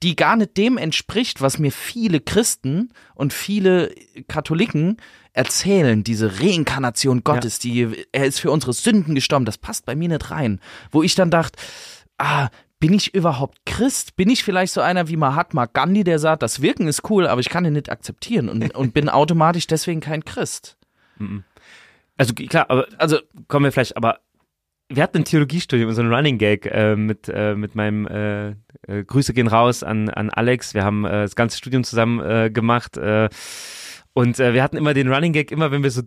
die 0.02 0.16
gar 0.16 0.36
nicht 0.36 0.58
dem 0.58 0.78
entspricht, 0.78 1.42
was 1.42 1.60
mir 1.60 1.72
viele 1.72 2.22
Christen 2.22 2.92
und 3.16 3.34
viele 3.34 3.94
Katholiken 4.28 4.98
erzählen, 5.40 6.04
diese 6.04 6.42
Reinkarnation 6.42 7.24
Gottes, 7.24 7.60
die 7.60 8.06
er 8.12 8.26
ist 8.26 8.42
für 8.42 8.52
unsere 8.52 8.74
Sünden 8.74 9.16
gestorben, 9.16 9.46
das 9.46 9.58
passt 9.58 9.86
bei 9.86 9.96
mir 9.96 10.10
nicht 10.10 10.32
rein. 10.32 10.60
Wo 10.92 11.02
ich 11.02 11.16
dann 11.16 11.32
dachte, 11.32 11.58
ah, 12.18 12.50
bin 12.82 12.94
ich 12.94 13.14
überhaupt 13.14 13.60
Christ? 13.66 14.18
Bin 14.18 14.30
ich 14.30 14.44
vielleicht 14.44 14.74
so 14.74 14.82
einer 14.82 15.08
wie 15.08 15.16
Mahatma 15.16 15.66
Gandhi, 15.66 16.04
der 16.04 16.20
sagt, 16.20 16.44
das 16.44 16.62
Wirken 16.62 16.90
ist 16.90 17.10
cool, 17.10 17.26
aber 17.26 17.40
ich 17.40 17.48
kann 17.48 17.64
ihn 17.64 17.72
nicht 17.72 17.90
akzeptieren 17.90 18.50
und, 18.50 18.76
und 18.76 18.94
bin 18.94 19.08
automatisch 19.08 19.66
deswegen 19.66 20.02
kein 20.02 20.26
Christ. 20.26 20.78
Also 22.18 22.34
klar, 22.34 22.66
aber 22.70 22.88
also 22.98 23.20
kommen 23.48 23.64
wir 23.64 23.72
vielleicht, 23.72 23.96
aber 23.96 24.20
wir 24.90 25.02
hatten 25.02 25.20
ein 25.20 25.26
Theologiestudium, 25.26 25.94
so 25.94 26.02
ein 26.02 26.14
Running 26.14 26.38
Gag 26.38 26.66
äh, 26.66 26.98
mit, 26.98 27.30
äh, 27.30 27.56
mit 27.56 27.76
meinem 27.76 28.08
äh, 28.08 28.50
äh, 28.88 29.06
Grüße 29.06 29.34
gehen 29.34 29.48
raus 29.48 29.84
an, 29.84 30.10
an 30.10 30.30
Alex. 30.32 30.74
Wir 30.74 30.84
haben 30.84 31.06
äh, 31.06 31.22
das 31.22 31.38
ganze 31.38 31.58
Studium 31.58 31.86
zusammen 31.86 32.20
äh, 32.20 32.50
gemacht 32.50 33.00
und 34.20 34.40
äh, 34.40 34.54
wir 34.54 34.64
hatten 34.64 34.76
immer 34.76 34.94
den 34.94 35.12
Running 35.12 35.32
Gag, 35.32 35.52
immer 35.52 35.72
wenn 35.72 35.82
wir 35.82 35.92
so 35.92 36.02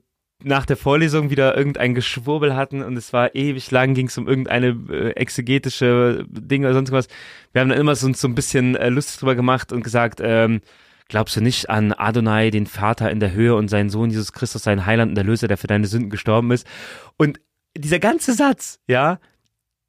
nach 0.45 0.67
der 0.67 0.77
Vorlesung 0.77 1.31
wieder 1.31 1.57
irgendein 1.57 1.95
Geschwurbel 1.95 2.55
hatten 2.55 2.83
und 2.83 2.97
es 2.97 3.13
war 3.13 3.35
ewig 3.35 3.71
lang, 3.71 3.95
ging 3.95 4.09
es 4.09 4.19
um 4.19 4.29
irgendeine 4.29 4.77
äh, 4.91 5.11
exegetische 5.13 6.27
Dinge 6.29 6.67
oder 6.67 6.75
sonst 6.75 6.93
was. 6.93 7.09
Wir 7.53 7.63
haben 7.63 7.71
dann 7.71 7.79
immer 7.79 7.95
so, 7.95 8.13
so 8.13 8.29
ein 8.29 8.35
bisschen 8.35 8.77
äh, 8.77 8.91
lustig 8.91 9.19
drüber 9.19 9.35
gemacht 9.35 9.73
und 9.73 9.83
gesagt, 9.83 10.21
ähm, 10.23 10.61
Glaubst 11.09 11.37
du 11.37 11.43
nicht 11.43 11.69
an 11.69 11.93
Adonai, 11.93 12.49
den 12.49 12.67
Vater 12.67 13.11
in 13.11 13.21
der 13.21 13.33
Höhe 13.33 13.55
und 13.55 13.69
seinen 13.69 13.91
Sohn 13.91 14.09
Jesus 14.09 14.33
Christus, 14.33 14.63
seinen 14.63 14.87
Heiland 14.87 15.11
und 15.11 15.19
Erlöser, 15.19 15.47
der 15.47 15.59
für 15.59 15.67
deine 15.67 15.87
Sünden 15.87 16.09
gestorben 16.09 16.51
ist? 16.53 16.67
Und 17.19 17.39
dieser 17.77 17.99
ganze 17.99 18.33
Satz, 18.33 18.79
ja, 18.87 19.19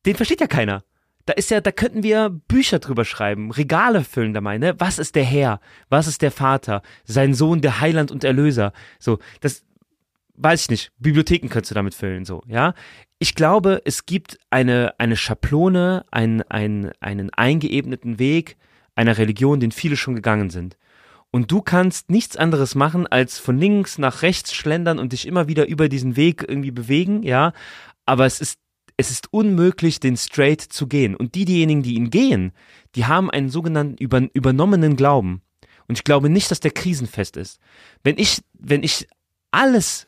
den 0.06 0.16
versteht 0.16 0.42
ja 0.42 0.48
keiner. 0.48 0.84
Da 1.26 1.34
ist 1.34 1.52
ja, 1.52 1.62
da 1.62 1.72
könnten 1.72 2.04
wir 2.04 2.30
Bücher 2.30 2.80
drüber 2.80 3.06
schreiben, 3.06 3.52
Regale 3.52 4.04
füllen 4.04 4.34
dabei, 4.34 4.58
ne? 4.58 4.76
Was 4.80 5.00
ist 5.00 5.16
der 5.16 5.24
Herr? 5.24 5.62
Was 5.90 6.08
ist 6.08 6.22
der 6.22 6.32
Vater? 6.32 6.82
Sein 7.06 7.34
Sohn, 7.34 7.62
der 7.62 7.80
Heiland 7.80 8.12
und 8.12 8.24
Erlöser? 8.24 8.74
So, 9.00 9.20
das 9.40 9.64
weiß 10.36 10.64
ich 10.64 10.70
nicht. 10.70 10.92
Bibliotheken 10.98 11.48
könntest 11.48 11.72
du 11.72 11.76
damit 11.76 11.96
füllen, 11.96 12.26
so, 12.26 12.44
ja? 12.48 12.74
Ich 13.20 13.36
glaube, 13.36 13.82
es 13.86 14.06
gibt 14.06 14.38
eine, 14.50 14.96
eine 14.98 15.16
Schablone, 15.16 16.04
ein, 16.12 16.42
ein, 16.50 16.92
einen 17.00 17.30
eingeebneten 17.30 18.20
Weg 18.20 18.58
einer 18.96 19.18
Religion, 19.18 19.60
den 19.60 19.72
viele 19.72 19.96
schon 19.96 20.16
gegangen 20.16 20.50
sind. 20.50 20.78
Und 21.32 21.52
du 21.52 21.62
kannst 21.62 22.12
nichts 22.12 22.38
anderes 22.38 22.76
machen, 22.76 23.08
als 23.08 23.40
von 23.40 23.58
links 23.58 23.98
nach 23.98 24.22
rechts 24.22 24.54
schlendern 24.54 25.00
und 25.00 25.14
dich 25.14 25.26
immer 25.28 25.48
wieder 25.48 25.68
über 25.68 25.90
diesen 25.90 26.16
Weg 26.16 26.46
irgendwie 26.48 26.72
bewegen, 26.72 27.24
ja. 27.24 27.54
Aber 28.06 28.26
es 28.26 28.40
ist, 28.40 28.60
es 28.98 29.12
ist 29.12 29.32
unmöglich, 29.32 30.00
den 30.00 30.18
straight 30.18 30.62
zu 30.62 30.88
gehen. 30.88 31.16
Und 31.16 31.36
die, 31.36 31.46
diejenigen, 31.46 31.84
die 31.84 31.96
ihn 31.96 32.10
gehen, 32.10 32.52
die 32.96 33.06
haben 33.06 33.30
einen 33.32 33.50
sogenannten 33.50 33.98
über, 33.98 34.22
übernommenen 34.34 34.96
Glauben. 34.96 35.42
Und 35.88 35.98
ich 35.98 36.04
glaube 36.04 36.30
nicht, 36.30 36.52
dass 36.52 36.60
der 36.60 36.72
krisenfest 36.72 37.38
ist. 37.38 37.60
Wenn 38.04 38.18
ich, 38.18 38.42
wenn 38.54 38.84
ich 38.84 39.08
alles 39.52 40.08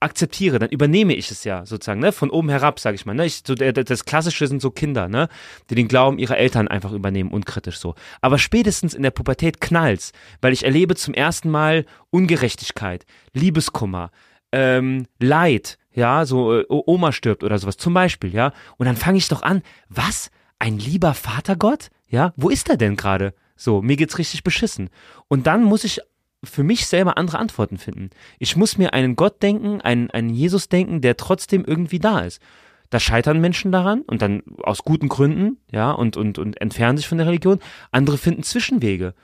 akzeptiere, 0.00 0.58
dann 0.58 0.70
übernehme 0.70 1.14
ich 1.14 1.30
es 1.30 1.44
ja 1.44 1.66
sozusagen, 1.66 2.00
ne, 2.00 2.12
von 2.12 2.30
oben 2.30 2.48
herab, 2.48 2.80
sage 2.80 2.94
ich 2.94 3.04
mal, 3.04 3.14
ne, 3.14 3.26
ich, 3.26 3.42
so 3.46 3.54
das 3.54 4.04
Klassische 4.06 4.46
sind 4.46 4.62
so 4.62 4.70
Kinder, 4.70 5.08
ne, 5.08 5.28
die 5.68 5.74
den 5.74 5.88
Glauben 5.88 6.18
ihrer 6.18 6.38
Eltern 6.38 6.68
einfach 6.68 6.92
übernehmen, 6.92 7.30
unkritisch 7.30 7.76
so. 7.76 7.94
Aber 8.22 8.38
spätestens 8.38 8.94
in 8.94 9.02
der 9.02 9.10
Pubertät 9.10 9.60
knallt's, 9.60 10.12
weil 10.40 10.54
ich 10.54 10.64
erlebe 10.64 10.94
zum 10.96 11.12
ersten 11.12 11.50
Mal 11.50 11.84
Ungerechtigkeit, 12.08 13.04
Liebeskummer, 13.34 14.10
ähm, 14.52 15.06
Leid, 15.18 15.76
ja, 15.92 16.24
so 16.24 16.58
äh, 16.60 16.64
Oma 16.68 17.12
stirbt 17.12 17.44
oder 17.44 17.58
sowas, 17.58 17.76
zum 17.76 17.94
Beispiel, 17.94 18.32
ja, 18.34 18.52
und 18.76 18.86
dann 18.86 18.96
fange 18.96 19.18
ich 19.18 19.28
doch 19.28 19.42
an, 19.42 19.62
was, 19.88 20.30
ein 20.58 20.78
lieber 20.78 21.14
Vatergott, 21.14 21.90
ja, 22.08 22.32
wo 22.36 22.48
ist 22.48 22.68
er 22.68 22.76
denn 22.76 22.96
gerade? 22.96 23.34
So, 23.56 23.82
mir 23.82 23.96
geht's 23.96 24.18
richtig 24.18 24.42
beschissen. 24.42 24.90
Und 25.28 25.46
dann 25.46 25.64
muss 25.64 25.84
ich 25.84 26.00
für 26.42 26.62
mich 26.62 26.86
selber 26.86 27.18
andere 27.18 27.38
Antworten 27.38 27.76
finden. 27.76 28.10
Ich 28.38 28.56
muss 28.56 28.78
mir 28.78 28.94
einen 28.94 29.16
Gott 29.16 29.42
denken, 29.42 29.82
einen, 29.82 30.10
einen 30.10 30.30
Jesus 30.30 30.68
denken, 30.70 31.02
der 31.02 31.16
trotzdem 31.18 31.64
irgendwie 31.66 31.98
da 31.98 32.20
ist. 32.20 32.40
Da 32.88 32.98
scheitern 32.98 33.40
Menschen 33.40 33.70
daran 33.70 34.00
und 34.02 34.22
dann 34.22 34.42
aus 34.62 34.82
guten 34.82 35.08
Gründen, 35.08 35.58
ja, 35.70 35.90
und, 35.92 36.16
und, 36.16 36.38
und 36.38 36.60
entfernen 36.60 36.96
sich 36.96 37.06
von 37.06 37.18
der 37.18 37.26
Religion. 37.26 37.58
Andere 37.92 38.18
finden 38.18 38.42
Zwischenwege, 38.42 39.14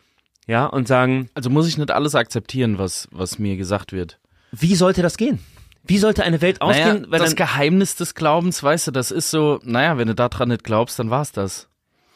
ja, 0.46 0.66
und 0.66 0.86
sagen, 0.86 1.30
Also 1.34 1.50
muss 1.50 1.66
ich 1.66 1.78
nicht 1.78 1.90
alles 1.90 2.14
akzeptieren, 2.14 2.78
was, 2.78 3.08
was 3.10 3.38
mir 3.38 3.56
gesagt 3.56 3.92
wird. 3.92 4.20
wie 4.52 4.74
sollte 4.76 5.02
das 5.02 5.16
gehen? 5.16 5.40
Wie 5.86 5.98
sollte 5.98 6.24
eine 6.24 6.40
Welt 6.40 6.60
ausgehen? 6.60 7.06
Naja, 7.08 7.18
das 7.24 7.36
Geheimnis 7.36 7.96
des 7.96 8.14
Glaubens, 8.14 8.62
weißt 8.62 8.88
du, 8.88 8.90
das 8.90 9.10
ist 9.10 9.30
so, 9.30 9.60
naja, 9.62 9.98
wenn 9.98 10.08
du 10.08 10.14
daran 10.14 10.48
nicht 10.48 10.64
glaubst, 10.64 10.98
dann 10.98 11.10
war's 11.10 11.32
das. 11.32 11.68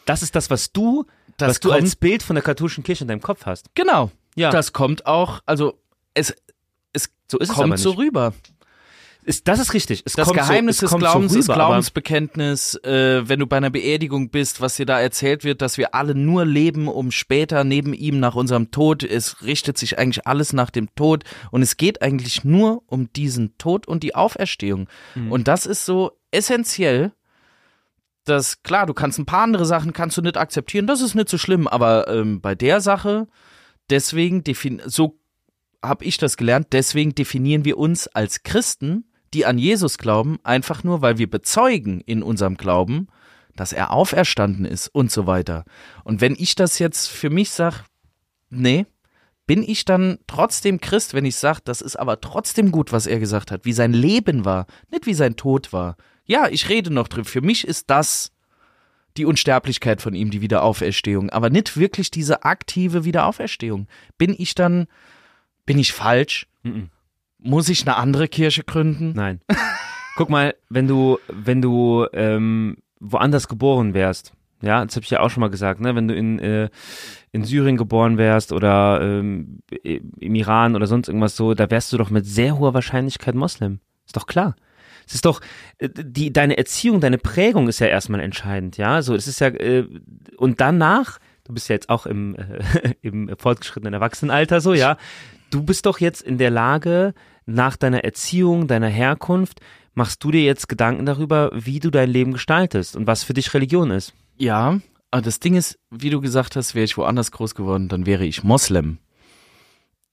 das 0.06 0.22
ist 0.22 0.34
das, 0.34 0.50
was 0.50 0.72
du, 0.72 1.06
Das 1.36 1.50
was 1.50 1.60
du 1.60 1.70
als 1.72 1.96
Bild 1.96 2.22
von 2.22 2.34
der 2.36 2.42
katholischen 2.42 2.82
Kirche 2.84 3.04
in 3.04 3.08
deinem 3.08 3.22
Kopf 3.22 3.46
hast. 3.46 3.66
Genau. 3.74 4.10
Ja. 4.34 4.50
Das 4.50 4.72
kommt 4.72 5.06
auch, 5.06 5.40
also 5.46 5.78
es, 6.14 6.34
es 6.92 7.10
So 7.30 7.38
es 7.38 7.48
kommt 7.48 7.70
nicht. 7.70 7.82
so 7.82 7.92
rüber. 7.92 8.32
Ist, 9.30 9.46
das 9.46 9.60
ist 9.60 9.74
richtig. 9.74 10.02
Es 10.04 10.14
Das 10.14 10.32
Geheimnis 10.32 10.78
so, 10.78 10.86
es 10.86 10.90
des 10.90 10.98
Glaubens, 10.98 11.32
so 11.32 11.38
rüber, 11.38 11.54
aber- 11.54 11.64
Glaubensbekenntnis, 11.66 12.74
äh, 12.82 13.28
wenn 13.28 13.38
du 13.38 13.46
bei 13.46 13.58
einer 13.58 13.70
Beerdigung 13.70 14.30
bist, 14.30 14.60
was 14.60 14.74
dir 14.74 14.86
da 14.86 15.00
erzählt 15.00 15.44
wird, 15.44 15.62
dass 15.62 15.78
wir 15.78 15.94
alle 15.94 16.16
nur 16.16 16.44
leben, 16.44 16.88
um 16.88 17.12
später 17.12 17.62
neben 17.62 17.94
ihm 17.94 18.18
nach 18.18 18.34
unserem 18.34 18.72
Tod. 18.72 19.04
Es 19.04 19.42
richtet 19.42 19.78
sich 19.78 20.00
eigentlich 20.00 20.26
alles 20.26 20.52
nach 20.52 20.70
dem 20.70 20.92
Tod 20.96 21.22
und 21.52 21.62
es 21.62 21.76
geht 21.76 22.02
eigentlich 22.02 22.42
nur 22.42 22.82
um 22.86 23.12
diesen 23.12 23.56
Tod 23.56 23.86
und 23.86 24.02
die 24.02 24.16
Auferstehung. 24.16 24.88
Mhm. 25.14 25.30
Und 25.30 25.46
das 25.46 25.64
ist 25.64 25.86
so 25.86 26.10
essentiell, 26.32 27.12
dass 28.24 28.64
klar, 28.64 28.86
du 28.86 28.94
kannst 28.94 29.20
ein 29.20 29.26
paar 29.26 29.42
andere 29.44 29.64
Sachen 29.64 29.92
kannst 29.92 30.16
du 30.16 30.22
nicht 30.22 30.36
akzeptieren, 30.36 30.88
das 30.88 31.00
ist 31.00 31.14
nicht 31.14 31.28
so 31.28 31.38
schlimm, 31.38 31.68
aber 31.68 32.08
ähm, 32.08 32.40
bei 32.40 32.56
der 32.56 32.80
Sache, 32.80 33.28
deswegen 33.90 34.42
so 34.86 35.20
habe 35.82 36.04
ich 36.04 36.18
das 36.18 36.36
gelernt, 36.36 36.68
deswegen 36.72 37.14
definieren 37.14 37.64
wir 37.64 37.78
uns 37.78 38.08
als 38.08 38.42
Christen, 38.42 39.04
die 39.34 39.46
an 39.46 39.58
Jesus 39.58 39.98
glauben, 39.98 40.38
einfach 40.42 40.82
nur, 40.84 41.02
weil 41.02 41.18
wir 41.18 41.30
bezeugen 41.30 42.00
in 42.00 42.22
unserem 42.22 42.56
Glauben, 42.56 43.08
dass 43.56 43.72
er 43.72 43.92
auferstanden 43.92 44.64
ist 44.64 44.88
und 44.88 45.10
so 45.10 45.26
weiter. 45.26 45.64
Und 46.04 46.20
wenn 46.20 46.34
ich 46.38 46.54
das 46.54 46.78
jetzt 46.78 47.08
für 47.08 47.30
mich 47.30 47.50
sage, 47.50 47.84
nee, 48.48 48.86
bin 49.46 49.62
ich 49.62 49.84
dann 49.84 50.18
trotzdem 50.26 50.80
Christ, 50.80 51.14
wenn 51.14 51.24
ich 51.24 51.36
sage, 51.36 51.60
das 51.64 51.80
ist 51.80 51.96
aber 51.96 52.20
trotzdem 52.20 52.70
gut, 52.70 52.92
was 52.92 53.06
er 53.06 53.18
gesagt 53.18 53.50
hat, 53.50 53.64
wie 53.64 53.72
sein 53.72 53.92
Leben 53.92 54.44
war, 54.44 54.66
nicht 54.90 55.06
wie 55.06 55.14
sein 55.14 55.36
Tod 55.36 55.72
war. 55.72 55.96
Ja, 56.24 56.48
ich 56.48 56.68
rede 56.68 56.92
noch 56.92 57.08
drüber. 57.08 57.28
Für 57.28 57.40
mich 57.40 57.66
ist 57.66 57.90
das 57.90 58.30
die 59.16 59.24
Unsterblichkeit 59.24 60.00
von 60.00 60.14
ihm, 60.14 60.30
die 60.30 60.40
Wiederauferstehung, 60.40 61.30
aber 61.30 61.50
nicht 61.50 61.76
wirklich 61.76 62.12
diese 62.12 62.44
aktive 62.44 63.04
Wiederauferstehung. 63.04 63.88
Bin 64.18 64.34
ich 64.38 64.54
dann, 64.54 64.86
bin 65.66 65.78
ich 65.78 65.92
falsch? 65.92 66.46
Mhm. 66.62 66.90
Muss 67.42 67.68
ich 67.68 67.86
eine 67.86 67.96
andere 67.96 68.28
Kirche 68.28 68.64
gründen? 68.64 69.12
Nein. 69.14 69.40
Guck 70.16 70.28
mal, 70.30 70.54
wenn 70.68 70.86
du, 70.86 71.18
wenn 71.28 71.62
du 71.62 72.06
ähm, 72.12 72.76
woanders 73.00 73.48
geboren 73.48 73.94
wärst, 73.94 74.32
ja, 74.62 74.84
das 74.84 74.96
habe 74.96 75.04
ich 75.04 75.10
ja 75.10 75.20
auch 75.20 75.30
schon 75.30 75.40
mal 75.40 75.50
gesagt, 75.50 75.80
ne? 75.80 75.94
Wenn 75.94 76.08
du 76.08 76.14
in, 76.14 76.38
äh, 76.38 76.68
in 77.32 77.44
Syrien 77.44 77.76
geboren 77.76 78.18
wärst 78.18 78.52
oder 78.52 79.00
ähm, 79.02 79.60
im 79.82 80.34
Iran 80.34 80.76
oder 80.76 80.86
sonst 80.86 81.08
irgendwas 81.08 81.36
so, 81.36 81.54
da 81.54 81.70
wärst 81.70 81.92
du 81.92 81.96
doch 81.96 82.10
mit 82.10 82.26
sehr 82.26 82.58
hoher 82.58 82.74
Wahrscheinlichkeit 82.74 83.34
Moslem. 83.34 83.80
Ist 84.04 84.16
doch 84.16 84.26
klar. 84.26 84.56
Es 85.06 85.14
ist 85.14 85.24
doch, 85.24 85.40
äh, 85.78 85.88
die, 85.88 86.32
deine 86.32 86.58
Erziehung, 86.58 87.00
deine 87.00 87.18
Prägung 87.18 87.68
ist 87.68 87.78
ja 87.78 87.86
erstmal 87.86 88.20
entscheidend, 88.20 88.76
ja. 88.76 89.00
So, 89.00 89.14
es 89.14 89.26
ist 89.26 89.40
ja, 89.40 89.48
äh, 89.48 89.86
und 90.36 90.60
danach, 90.60 91.18
du 91.44 91.54
bist 91.54 91.68
ja 91.68 91.74
jetzt 91.74 91.88
auch 91.88 92.04
im, 92.04 92.36
äh, 92.36 92.94
im 93.02 93.30
fortgeschrittenen 93.38 93.94
Erwachsenenalter 93.94 94.60
so, 94.60 94.74
ja. 94.74 94.98
Du 95.50 95.64
bist 95.64 95.86
doch 95.86 95.98
jetzt 95.98 96.22
in 96.22 96.38
der 96.38 96.50
Lage, 96.50 97.14
nach 97.46 97.76
deiner 97.76 98.04
Erziehung, 98.04 98.66
deiner 98.68 98.88
Herkunft, 98.88 99.60
machst 99.94 100.22
du 100.24 100.30
dir 100.30 100.42
jetzt 100.42 100.68
Gedanken 100.68 101.06
darüber, 101.06 101.50
wie 101.54 101.80
du 101.80 101.90
dein 101.90 102.10
Leben 102.10 102.32
gestaltest 102.32 102.96
und 102.96 103.06
was 103.06 103.24
für 103.24 103.34
dich 103.34 103.52
Religion 103.54 103.90
ist. 103.90 104.12
Ja, 104.36 104.80
aber 105.10 105.22
das 105.22 105.40
Ding 105.40 105.54
ist, 105.56 105.78
wie 105.90 106.10
du 106.10 106.20
gesagt 106.20 106.54
hast, 106.56 106.74
wäre 106.74 106.84
ich 106.84 106.96
woanders 106.96 107.32
groß 107.32 107.54
geworden, 107.54 107.88
dann 107.88 108.06
wäre 108.06 108.24
ich 108.24 108.44
Moslem. 108.44 108.98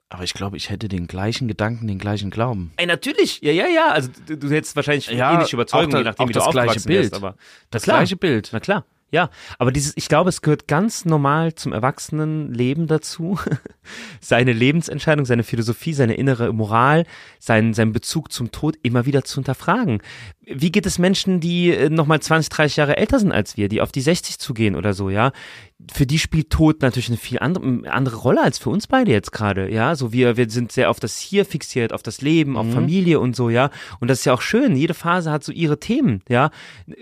Aber 0.09 0.23
ich 0.23 0.33
glaube, 0.33 0.55
ich 0.57 0.69
hätte 0.69 0.87
den 0.87 1.05
gleichen 1.07 1.47
Gedanken, 1.49 1.85
den 1.87 1.99
gleichen 1.99 2.29
Glauben. 2.29 2.71
Ey, 2.77 2.85
natürlich, 2.85 3.41
ja, 3.41 3.51
ja, 3.51 3.67
ja. 3.67 3.89
Also 3.89 4.09
du, 4.25 4.37
du 4.37 4.49
hättest 4.49 4.75
wahrscheinlich 4.77 5.07
Ja, 5.07 5.33
ähnliche 5.33 5.57
Überzeugung, 5.57 5.87
auch 5.89 5.91
da- 5.91 5.97
je 5.99 6.03
nachdem, 6.05 6.29
wie 6.29 6.33
du 6.33 6.39
das 6.39 6.49
gleiche 6.49 6.69
aufgewachsen 6.71 6.89
wärst, 6.89 7.11
Bild. 7.11 7.23
aber 7.23 7.35
Das 7.71 7.83
klar. 7.83 7.97
gleiche 7.97 8.15
Bild. 8.15 8.49
Na 8.53 8.59
klar. 8.61 8.85
Ja, 9.09 9.29
aber 9.57 9.71
dieses, 9.71 9.93
ich 9.95 10.09
glaube, 10.09 10.29
es 10.29 10.41
gehört 10.41 10.67
ganz 10.67 11.05
normal 11.05 11.55
zum 11.55 11.71
Erwachsenenleben 11.71 12.87
dazu, 12.87 13.39
seine 14.19 14.51
Lebensentscheidung, 14.51 15.25
seine 15.25 15.43
Philosophie, 15.43 15.93
seine 15.93 16.15
innere 16.15 16.51
Moral, 16.51 17.05
seinen, 17.39 17.73
seinen 17.73 17.93
Bezug 17.93 18.33
zum 18.33 18.51
Tod 18.51 18.75
immer 18.83 19.05
wieder 19.05 19.23
zu 19.23 19.35
hinterfragen. 19.35 20.01
Wie 20.41 20.73
geht 20.73 20.85
es 20.85 20.99
Menschen, 20.99 21.39
die 21.39 21.89
nochmal 21.89 22.19
20, 22.19 22.49
30 22.49 22.77
Jahre 22.77 22.97
älter 22.97 23.19
sind 23.19 23.31
als 23.31 23.55
wir, 23.55 23.69
die 23.69 23.79
auf 23.79 23.93
die 23.93 24.01
60 24.01 24.39
zugehen 24.39 24.75
oder 24.75 24.93
so, 24.93 25.09
ja? 25.09 25.31
Für 25.93 26.05
die 26.05 26.19
spielt 26.19 26.49
Tod 26.49 26.81
natürlich 26.81 27.09
eine 27.09 27.17
viel 27.17 27.39
andere, 27.39 27.89
andere 27.89 28.17
Rolle 28.17 28.41
als 28.41 28.57
für 28.57 28.69
uns 28.69 28.87
beide 28.87 29.11
jetzt 29.11 29.31
gerade, 29.31 29.71
ja? 29.71 29.95
So 29.95 30.11
wir, 30.11 30.35
wir 30.35 30.49
sind 30.49 30.73
sehr 30.73 30.89
auf 30.89 30.99
das 30.99 31.17
Hier 31.17 31.45
fixiert, 31.45 31.93
auf 31.93 32.03
das 32.03 32.21
Leben, 32.21 32.57
auf 32.57 32.69
Familie 32.73 33.19
und 33.21 33.37
so, 33.37 33.49
ja? 33.49 33.69
Und 34.01 34.09
das 34.09 34.19
ist 34.19 34.25
ja 34.25 34.33
auch 34.33 34.41
schön. 34.41 34.75
Jede 34.75 34.93
Phase 34.93 35.31
hat 35.31 35.45
so 35.45 35.53
ihre 35.53 35.79
Themen, 35.79 36.23
ja? 36.27 36.51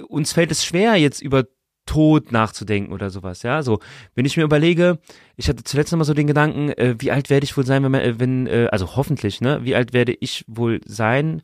Uns 0.08 0.34
fällt 0.34 0.52
es 0.52 0.66
schwer, 0.66 0.96
jetzt 0.96 1.22
über 1.22 1.46
Tod 1.86 2.32
nachzudenken 2.32 2.92
oder 2.94 3.10
sowas, 3.10 3.44
ja. 3.44 3.62
So, 3.64 3.80
wenn 4.16 4.26
ich 4.26 4.38
mir 4.38 4.44
überlege, 4.44 5.00
ich 5.38 5.48
hatte 5.50 5.64
zuletzt 5.64 5.92
noch 5.92 6.00
mal 6.00 6.06
so 6.06 6.14
den 6.14 6.28
Gedanken, 6.28 6.70
äh, 6.72 6.96
wie 7.00 7.12
alt 7.12 7.30
werde 7.30 7.44
ich 7.44 7.56
wohl 7.58 7.66
sein, 7.66 7.84
wenn, 7.84 7.92
man, 7.92 8.02
äh, 8.02 8.20
wenn 8.20 8.48
äh, 8.48 8.68
also 8.72 8.96
hoffentlich, 8.96 9.42
ne, 9.42 9.60
wie 9.64 9.76
alt 9.76 9.94
werde 9.94 10.16
ich 10.20 10.44
wohl 10.48 10.82
sein, 10.86 11.42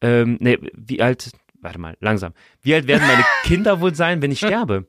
ähm, 0.00 0.38
ne, 0.40 0.58
wie 0.74 1.02
alt, 1.02 1.30
warte 1.60 1.78
mal, 1.78 1.96
langsam, 2.00 2.32
wie 2.62 2.74
alt 2.74 2.86
werden 2.86 3.06
meine 3.06 3.24
Kinder 3.44 3.80
wohl 3.80 3.94
sein, 3.94 4.22
wenn 4.22 4.30
ich 4.30 4.38
sterbe? 4.38 4.86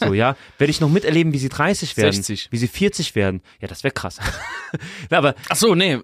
So, 0.00 0.14
ja, 0.14 0.36
werde 0.58 0.70
ich 0.70 0.80
noch 0.80 0.88
miterleben, 0.90 1.32
wie 1.32 1.38
sie 1.38 1.48
30 1.48 1.96
werden, 1.96 2.12
60. 2.12 2.52
wie 2.52 2.56
sie 2.56 2.68
40 2.68 3.16
werden? 3.16 3.42
Ja, 3.60 3.66
das 3.66 3.82
wäre 3.82 3.92
krass. 3.92 4.20
Na, 5.10 5.18
aber, 5.18 5.34
Ach 5.48 5.56
so, 5.56 5.74
nee. 5.74 5.98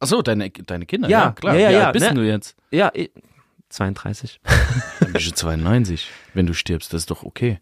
Ach 0.00 0.06
so, 0.06 0.22
deine, 0.22 0.48
deine 0.50 0.86
Kinder. 0.86 1.08
Ja, 1.10 1.20
Ja, 1.26 1.32
klar. 1.32 1.54
ja, 1.54 1.60
ja, 1.60 1.68
Wie 1.68 1.74
ja, 1.74 1.84
alt 1.86 1.92
bist 1.92 2.06
ne? 2.06 2.14
du 2.14 2.22
jetzt? 2.26 2.56
ja, 2.70 2.90
eh, 2.94 3.10
32. 3.68 4.40
Dann 5.00 5.12
bist 5.12 5.26
du 5.26 5.34
92. 5.34 6.08
Wenn 6.32 6.46
du 6.46 6.54
stirbst, 6.54 6.92
das 6.92 7.02
ist 7.02 7.10
doch 7.10 7.22
okay. 7.22 7.58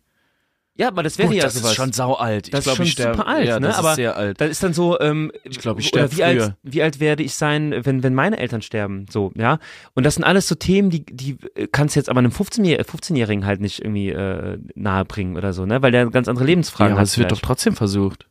Ja, 0.74 0.88
aber 0.88 1.02
das 1.02 1.18
wäre 1.18 1.28
Gut, 1.28 1.36
ja 1.36 1.44
das 1.44 1.54
sowas. 1.54 1.72
ist 1.72 1.76
schon 1.76 1.92
sau 1.92 2.14
alt. 2.14 2.52
Das 2.52 2.60
ich 2.60 2.64
glaub, 2.64 2.72
ist 2.72 2.76
schon 2.78 2.86
ich 2.86 2.92
sterbe, 2.92 3.16
super 3.18 3.28
alt, 3.28 3.46
ja, 3.46 3.60
ne? 3.60 3.66
Das 3.66 3.76
Aber 3.78 3.90
ist 3.90 3.96
sehr 3.96 4.16
alt. 4.16 4.40
Das 4.40 4.48
ist 4.48 4.62
dann 4.62 4.72
so, 4.72 4.98
ähm, 5.00 5.30
Ich 5.44 5.58
glaub, 5.58 5.78
ich 5.78 5.92
oder 5.92 6.08
sterb 6.08 6.16
wie 6.16 6.24
alt, 6.24 6.40
früher. 6.40 6.56
wie 6.62 6.82
alt 6.82 6.98
werde 6.98 7.22
ich 7.22 7.34
sein, 7.34 7.74
wenn, 7.84 8.02
wenn 8.02 8.14
meine 8.14 8.38
Eltern 8.38 8.62
sterben, 8.62 9.04
so, 9.10 9.32
ja. 9.36 9.58
Und 9.92 10.04
das 10.04 10.14
sind 10.14 10.24
alles 10.24 10.48
so 10.48 10.54
Themen, 10.54 10.88
die, 10.88 11.04
die 11.04 11.36
äh, 11.56 11.66
kannst 11.70 11.94
du 11.94 12.00
jetzt 12.00 12.08
aber 12.08 12.20
einem 12.20 12.30
15-Jährigen 12.32 12.84
15 12.86 13.44
halt 13.46 13.60
nicht 13.60 13.80
irgendwie 13.80 14.10
äh, 14.10 14.58
nahebringen 14.74 15.36
oder 15.36 15.52
so, 15.52 15.66
ne, 15.66 15.82
weil 15.82 15.92
der 15.92 16.08
ganz 16.08 16.26
andere 16.26 16.44
Ja, 16.44 16.48
Lebensfragen 16.50 16.92
aber 16.92 17.00
hat. 17.02 17.08
es 17.08 17.18
wird 17.18 17.30
doch 17.32 17.40
trotzdem 17.40 17.76
versucht. 17.76 18.28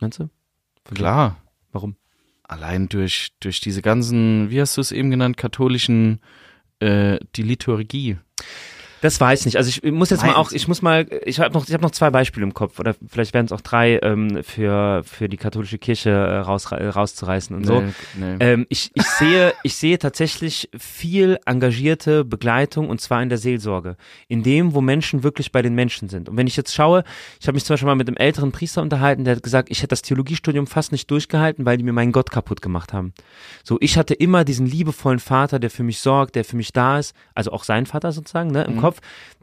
Meinst 0.00 0.18
du? 0.18 0.28
Klar. 0.92 1.36
Warum? 1.70 1.94
Allein 2.42 2.88
durch, 2.88 3.30
durch 3.40 3.60
diese 3.60 3.82
ganzen, 3.82 4.50
wie 4.50 4.60
hast 4.60 4.76
du 4.76 4.80
es 4.80 4.90
eben 4.92 5.10
genannt, 5.10 5.36
katholischen, 5.36 6.20
äh, 6.80 7.18
die 7.36 7.42
Liturgie. 7.42 8.18
Das 9.04 9.20
weiß 9.20 9.40
ich 9.40 9.44
nicht. 9.44 9.56
Also 9.58 9.68
ich 9.68 9.92
muss 9.92 10.08
jetzt 10.08 10.22
mal 10.22 10.28
Nein. 10.28 10.36
auch, 10.36 10.50
ich 10.50 10.66
muss 10.66 10.80
mal, 10.80 11.06
ich 11.26 11.38
habe 11.38 11.52
noch, 11.52 11.68
ich 11.68 11.74
habe 11.74 11.82
noch 11.82 11.90
zwei 11.90 12.08
Beispiele 12.08 12.42
im 12.42 12.54
Kopf 12.54 12.78
oder 12.80 12.94
vielleicht 13.06 13.34
werden 13.34 13.44
es 13.44 13.52
auch 13.52 13.60
drei 13.60 13.98
ähm, 14.02 14.42
für 14.42 15.02
für 15.04 15.28
die 15.28 15.36
katholische 15.36 15.76
Kirche 15.76 16.08
äh, 16.08 16.38
raus, 16.38 16.72
äh, 16.72 16.86
rauszureißen 16.86 17.54
und 17.54 17.66
so. 17.66 17.82
Nee, 17.82 17.92
nee. 18.14 18.36
Ähm, 18.40 18.66
ich, 18.70 18.92
ich 18.94 19.04
sehe, 19.04 19.52
ich 19.62 19.76
sehe 19.76 19.98
tatsächlich 19.98 20.70
viel 20.78 21.38
engagierte 21.44 22.24
Begleitung 22.24 22.88
und 22.88 22.98
zwar 22.98 23.22
in 23.22 23.28
der 23.28 23.36
Seelsorge. 23.36 23.98
In 24.28 24.42
dem, 24.42 24.72
wo 24.72 24.80
Menschen 24.80 25.22
wirklich 25.22 25.52
bei 25.52 25.60
den 25.60 25.74
Menschen 25.74 26.08
sind. 26.08 26.30
Und 26.30 26.38
wenn 26.38 26.46
ich 26.46 26.56
jetzt 26.56 26.72
schaue, 26.74 27.04
ich 27.38 27.46
habe 27.46 27.56
mich 27.56 27.66
zum 27.66 27.74
Beispiel 27.74 27.88
mal 27.88 27.96
mit 27.96 28.08
einem 28.08 28.16
älteren 28.16 28.52
Priester 28.52 28.80
unterhalten, 28.80 29.24
der 29.24 29.36
hat 29.36 29.42
gesagt, 29.42 29.70
ich 29.70 29.80
hätte 29.80 29.88
das 29.88 30.00
Theologiestudium 30.00 30.66
fast 30.66 30.92
nicht 30.92 31.10
durchgehalten, 31.10 31.66
weil 31.66 31.76
die 31.76 31.84
mir 31.84 31.92
meinen 31.92 32.12
Gott 32.12 32.30
kaputt 32.30 32.62
gemacht 32.62 32.94
haben. 32.94 33.12
So, 33.64 33.76
ich 33.82 33.98
hatte 33.98 34.14
immer 34.14 34.44
diesen 34.44 34.64
liebevollen 34.64 35.18
Vater, 35.18 35.58
der 35.58 35.68
für 35.68 35.82
mich 35.82 35.98
sorgt, 35.98 36.36
der 36.36 36.44
für 36.46 36.56
mich 36.56 36.72
da 36.72 36.98
ist, 36.98 37.14
also 37.34 37.52
auch 37.52 37.64
sein 37.64 37.84
Vater 37.84 38.10
sozusagen, 38.12 38.50
ne, 38.50 38.64
im 38.64 38.80
Kopf, 38.80 38.93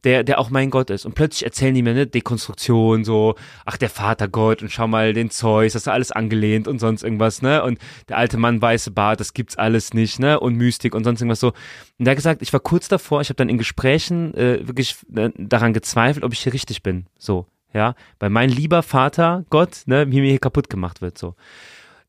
der, 0.03 0.23
der 0.23 0.39
auch 0.39 0.49
mein 0.49 0.69
Gott 0.69 0.89
ist. 0.89 1.05
Und 1.05 1.15
plötzlich 1.15 1.43
erzählen 1.43 1.75
die 1.75 1.83
mir, 1.83 1.93
ne, 1.93 2.07
Dekonstruktion, 2.07 3.03
so, 3.03 3.35
ach, 3.65 3.77
der 3.77 3.89
Vater 3.89 4.27
Gott 4.27 4.61
und 4.61 4.71
schau 4.71 4.87
mal 4.87 5.13
den 5.13 5.29
Zeus, 5.29 5.73
das 5.73 5.83
ist 5.83 5.87
alles 5.87 6.11
angelehnt 6.11 6.67
und 6.67 6.79
sonst 6.79 7.03
irgendwas, 7.03 7.41
ne, 7.41 7.63
und 7.63 7.79
der 8.09 8.17
alte 8.17 8.37
Mann 8.37 8.61
weiße 8.61 8.91
Bart, 8.91 9.19
das 9.19 9.33
gibt's 9.33 9.57
alles 9.57 9.93
nicht, 9.93 10.19
ne, 10.19 10.39
und 10.39 10.55
Mystik 10.55 10.95
und 10.95 11.03
sonst 11.03 11.21
irgendwas 11.21 11.39
so. 11.39 11.49
Und 11.49 12.05
der 12.05 12.11
hat 12.11 12.17
gesagt, 12.17 12.41
ich 12.41 12.53
war 12.53 12.59
kurz 12.59 12.87
davor, 12.87 13.21
ich 13.21 13.29
habe 13.29 13.37
dann 13.37 13.49
in 13.49 13.57
Gesprächen 13.57 14.33
äh, 14.33 14.67
wirklich 14.67 14.97
äh, 15.15 15.29
daran 15.37 15.73
gezweifelt, 15.73 16.25
ob 16.25 16.33
ich 16.33 16.39
hier 16.39 16.53
richtig 16.53 16.83
bin, 16.83 17.05
so, 17.17 17.45
ja, 17.73 17.95
weil 18.19 18.29
mein 18.29 18.49
lieber 18.49 18.83
Vater 18.83 19.45
Gott, 19.49 19.83
ne, 19.85 20.05
mir 20.05 20.23
hier 20.23 20.39
kaputt 20.39 20.69
gemacht 20.69 21.01
wird, 21.01 21.17
so 21.17 21.35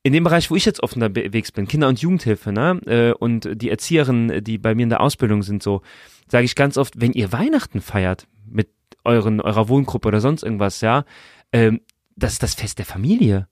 in 0.02 0.12
dem 0.12 0.24
Bereich, 0.24 0.50
wo 0.50 0.56
ich 0.56 0.64
jetzt 0.64 0.82
oft 0.82 0.96
unterwegs 0.96 1.52
bin, 1.52 1.68
Kinder- 1.68 1.88
und 1.88 2.00
Jugendhilfe, 2.00 2.52
ne, 2.52 2.80
äh, 2.86 3.12
und 3.12 3.48
die 3.54 3.70
Erzieherinnen, 3.70 4.42
die 4.42 4.58
bei 4.58 4.74
mir 4.74 4.82
in 4.82 4.88
der 4.88 5.00
Ausbildung 5.00 5.42
sind, 5.42 5.62
so, 5.62 5.82
sage 6.28 6.44
ich 6.44 6.56
ganz 6.56 6.76
oft, 6.76 7.00
wenn 7.00 7.12
ihr 7.12 7.32
Weihnachten 7.32 7.80
feiert 7.80 8.26
mit 8.46 8.68
euren, 9.04 9.40
eurer 9.40 9.68
Wohngruppe 9.68 10.08
oder 10.08 10.20
sonst 10.20 10.42
irgendwas, 10.42 10.80
ja, 10.80 11.04
ähm, 11.52 11.80
das 12.16 12.34
ist 12.34 12.42
das 12.42 12.54
Fest 12.54 12.78
der 12.78 12.86
Familie. 12.86 13.48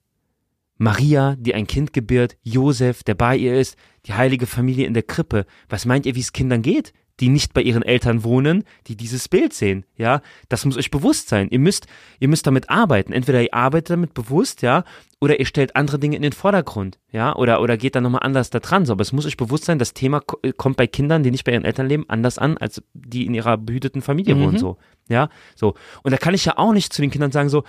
Maria, 0.77 1.35
die 1.37 1.53
ein 1.53 1.67
Kind 1.67 1.93
gebiert, 1.93 2.37
Josef, 2.41 3.03
der 3.03 3.15
bei 3.15 3.37
ihr 3.37 3.59
ist, 3.59 3.77
die 4.07 4.13
heilige 4.13 4.47
Familie 4.47 4.87
in 4.87 4.93
der 4.93 5.03
Krippe. 5.03 5.45
Was 5.69 5.85
meint 5.85 6.05
ihr, 6.05 6.15
wie 6.15 6.21
es 6.21 6.33
Kindern 6.33 6.63
geht? 6.63 6.91
Die 7.19 7.29
nicht 7.29 7.53
bei 7.53 7.61
ihren 7.61 7.83
Eltern 7.83 8.23
wohnen, 8.23 8.63
die 8.87 8.95
dieses 8.95 9.29
Bild 9.29 9.53
sehen, 9.53 9.85
ja? 9.95 10.21
Das 10.49 10.65
muss 10.65 10.77
euch 10.77 10.89
bewusst 10.89 11.29
sein. 11.29 11.49
Ihr 11.49 11.59
müsst, 11.59 11.87
ihr 12.19 12.27
müsst 12.27 12.47
damit 12.47 12.69
arbeiten. 12.69 13.13
Entweder 13.13 13.41
ihr 13.41 13.53
arbeitet 13.53 13.91
damit 13.91 14.13
bewusst, 14.13 14.61
ja, 14.61 14.83
oder 15.19 15.39
ihr 15.39 15.45
stellt 15.45 15.75
andere 15.75 15.99
Dinge 15.99 16.15
in 16.15 16.23
den 16.23 16.31
Vordergrund, 16.31 16.97
ja, 17.11 17.35
oder, 17.35 17.61
oder 17.61 17.77
geht 17.77 17.95
dann 17.95 18.03
nochmal 18.03 18.23
anders 18.23 18.49
da 18.49 18.59
dran. 18.59 18.85
So, 18.85 18.93
aber 18.93 19.03
es 19.03 19.13
muss 19.13 19.27
euch 19.27 19.37
bewusst 19.37 19.65
sein, 19.65 19.77
das 19.77 19.93
Thema 19.93 20.21
äh, 20.41 20.51
kommt 20.51 20.77
bei 20.77 20.87
Kindern, 20.87 21.21
die 21.21 21.29
nicht 21.29 21.43
bei 21.43 21.51
ihren 21.51 21.65
Eltern 21.65 21.87
leben, 21.87 22.05
anders 22.07 22.39
an, 22.39 22.57
als 22.57 22.81
die 22.93 23.27
in 23.27 23.35
ihrer 23.35 23.57
behüteten 23.57 24.01
Familie 24.01 24.35
wohnen, 24.39 24.57
so, 24.57 24.77
ja, 25.07 25.29
so. 25.55 25.75
Und 26.01 26.11
da 26.11 26.17
kann 26.17 26.33
ich 26.33 26.45
ja 26.45 26.57
auch 26.57 26.73
nicht 26.73 26.91
zu 26.91 27.01
den 27.03 27.11
Kindern 27.11 27.31
sagen, 27.31 27.49
so, 27.49 27.63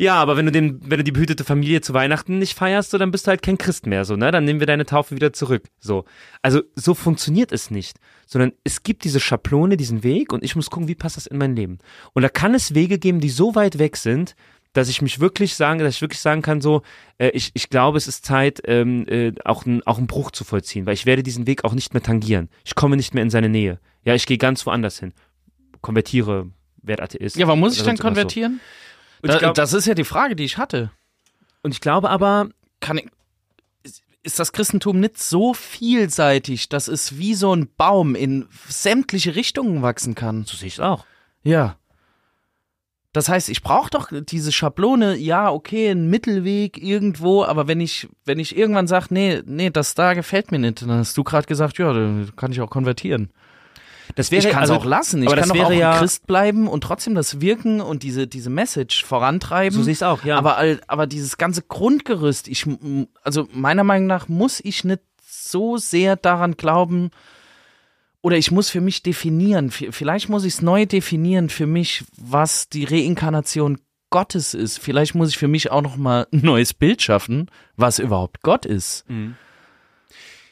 ja, 0.00 0.14
aber 0.14 0.38
wenn 0.38 0.46
du 0.46 0.52
den, 0.52 0.80
wenn 0.82 0.96
du 0.96 1.04
die 1.04 1.12
behütete 1.12 1.44
Familie 1.44 1.82
zu 1.82 1.92
Weihnachten 1.92 2.38
nicht 2.38 2.56
feierst, 2.56 2.90
so, 2.90 2.96
dann 2.96 3.10
bist 3.10 3.26
du 3.26 3.28
halt 3.28 3.42
kein 3.42 3.58
Christ 3.58 3.84
mehr, 3.84 4.06
so, 4.06 4.16
ne? 4.16 4.30
Dann 4.30 4.46
nehmen 4.46 4.58
wir 4.58 4.66
deine 4.66 4.86
Taufe 4.86 5.14
wieder 5.14 5.34
zurück, 5.34 5.64
so. 5.78 6.06
Also, 6.40 6.62
so 6.74 6.94
funktioniert 6.94 7.52
es 7.52 7.70
nicht. 7.70 7.98
Sondern 8.26 8.52
es 8.64 8.82
gibt 8.82 9.04
diese 9.04 9.20
Schablone, 9.20 9.76
diesen 9.76 10.02
Weg 10.02 10.32
und 10.32 10.42
ich 10.42 10.56
muss 10.56 10.70
gucken, 10.70 10.88
wie 10.88 10.94
passt 10.94 11.18
das 11.18 11.26
in 11.26 11.36
mein 11.36 11.54
Leben. 11.54 11.78
Und 12.14 12.22
da 12.22 12.30
kann 12.30 12.54
es 12.54 12.74
Wege 12.74 12.98
geben, 12.98 13.20
die 13.20 13.28
so 13.28 13.54
weit 13.54 13.78
weg 13.78 13.98
sind, 13.98 14.36
dass 14.72 14.88
ich 14.88 15.02
mich 15.02 15.20
wirklich 15.20 15.54
sagen, 15.54 15.80
dass 15.80 15.96
ich 15.96 16.00
wirklich 16.00 16.20
sagen 16.20 16.40
kann, 16.40 16.62
so, 16.62 16.80
äh, 17.18 17.28
ich, 17.30 17.50
ich 17.52 17.68
glaube, 17.68 17.98
es 17.98 18.08
ist 18.08 18.24
Zeit, 18.24 18.62
ähm, 18.64 19.04
äh, 19.06 19.32
auch, 19.44 19.66
ein, 19.66 19.82
auch 19.86 19.98
einen 19.98 20.06
Bruch 20.06 20.30
zu 20.30 20.44
vollziehen, 20.44 20.86
weil 20.86 20.94
ich 20.94 21.04
werde 21.04 21.22
diesen 21.22 21.46
Weg 21.46 21.64
auch 21.64 21.74
nicht 21.74 21.92
mehr 21.92 22.02
tangieren. 22.02 22.48
Ich 22.64 22.74
komme 22.74 22.96
nicht 22.96 23.12
mehr 23.12 23.22
in 23.22 23.30
seine 23.30 23.50
Nähe. 23.50 23.80
Ja, 24.04 24.14
ich 24.14 24.24
gehe 24.24 24.38
ganz 24.38 24.64
woanders 24.64 24.98
hin. 24.98 25.12
konvertiere, 25.82 26.48
werde 26.80 27.02
Atheist. 27.02 27.36
Ja, 27.36 27.46
warum 27.46 27.60
muss 27.60 27.74
ich 27.74 27.80
irgendwas 27.80 28.00
konvertieren? 28.00 28.60
So. 28.62 28.89
Da, 29.22 29.38
glaub, 29.38 29.54
das 29.54 29.72
ist 29.72 29.86
ja 29.86 29.94
die 29.94 30.04
Frage, 30.04 30.36
die 30.36 30.44
ich 30.44 30.56
hatte. 30.58 30.90
und 31.62 31.72
ich 31.72 31.80
glaube 31.80 32.10
aber, 32.10 32.48
Kann 32.80 32.98
ich, 32.98 33.06
ist- 33.82 34.02
ist 34.22 34.38
das 34.38 34.52
Christentum 34.52 35.00
nicht 35.00 35.18
so 35.18 35.52
vielseitig, 35.54 36.68
dass 36.68 36.88
es 36.88 37.18
wie 37.18 37.34
so 37.34 37.54
ein 37.54 37.68
Baum 37.76 38.14
in 38.14 38.46
sämtliche 38.68 39.34
Richtungen 39.36 39.82
wachsen 39.82 40.14
kann? 40.14 40.44
so 40.44 40.56
sehe 40.56 40.68
ich 40.68 40.74
es 40.74 40.80
auch. 40.80 41.04
Ja. 41.42 41.76
Das 43.12 43.28
heißt, 43.28 43.48
ich 43.48 43.62
brauche 43.62 43.90
doch 43.90 44.10
diese 44.12 44.52
Schablone, 44.52 45.16
ja, 45.16 45.50
okay, 45.50 45.90
ein 45.90 46.08
Mittelweg 46.08 46.78
irgendwo, 46.80 47.42
aber 47.44 47.66
wenn 47.66 47.80
ich, 47.80 48.08
wenn 48.24 48.38
ich 48.38 48.56
irgendwann 48.56 48.86
sage, 48.86 49.06
nee, 49.10 49.42
nee, 49.46 49.68
das 49.70 49.94
da 49.94 50.14
gefällt 50.14 50.52
mir 50.52 50.60
nicht, 50.60 50.82
dann 50.82 50.92
hast 50.92 51.16
du 51.18 51.24
gerade 51.24 51.46
gesagt, 51.48 51.78
ja, 51.78 51.92
dann 51.92 52.30
kann 52.36 52.52
ich 52.52 52.60
auch 52.60 52.70
konvertieren. 52.70 53.30
Das 54.14 54.30
wäre 54.30 54.46
ich 54.46 54.52
kann 54.52 54.62
es 54.62 54.70
also, 54.70 54.80
auch 54.80 54.84
lassen. 54.84 55.22
Ich 55.22 55.28
aber 55.28 55.36
kann 55.36 55.48
das 55.48 55.56
doch 55.56 55.64
auch 55.64 55.70
wäre 55.70 55.80
ja- 55.80 55.92
ein 55.92 55.98
Christ 55.98 56.26
bleiben 56.26 56.68
und 56.68 56.82
trotzdem 56.82 57.14
das 57.14 57.40
Wirken 57.40 57.80
und 57.80 58.02
diese, 58.02 58.26
diese 58.26 58.50
Message 58.50 59.04
vorantreiben. 59.04 59.76
So 59.76 59.82
sehe 59.82 59.92
ich 59.92 60.04
auch, 60.04 60.24
ja. 60.24 60.36
Aber, 60.36 60.58
aber 60.86 61.06
dieses 61.06 61.38
ganze 61.38 61.62
Grundgerüst, 61.62 62.48
ich, 62.48 62.66
also 63.22 63.48
meiner 63.52 63.84
Meinung 63.84 64.06
nach 64.06 64.28
muss 64.28 64.60
ich 64.60 64.84
nicht 64.84 65.02
so 65.26 65.76
sehr 65.76 66.16
daran 66.16 66.56
glauben, 66.56 67.10
oder 68.22 68.36
ich 68.36 68.50
muss 68.50 68.68
für 68.68 68.82
mich 68.82 69.02
definieren, 69.02 69.70
vielleicht 69.70 70.28
muss 70.28 70.44
ich 70.44 70.54
es 70.54 70.62
neu 70.62 70.84
definieren 70.84 71.48
für 71.48 71.66
mich, 71.66 72.04
was 72.18 72.68
die 72.68 72.84
Reinkarnation 72.84 73.78
Gottes 74.10 74.54
ist. 74.54 74.78
Vielleicht 74.78 75.14
muss 75.14 75.30
ich 75.30 75.38
für 75.38 75.48
mich 75.48 75.70
auch 75.70 75.82
noch 75.82 75.96
mal 75.96 76.26
ein 76.32 76.40
neues 76.42 76.74
Bild 76.74 77.00
schaffen, 77.00 77.50
was 77.76 77.98
überhaupt 77.98 78.42
Gott 78.42 78.66
ist. 78.66 79.04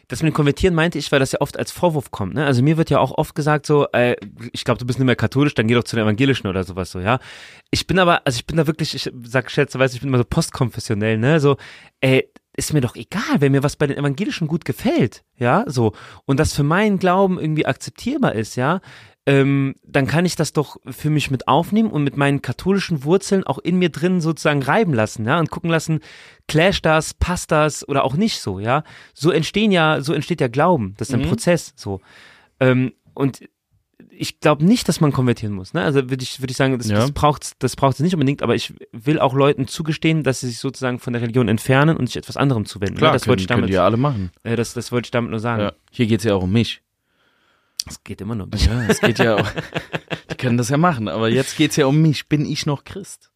Das 0.08 0.22
mit 0.22 0.32
dem 0.32 0.34
Konvertieren 0.34 0.74
meinte 0.74 0.98
ich, 0.98 1.12
weil 1.12 1.20
das 1.20 1.32
ja 1.32 1.40
oft 1.40 1.58
als 1.58 1.70
Vorwurf 1.70 2.10
kommt. 2.10 2.34
Ne? 2.34 2.44
Also 2.44 2.62
mir 2.62 2.78
wird 2.78 2.88
ja 2.90 2.98
auch 2.98 3.12
oft 3.12 3.34
gesagt 3.34 3.66
so, 3.66 3.86
äh, 3.92 4.16
ich 4.52 4.64
glaube, 4.64 4.78
du 4.78 4.86
bist 4.86 4.98
nicht 4.98 5.06
mehr 5.06 5.16
katholisch, 5.16 5.54
dann 5.54 5.68
geh 5.68 5.74
doch 5.74 5.84
zu 5.84 5.96
den 5.96 6.04
Evangelischen 6.04 6.46
oder 6.46 6.64
sowas 6.64 6.90
so, 6.90 6.98
ja. 6.98 7.18
Ich 7.70 7.86
bin 7.86 7.98
aber, 7.98 8.26
also 8.26 8.36
ich 8.36 8.46
bin 8.46 8.56
da 8.56 8.66
wirklich, 8.66 8.94
ich 8.94 9.10
sag 9.24 9.50
schätzweise, 9.50 9.94
ich 9.94 10.00
bin 10.00 10.08
immer 10.08 10.18
so 10.18 10.24
postkonfessionell, 10.24 11.18
ne, 11.18 11.40
so, 11.40 11.56
äh, 12.00 12.22
ist 12.56 12.72
mir 12.72 12.80
doch 12.80 12.96
egal, 12.96 13.40
wenn 13.40 13.52
mir 13.52 13.62
was 13.62 13.76
bei 13.76 13.86
den 13.86 13.98
Evangelischen 13.98 14.48
gut 14.48 14.64
gefällt, 14.64 15.22
ja, 15.36 15.64
so, 15.68 15.92
und 16.24 16.40
das 16.40 16.54
für 16.54 16.64
meinen 16.64 16.98
Glauben 16.98 17.38
irgendwie 17.38 17.66
akzeptierbar 17.66 18.34
ist, 18.34 18.56
ja, 18.56 18.80
ähm, 19.28 19.74
dann 19.84 20.06
kann 20.06 20.24
ich 20.24 20.36
das 20.36 20.54
doch 20.54 20.78
für 20.86 21.10
mich 21.10 21.30
mit 21.30 21.48
aufnehmen 21.48 21.90
und 21.90 22.02
mit 22.02 22.16
meinen 22.16 22.40
katholischen 22.40 23.04
Wurzeln 23.04 23.44
auch 23.44 23.58
in 23.58 23.78
mir 23.78 23.90
drin 23.90 24.22
sozusagen 24.22 24.62
reiben 24.62 24.94
lassen, 24.94 25.26
ja, 25.26 25.38
und 25.38 25.50
gucken 25.50 25.68
lassen, 25.68 26.00
clash 26.46 26.80
das, 26.80 27.12
passt 27.12 27.52
das 27.52 27.86
oder 27.86 28.04
auch 28.04 28.14
nicht 28.14 28.40
so, 28.40 28.58
ja. 28.58 28.84
So 29.12 29.30
entstehen 29.30 29.70
ja, 29.70 30.00
so 30.00 30.14
entsteht 30.14 30.40
ja 30.40 30.48
Glauben, 30.48 30.94
das 30.96 31.10
ist 31.10 31.14
ein 31.14 31.20
Mhm. 31.20 31.26
Prozess, 31.28 31.74
so. 31.76 32.00
Ähm, 32.58 32.94
und 33.12 33.42
ich 34.10 34.40
glaube 34.40 34.64
nicht, 34.64 34.88
dass 34.88 35.00
man 35.02 35.12
konvertieren 35.12 35.54
muss. 35.54 35.74
Ne? 35.74 35.82
Also 35.82 36.08
würde 36.08 36.22
ich, 36.22 36.40
würde 36.40 36.50
ich 36.50 36.56
sagen, 36.56 36.78
das, 36.78 36.88
Ja. 36.88 36.96
das 37.00 37.12
braucht 37.12 37.62
das 37.62 37.76
braucht's 37.76 38.00
nicht 38.00 38.14
unbedingt, 38.14 38.42
aber 38.42 38.54
ich 38.54 38.72
will 38.92 39.18
auch 39.20 39.34
Leuten 39.34 39.66
zugestehen, 39.68 40.22
dass 40.22 40.40
sie 40.40 40.46
sich 40.48 40.58
sozusagen 40.58 40.98
von 41.00 41.12
der 41.12 41.20
Religion 41.22 41.48
entfernen 41.48 41.96
und 41.98 42.06
sich 42.06 42.16
etwas 42.16 42.36
anderem 42.38 42.64
zuwenden. 42.64 42.96
Klar, 42.96 43.10
ne? 43.10 43.16
das 43.16 43.22
können, 43.24 43.30
wollte 43.32 43.42
ich 43.42 43.48
können 43.48 43.60
damit, 43.60 43.70
die 43.70 43.74
ja 43.74 43.84
alle 43.84 43.96
machen. 43.98 44.30
äh, 44.44 44.56
das, 44.56 44.72
das 44.72 44.90
wollte 44.90 45.08
ich 45.08 45.10
damit 45.10 45.30
nur 45.30 45.40
sagen. 45.40 45.62
Ja. 45.62 45.72
Hier 45.90 46.06
geht's 46.06 46.24
ja 46.24 46.34
auch 46.34 46.42
um 46.44 46.52
mich. 46.52 46.80
Das 47.88 48.04
geht 48.04 48.20
immer 48.20 48.34
noch. 48.34 48.48
Ja, 48.56 48.82
es 48.86 49.00
geht 49.00 49.18
ja 49.18 49.36
auch. 49.36 49.48
Die 50.30 50.36
können 50.36 50.56
das 50.58 50.68
ja 50.68 50.76
machen, 50.76 51.08
aber 51.08 51.28
jetzt 51.28 51.56
geht's 51.56 51.76
ja 51.76 51.86
um 51.86 52.00
mich. 52.00 52.28
Bin 52.28 52.46
ich 52.46 52.66
noch 52.66 52.84
Christ? 52.84 53.30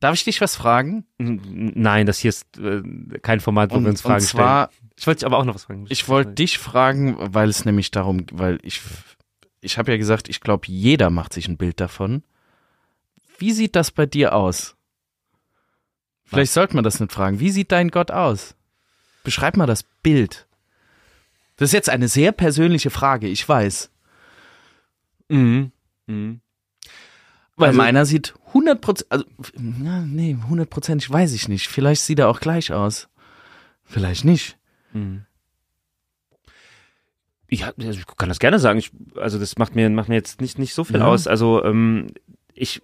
Darf 0.00 0.14
ich 0.14 0.24
dich 0.24 0.40
was 0.40 0.54
fragen? 0.54 1.04
Nein, 1.18 2.06
das 2.06 2.18
hier 2.18 2.28
ist 2.28 2.56
äh, 2.58 2.82
kein 3.20 3.40
Format, 3.40 3.72
wo 3.72 3.76
Und, 3.76 3.84
wir 3.84 3.90
uns 3.90 4.00
Fragen 4.00 4.22
und 4.22 4.28
zwar, 4.28 4.70
stellen. 4.70 4.90
Ich 4.96 5.06
wollte 5.06 5.18
dich 5.18 5.26
aber 5.26 5.38
auch 5.38 5.44
noch 5.44 5.54
was 5.54 5.64
fragen. 5.64 5.86
ich 5.88 6.08
wollte 6.08 6.32
dich 6.32 6.58
fragen, 6.58 7.16
weil 7.18 7.48
es 7.48 7.64
nämlich 7.64 7.90
darum, 7.90 8.24
weil 8.32 8.58
ich, 8.62 8.80
ich 9.60 9.76
habe 9.76 9.90
ja 9.90 9.98
gesagt, 9.98 10.28
ich 10.28 10.40
glaube, 10.40 10.66
jeder 10.68 11.10
macht 11.10 11.32
sich 11.32 11.48
ein 11.48 11.56
Bild 11.56 11.80
davon. 11.80 12.22
Wie 13.38 13.52
sieht 13.52 13.76
das 13.76 13.90
bei 13.90 14.06
dir 14.06 14.34
aus? 14.34 14.76
Vielleicht 16.24 16.52
sollte 16.52 16.74
man 16.74 16.84
das 16.84 17.00
nicht 17.00 17.12
fragen. 17.12 17.40
Wie 17.40 17.50
sieht 17.50 17.72
dein 17.72 17.90
Gott 17.90 18.10
aus? 18.10 18.54
Beschreib 19.24 19.56
mal 19.56 19.66
das 19.66 19.82
Bild. 20.02 20.47
Das 21.58 21.68
ist 21.68 21.72
jetzt 21.74 21.90
eine 21.90 22.08
sehr 22.08 22.32
persönliche 22.32 22.88
Frage, 22.90 23.26
ich 23.28 23.46
weiß. 23.46 23.90
Mhm. 25.28 25.70
Mhm. 26.06 26.40
Weil 27.56 27.68
Also- 27.68 27.76
meiner 27.78 28.06
sieht 28.06 28.32
100%, 28.54 29.06
also, 29.10 29.24
ja, 29.84 30.00
nee, 30.02 30.36
100%, 30.48 31.10
weiß 31.10 31.34
ich 31.34 31.48
nicht. 31.48 31.68
Vielleicht 31.68 32.00
sieht 32.02 32.18
er 32.20 32.28
auch 32.28 32.40
gleich 32.40 32.72
aus. 32.72 33.08
Vielleicht 33.84 34.24
nicht. 34.24 34.56
Mhm. 34.92 35.24
Ja, 37.50 37.72
also 37.78 37.98
ich 37.98 38.06
kann 38.16 38.28
das 38.28 38.38
gerne 38.38 38.58
sagen. 38.58 38.78
Ich, 38.78 38.90
also 39.16 39.38
das 39.38 39.56
macht 39.58 39.74
mir, 39.74 39.88
macht 39.90 40.08
mir 40.08 40.14
jetzt 40.16 40.40
nicht, 40.40 40.58
nicht 40.58 40.74
so 40.74 40.84
viel 40.84 40.98
Ja. 41.00 41.06
aus. 41.06 41.26
Also 41.26 41.64
ähm, 41.64 42.08
ich 42.54 42.82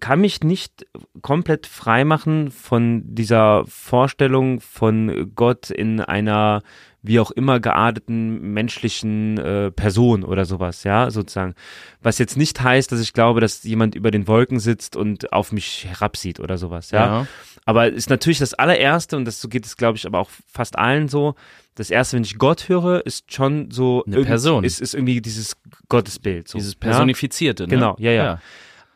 kann 0.00 0.20
mich 0.20 0.40
nicht 0.42 0.86
komplett 1.22 1.66
frei 1.66 2.04
machen 2.04 2.50
von 2.50 3.02
dieser 3.14 3.64
Vorstellung 3.66 4.60
von 4.60 5.32
Gott 5.36 5.70
in 5.70 6.00
einer 6.00 6.62
wie 7.06 7.20
auch 7.20 7.30
immer 7.30 7.60
gearteten 7.60 8.52
menschlichen 8.52 9.38
äh, 9.38 9.70
Person 9.70 10.24
oder 10.24 10.44
sowas, 10.44 10.84
ja, 10.84 11.10
sozusagen. 11.10 11.54
Was 12.02 12.18
jetzt 12.18 12.36
nicht 12.36 12.62
heißt, 12.62 12.90
dass 12.92 13.00
ich 13.00 13.12
glaube, 13.12 13.40
dass 13.40 13.62
jemand 13.64 13.94
über 13.94 14.10
den 14.10 14.28
Wolken 14.28 14.58
sitzt 14.58 14.96
und 14.96 15.32
auf 15.32 15.52
mich 15.52 15.86
herabsieht 15.88 16.40
oder 16.40 16.58
sowas, 16.58 16.90
ja. 16.90 17.26
Aber 17.64 17.88
ist 17.88 18.10
natürlich 18.10 18.38
das 18.38 18.54
allererste, 18.54 19.16
und 19.16 19.24
das 19.24 19.40
so 19.40 19.48
geht 19.48 19.66
es, 19.66 19.76
glaube 19.76 19.98
ich, 19.98 20.06
aber 20.06 20.20
auch 20.20 20.30
fast 20.46 20.78
allen 20.78 21.08
so. 21.08 21.34
Das 21.74 21.90
erste, 21.90 22.16
wenn 22.16 22.22
ich 22.22 22.38
Gott 22.38 22.68
höre, 22.68 23.04
ist 23.04 23.32
schon 23.32 23.70
so 23.70 24.04
Eine 24.06 24.22
Person. 24.22 24.64
Ist, 24.64 24.80
ist 24.80 24.94
irgendwie 24.94 25.20
dieses 25.20 25.56
Gottesbild. 25.88 26.48
So, 26.48 26.58
Dieses 26.58 26.74
ja? 26.74 26.78
Personifizierte, 26.80 27.64
ne? 27.64 27.68
Genau, 27.68 27.96
ja, 27.98 28.12
ja. 28.12 28.40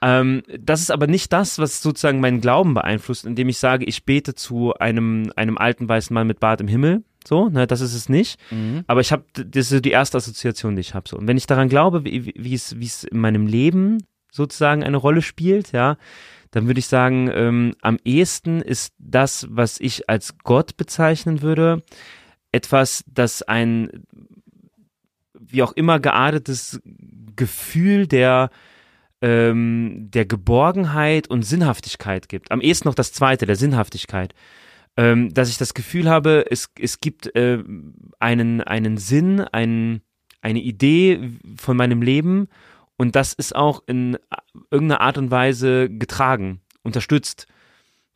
Ähm, 0.03 0.43
das 0.59 0.81
ist 0.81 0.91
aber 0.91 1.07
nicht 1.07 1.33
das, 1.33 1.59
was 1.59 1.83
sozusagen 1.83 2.21
meinen 2.21 2.41
Glauben 2.41 2.73
beeinflusst, 2.75 3.27
indem 3.27 3.49
ich 3.49 3.59
sage, 3.59 3.85
ich 3.85 4.05
bete 4.05 4.35
zu 4.35 4.73
einem, 4.75 5.31
einem 5.37 5.59
alten 5.59 5.89
weißen 5.89 6.15
Mann 6.15 6.27
mit 6.27 6.41
Bart 6.41 6.61
im 6.61 6.69
Himmel. 6.69 7.05
So, 7.27 7.49
ne, 7.49 7.67
das 7.67 7.81
ist 7.81 7.95
es 7.95 8.09
nicht. 8.09 8.41
Mhm. 8.51 8.85
Aber 8.87 9.01
ich 9.01 9.13
habe, 9.13 9.25
das 9.35 9.73
ist 9.73 9.85
die 9.85 9.91
erste 9.91 10.19
Assoziation, 10.19 10.77
die 10.77 10.81
ich 10.81 10.95
habe. 10.95 11.09
So. 11.09 11.17
Und 11.19 11.29
wenn 11.29 11.37
ich 11.37 11.47
daran 11.47 11.69
glaube, 11.69 12.03
es, 12.09 12.79
wie 12.79 12.87
es 12.87 13.05
in 13.05 13.19
meinem 13.19 13.47
Leben 13.47 13.99
sozusagen 14.31 14.83
eine 14.83 14.97
Rolle 14.97 15.23
spielt, 15.23 15.73
ja, 15.73 15.97
dann 16.51 16.67
würde 16.67 16.81
ich 16.81 16.87
sagen, 16.87 17.31
ähm, 17.33 17.75
am 17.81 17.99
ehesten 18.05 18.61
ist 18.61 18.95
das, 18.99 19.47
was 19.51 19.79
ich 19.79 20.09
als 20.09 20.39
Gott 20.39 20.77
bezeichnen 20.77 21.43
würde, 21.43 21.83
etwas, 22.53 23.05
das 23.07 23.43
ein 23.43 23.91
wie 25.39 25.63
auch 25.63 25.73
immer 25.73 25.99
geartetes 25.99 26.81
Gefühl 27.37 28.07
der 28.07 28.51
ähm, 29.23 30.09
der 30.11 30.25
Geborgenheit 30.25 31.29
und 31.29 31.43
Sinnhaftigkeit 31.43 32.29
gibt. 32.29 32.51
Am 32.51 32.61
ehesten 32.61 32.89
noch 32.89 32.95
das 32.95 33.13
zweite, 33.13 33.47
der 33.47 33.57
Sinnhaftigkeit. 33.57 34.35
Ähm, 34.97 35.33
dass 35.33 35.49
ich 35.49 35.57
das 35.57 35.75
Gefühl 35.75 36.09
habe, 36.09 36.47
es, 36.51 36.71
es 36.79 37.01
gibt 37.01 37.35
äh, 37.35 37.63
einen, 38.19 38.61
einen 38.61 38.97
Sinn, 38.99 39.41
einen, 39.41 40.03
eine 40.43 40.61
Idee 40.61 41.31
von 41.57 41.77
meinem 41.77 42.03
Leben 42.03 42.49
und 42.97 43.17
das 43.17 43.33
ist 43.33 43.55
auch 43.57 43.83
in 43.87 44.19
irgendeiner 44.71 45.01
Art 45.01 45.17
und 45.17 45.31
Weise 45.31 45.89
getragen, 45.89 46.61
unterstützt, 46.83 47.47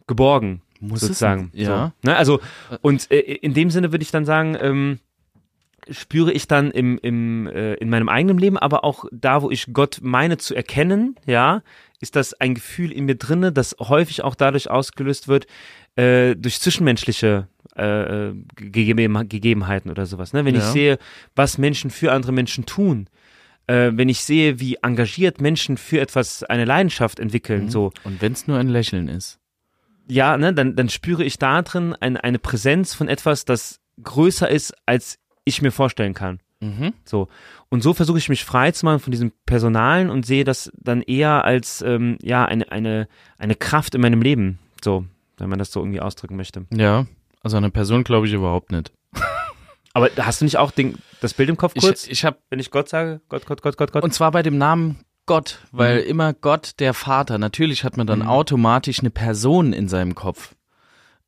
geborgen, 0.07 0.61
Muss 0.81 1.01
sozusagen. 1.01 1.51
es? 1.55 1.61
Ja. 1.61 1.95
So, 2.03 2.11
ne? 2.11 2.17
Also, 2.17 2.41
und 2.83 3.11
äh, 3.11 3.21
in 3.21 3.55
dem 3.55 3.71
Sinne 3.71 3.93
würde 3.93 4.03
ich 4.03 4.11
dann 4.11 4.27
sagen, 4.27 4.57
ähm, 4.61 4.99
spüre 5.91 6.33
ich 6.33 6.47
dann 6.49 6.71
im, 6.71 6.99
im, 7.03 7.47
äh, 7.47 7.75
in 7.75 7.91
meinem 7.91 8.09
eigenen 8.09 8.39
Leben, 8.39 8.57
aber 8.59 8.85
auch 8.85 9.05
da, 9.13 9.43
wo 9.43 9.51
ich 9.51 9.73
Gott 9.73 9.99
meine 10.03 10.39
zu 10.39 10.55
erkennen, 10.55 11.17
ja, 11.27 11.63
ist 12.01 12.17
das 12.17 12.35
ein 12.35 12.55
Gefühl 12.55 12.93
in 12.93 13.05
mir 13.07 13.15
drinne, 13.17 13.53
das 13.53 13.77
häufig 13.81 14.23
auch 14.25 14.35
dadurch 14.35 14.71
ausgelöst 14.71 15.29
wird, 15.29 15.47
äh, 15.97 16.35
durch 16.37 16.61
zwischenmenschliche 16.61 17.49
äh, 17.77 18.29
äh, 18.29 18.35
Gegeben 18.57 19.29
Gegebenheiten 19.29 19.91
oder 19.91 20.07
sowas. 20.07 20.33
Ne? 20.33 20.45
Wenn 20.45 20.55
ich 20.55 20.63
Ja. 20.63 20.71
sehe, 20.73 20.99
was 21.35 21.59
Menschen 21.59 21.91
für 21.91 22.13
andere 22.13 22.33
Menschen 22.33 22.67
tun, 22.67 23.09
äh, 23.67 23.91
wenn 23.95 24.09
ich 24.09 24.21
sehe, 24.23 24.61
wie 24.61 24.77
engagiert 24.83 25.41
Menschen 25.41 25.77
für 25.77 25.99
etwas 26.01 26.45
eine 26.45 26.67
Leidenschaft 26.67 27.19
entwickeln, 27.19 27.65
Mhm. 27.65 27.71
so, 27.71 27.91
Und 28.05 28.21
wenn 28.23 28.33
es 28.33 28.47
nur 28.47 28.59
ein 28.59 28.69
Lächeln 28.69 29.09
ist. 29.09 29.39
ja, 30.07 30.37
ne, 30.37 30.53
dann, 30.53 30.77
dann 30.77 30.89
spüre 30.91 31.25
ich 31.25 31.39
da 31.39 31.63
drin 31.63 31.95
ein, 31.99 32.17
eine 32.17 32.39
Präsenz 32.39 32.95
von 32.95 33.09
etwas, 33.09 33.45
das 33.45 33.81
größer 34.03 34.49
ist, 34.51 34.75
als 34.87 35.19
ich 35.45 35.63
mir 35.63 35.71
vorstellen 35.73 36.15
kann. 36.15 36.41
Mhm. 36.61 36.95
So. 37.05 37.29
Und 37.69 37.83
so 37.83 37.93
versuche 37.95 38.19
ich 38.19 38.29
mich 38.29 38.45
frei 38.45 38.71
zu 38.73 38.87
machen 38.87 39.01
von 39.01 39.11
diesem 39.11 39.33
Personalen 39.47 40.09
und 40.11 40.25
sehe 40.25 40.45
das 40.45 40.71
dann 40.77 41.03
eher 41.03 41.45
als 41.45 41.83
ähm, 41.83 42.17
ja 42.23 42.45
eine, 42.45 42.71
eine, 42.73 43.09
eine 43.39 43.55
Kraft 43.55 43.95
in 43.95 44.01
meinem 44.01 44.23
Leben. 44.23 44.59
So, 44.83 45.05
wenn 45.39 45.49
man 45.51 45.59
das 45.59 45.73
so 45.73 45.81
irgendwie 45.81 46.01
ausdrücken 46.01 46.37
möchte. 46.37 46.67
Ja, 46.73 47.07
also 47.43 47.57
an 47.57 47.65
eine 47.65 47.71
Person 47.71 48.05
glaube 48.05 48.27
ich 48.27 48.33
überhaupt 48.33 48.73
nicht. 48.73 48.93
Aber 49.93 50.09
hast 50.19 50.41
du 50.41 50.45
nicht 50.45 50.57
auch 50.57 50.71
den, 50.71 50.97
das 51.21 51.35
Bild 51.35 51.49
im 51.49 51.57
Kopf 51.57 51.75
kurz, 51.79 52.05
Ich, 52.07 52.13
ich 52.13 52.25
habe 52.25 52.39
wenn 52.51 52.59
ich 52.59 52.71
Gott 52.71 52.89
sage? 52.89 53.21
Gott, 53.29 53.47
Gott, 53.47 53.63
Gott, 53.63 53.77
Gott, 53.77 53.93
Gott. 53.93 54.03
und 54.03 54.13
zwar 54.15 54.31
bei 54.33 54.43
dem 54.43 54.59
Namen 54.59 55.01
Gott, 55.27 55.61
weil 55.73 56.03
Mhm. 56.03 56.09
immer 56.09 56.33
Gott 56.35 56.73
der 56.81 56.95
Vater. 56.95 57.39
Natürlich 57.39 57.85
hat 57.85 57.97
man 57.97 58.07
dann 58.07 58.21
Mhm. 58.21 58.27
automatisch 58.29 59.01
eine 59.01 59.11
Person 59.11 59.73
in 59.73 59.89
seinem 59.89 60.15
Kopf. 60.15 60.55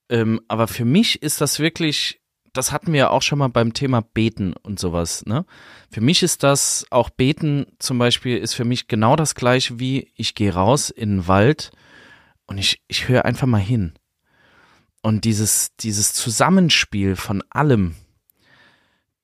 Ähm, 0.09 0.41
aber 0.49 0.67
für 0.69 0.85
mich 0.85 1.23
ist 1.23 1.41
das 1.41 1.59
wirklich 1.61 2.21
das 2.57 2.73
hatten 2.73 2.93
wir 2.93 2.99
ja 2.99 3.11
auch 3.11 3.23
schon 3.23 3.39
mal 3.39 3.49
beim 3.49 3.73
Thema 3.73 4.01
Beten 4.03 4.55
und 4.55 4.79
sowas, 4.79 5.25
ne? 5.27 5.45
Für 5.91 6.01
mich 6.01 6.23
ist 6.23 6.43
das, 6.43 6.87
auch 6.91 7.11
Beten 7.11 7.67
zum 7.79 7.99
Beispiel, 7.99 8.39
ist 8.39 8.55
für 8.55 8.65
mich 8.65 8.89
genau 8.89 9.17
das 9.17 9.35
gleiche 9.35 9.79
wie, 9.79 10.11
ich 10.17 10.35
gehe 10.35 10.55
raus 10.55 10.91
in 10.91 11.11
den 11.11 11.29
Wald 11.29 11.71
und 12.47 12.59
ich, 12.59 12.83
ich 12.89 13.09
höre 13.09 13.25
einfach 13.25 13.47
mal 13.47 13.59
hin. 13.59 13.93
Und 15.03 15.25
dieses, 15.25 15.77
dieses 15.77 16.13
Zusammenspiel 16.13 17.17
von 17.17 17.43
allem, 17.51 17.95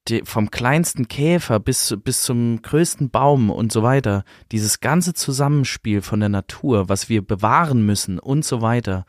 die, 0.08 0.22
vom 0.24 0.50
kleinsten 0.50 1.08
Käfer 1.08 1.60
bis, 1.60 1.94
bis 2.02 2.22
zum 2.22 2.62
größten 2.62 3.10
Baum 3.10 3.50
und 3.50 3.72
so 3.72 3.82
weiter, 3.82 4.24
dieses 4.50 4.80
ganze 4.80 5.14
Zusammenspiel 5.14 6.02
von 6.02 6.20
der 6.20 6.28
Natur, 6.28 6.88
was 6.88 7.08
wir 7.08 7.26
bewahren 7.26 7.84
müssen 7.84 8.18
und 8.18 8.44
so 8.44 8.62
weiter, 8.62 9.06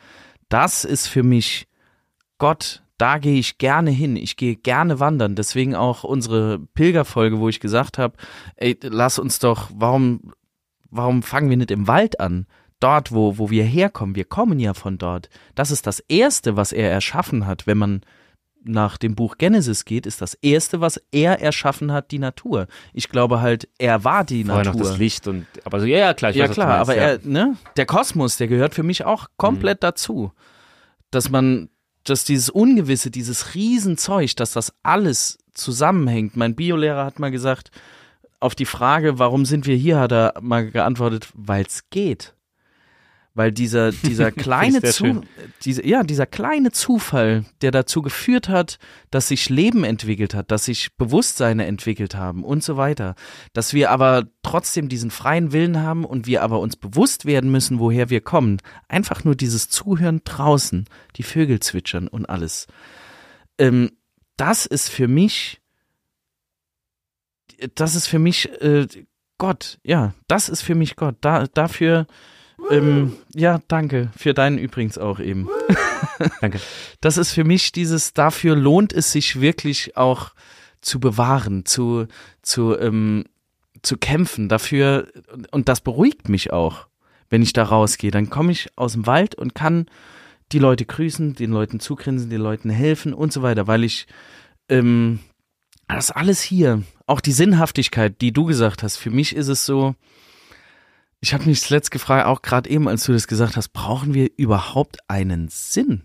das 0.50 0.86
ist 0.86 1.08
für 1.08 1.24
mich 1.24 1.68
Gott, 2.38 2.83
da 3.04 3.18
gehe 3.18 3.38
ich 3.38 3.58
gerne 3.58 3.92
hin, 3.92 4.16
ich 4.16 4.38
gehe 4.38 4.56
gerne 4.56 5.02
wandern. 5.02 5.36
Deswegen 5.36 5.76
auch 5.76 6.06
unsere 6.06 6.60
Pilgerfolge, 6.74 7.38
wo 7.38 7.50
ich 7.50 7.60
gesagt 7.60 7.98
habe, 7.98 8.16
ey, 8.56 8.80
lass 8.82 9.20
uns 9.20 9.40
doch, 9.40 9.70
warum, 9.76 10.32
warum 10.90 11.22
fangen 11.22 11.50
wir 11.50 11.58
nicht 11.58 11.70
im 11.72 11.90
Wald 11.90 12.22
an? 12.22 12.48
Dort, 12.80 13.12
wo, 13.12 13.38
wo 13.38 13.50
wir 13.50 13.66
herkommen, 13.66 14.16
wir 14.16 14.24
kommen 14.24 14.58
ja 14.58 14.74
von 14.74 14.98
dort. 14.98 15.28
Das 15.54 15.70
ist 15.70 15.86
das 15.86 16.00
Erste, 16.00 16.56
was 16.56 16.72
er 16.72 16.90
erschaffen 16.92 17.46
hat, 17.46 17.68
wenn 17.68 17.78
man 17.78 18.02
nach 18.64 18.96
dem 18.98 19.16
Buch 19.16 19.38
Genesis 19.38 19.84
geht, 19.84 20.06
ist 20.06 20.22
das 20.22 20.36
erste, 20.36 20.80
was 20.80 20.96
er 21.12 21.42
erschaffen 21.42 21.92
hat, 21.92 22.12
die 22.12 22.20
Natur. 22.20 22.68
Ich 22.94 23.10
glaube 23.10 23.42
halt, 23.42 23.68
er 23.80 24.06
war 24.06 24.24
die 24.24 24.46
Vorher 24.46 24.64
Natur. 24.64 24.80
noch 24.80 24.88
das 24.88 24.98
Licht 24.98 25.28
und 25.28 25.46
aber 25.66 25.82
so 25.82 25.86
ja, 25.86 25.98
ja 25.98 26.14
klar, 26.14 26.32
ich 26.32 26.38
ja 26.38 26.48
klar, 26.48 26.68
meinst, 26.78 26.90
aber 26.90 26.96
ja. 26.96 27.04
er, 27.10 27.20
ne, 27.26 27.58
der 27.76 27.86
Kosmos, 27.86 28.38
der 28.38 28.48
gehört 28.48 28.74
für 28.74 28.84
mich 28.84 29.04
auch 29.04 29.28
komplett 29.36 29.80
Mhm. 29.80 29.88
dazu. 29.88 30.32
Dass 31.12 31.30
man, 31.30 31.68
dass 32.04 32.26
dieses 32.26 32.50
Ungewisse, 32.50 33.12
dieses 33.12 33.56
Riesenzeug, 33.56 34.36
dass 34.36 34.52
das 34.54 34.74
alles 34.84 35.38
zusammenhängt. 35.54 36.36
Mein 36.36 36.56
Biolehrer 36.56 37.06
hat 37.06 37.20
mal 37.20 37.32
gesagt, 37.32 37.72
auf 38.40 38.56
die 38.56 38.66
Frage, 38.66 39.20
warum 39.20 39.46
sind 39.46 39.66
wir 39.68 39.76
hier, 39.76 40.00
hat 40.00 40.12
er 40.12 40.34
mal 40.42 40.70
geantwortet, 40.70 41.30
weil 41.34 41.66
es 41.66 41.90
geht. 41.90 42.34
Weil 43.36 43.52
dieser, 43.52 43.92
dieser 43.92 44.32
kleine 44.32 44.82
Zu, 44.84 45.22
diese, 45.64 45.86
ja, 45.86 46.04
dieser 46.04 46.26
kleine 46.26 46.72
Zufall, 46.72 47.46
der 47.62 47.72
dazu 47.72 48.02
geführt 48.02 48.48
hat, 48.48 48.78
dass 49.10 49.30
sich 49.30 49.50
Leben 49.50 49.84
entwickelt 49.84 50.36
hat, 50.36 50.52
dass 50.52 50.66
sich 50.66 50.96
Bewusstseine 50.98 51.66
entwickelt 51.66 52.16
haben 52.16 52.44
und 52.44 52.64
so 52.64 52.78
weiter. 52.78 53.16
Dass 53.54 53.74
wir 53.74 53.90
aber 53.90 54.28
trotzdem 54.44 54.88
diesen 54.88 55.10
freien 55.10 55.52
Willen 55.52 55.82
haben 55.82 56.06
und 56.06 56.28
wir 56.28 56.44
aber 56.44 56.60
uns 56.60 56.76
bewusst 56.76 57.26
werden 57.26 57.52
müssen, 57.52 57.80
woher 57.80 58.10
wir 58.10 58.22
kommen. 58.22 58.58
Einfach 58.88 59.24
nur 59.24 59.36
dieses 59.36 59.70
Zuhören 59.70 60.22
draußen, 60.24 60.86
die 61.16 61.24
Vögel 61.24 61.60
zwitschern 61.60 62.08
und 62.08 62.28
alles. 62.28 62.68
Ähm, 63.58 63.92
das 64.38 64.66
ist 64.66 64.90
für 64.90 65.08
mich, 65.08 65.62
das 67.76 67.96
ist 67.96 68.08
für 68.08 68.20
mich 68.20 68.50
äh, 68.62 68.88
Gott, 69.38 69.80
ja, 69.84 70.14
das 70.28 70.50
ist 70.50 70.62
für 70.62 70.76
mich 70.76 70.96
Gott. 70.96 71.16
Da, 71.22 71.48
dafür, 71.48 72.08
ähm, 72.70 73.14
ja, 73.34 73.60
danke. 73.68 74.10
Für 74.18 74.34
deinen 74.34 74.58
übrigens 74.58 74.98
auch 74.98 75.20
eben. 75.20 75.50
Danke. 76.42 76.60
Das 77.02 77.18
ist 77.18 77.32
für 77.32 77.44
mich 77.44 77.72
dieses, 77.72 78.14
dafür 78.14 78.56
lohnt 78.56 78.94
es 78.94 79.12
sich 79.12 79.42
wirklich 79.42 79.98
auch 79.98 80.32
zu 80.82 81.00
bewahren, 81.00 81.66
zu, 81.66 82.08
zu, 82.42 82.78
ähm, 82.78 83.26
zu 83.82 83.98
kämpfen, 83.98 84.50
dafür, 84.50 85.08
und 85.52 85.70
das 85.70 85.82
beruhigt 85.82 86.30
mich 86.30 86.52
auch, 86.52 86.88
wenn 87.30 87.42
ich 87.42 87.54
da 87.54 87.64
rausgehe. 87.64 88.12
Dann 88.12 88.30
komme 88.30 88.52
ich 88.52 88.70
aus 88.76 88.94
dem 88.94 89.08
Wald 89.08 89.36
und 89.36 89.56
kann 89.56 89.88
die 90.52 90.60
Leute 90.60 90.86
grüßen, 90.86 91.36
den 91.36 91.52
Leuten 91.52 91.80
zugrinsen, 91.80 92.30
den 92.30 92.42
Leuten 92.42 92.70
helfen 92.70 93.14
und 93.14 93.34
so 93.34 93.42
weiter, 93.42 93.68
weil 93.68 93.84
ich, 93.84 94.08
ähm, 94.70 95.20
das 95.88 96.12
alles 96.12 96.42
hier, 96.42 96.84
auch 97.08 97.22
die 97.22 97.32
Sinnhaftigkeit, 97.32 98.22
die 98.22 98.32
du 98.32 98.46
gesagt 98.46 98.84
hast, 98.84 98.98
für 98.98 99.10
mich 99.10 99.36
ist 99.36 99.48
es 99.48 99.66
so, 99.66 99.96
ich 101.24 101.34
habe 101.34 101.46
mich 101.46 101.62
zuletzt 101.62 101.90
gefragt, 101.90 102.26
auch 102.26 102.42
gerade 102.42 102.70
eben, 102.70 102.90
als 102.90 103.06
du 103.06 103.14
das 103.14 103.30
gesagt 103.30 103.56
hast, 103.56 103.70
brauchen 103.70 104.14
wir 104.14 104.30
überhaupt 104.36 104.98
einen 105.08 105.48
Sinn? 105.48 106.04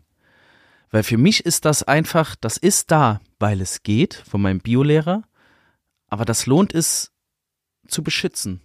Weil 0.93 1.03
für 1.03 1.19
mich 1.19 1.45
ist 1.45 1.65
das 1.65 1.83
einfach, 1.83 2.37
das 2.37 2.57
ist 2.57 2.93
da, 2.93 3.19
weil 3.41 3.61
es 3.61 3.83
geht, 3.83 4.15
von 4.15 4.41
meinem 4.41 4.61
Biolehrer, 4.61 5.25
aber 6.07 6.25
das 6.25 6.47
lohnt 6.47 6.73
es 6.73 7.11
zu 7.89 8.05
beschützen. 8.05 8.61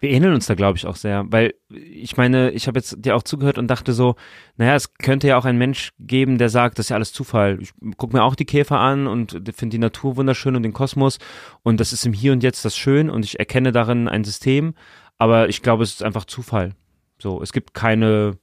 Wir 0.00 0.10
ähneln 0.10 0.34
uns 0.34 0.46
da, 0.46 0.54
glaube 0.54 0.76
ich, 0.76 0.86
auch 0.86 0.96
sehr, 0.96 1.24
weil 1.28 1.54
ich 1.70 2.18
meine, 2.18 2.50
ich 2.50 2.68
habe 2.68 2.78
jetzt 2.78 2.96
dir 2.98 3.16
auch 3.16 3.22
zugehört 3.22 3.56
und 3.56 3.68
dachte 3.68 3.94
so, 3.94 4.16
naja, 4.58 4.74
es 4.74 4.94
könnte 4.94 5.28
ja 5.28 5.38
auch 5.38 5.46
ein 5.46 5.56
Mensch 5.56 5.92
geben, 5.98 6.36
der 6.36 6.50
sagt, 6.50 6.78
das 6.78 6.86
ist 6.86 6.90
ja 6.90 6.96
alles 6.96 7.14
Zufall. 7.14 7.58
Ich 7.62 7.72
gucke 7.96 8.14
mir 8.14 8.22
auch 8.22 8.36
die 8.36 8.44
Käfer 8.44 8.78
an 8.78 9.06
und 9.06 9.32
finde 9.56 9.74
die 9.74 9.78
Natur 9.78 10.16
wunderschön 10.16 10.56
und 10.56 10.62
den 10.62 10.74
Kosmos 10.74 11.18
und 11.62 11.80
das 11.80 11.94
ist 11.94 12.04
im 12.04 12.12
Hier 12.12 12.32
und 12.32 12.42
Jetzt 12.42 12.66
das 12.66 12.76
Schön 12.76 13.08
und 13.08 13.24
ich 13.24 13.38
erkenne 13.38 13.72
darin 13.72 14.08
ein 14.08 14.24
System, 14.24 14.74
aber 15.18 15.48
ich 15.48 15.62
glaube, 15.62 15.82
es 15.82 15.90
ist 15.90 16.02
einfach 16.02 16.24
Zufall. 16.24 16.74
So, 17.18 17.42
es 17.42 17.52
gibt 17.52 17.74
keine 17.74 18.38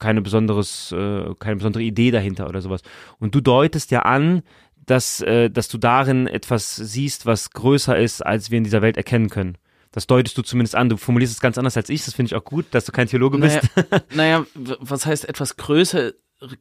keine 0.00 0.20
besonderes, 0.20 0.92
äh, 0.92 1.34
keine 1.38 1.56
besondere 1.56 1.82
Idee 1.82 2.10
dahinter 2.10 2.48
oder 2.48 2.60
sowas. 2.60 2.82
Und 3.20 3.34
du 3.34 3.40
deutest 3.40 3.90
ja 3.90 4.02
an, 4.02 4.42
dass, 4.84 5.20
äh, 5.20 5.50
dass 5.50 5.68
du 5.68 5.78
darin 5.78 6.26
etwas 6.26 6.76
siehst, 6.76 7.26
was 7.26 7.50
größer 7.50 7.96
ist, 7.96 8.20
als 8.20 8.50
wir 8.50 8.58
in 8.58 8.64
dieser 8.64 8.82
Welt 8.82 8.96
erkennen 8.96 9.30
können. 9.30 9.56
Das 9.92 10.06
deutest 10.06 10.36
du 10.36 10.42
zumindest 10.42 10.74
an. 10.74 10.88
Du 10.88 10.96
formulierst 10.96 11.32
es 11.32 11.40
ganz 11.40 11.56
anders 11.56 11.76
als 11.76 11.88
ich. 11.88 12.04
Das 12.04 12.14
finde 12.14 12.28
ich 12.28 12.34
auch 12.34 12.44
gut, 12.44 12.66
dass 12.72 12.84
du 12.84 12.92
kein 12.92 13.06
Theologe 13.06 13.38
Naja, 13.38 13.60
bist. 13.60 14.04
naja, 14.14 14.44
was 14.54 15.06
heißt 15.06 15.28
etwas 15.28 15.56
größer, 15.56 16.12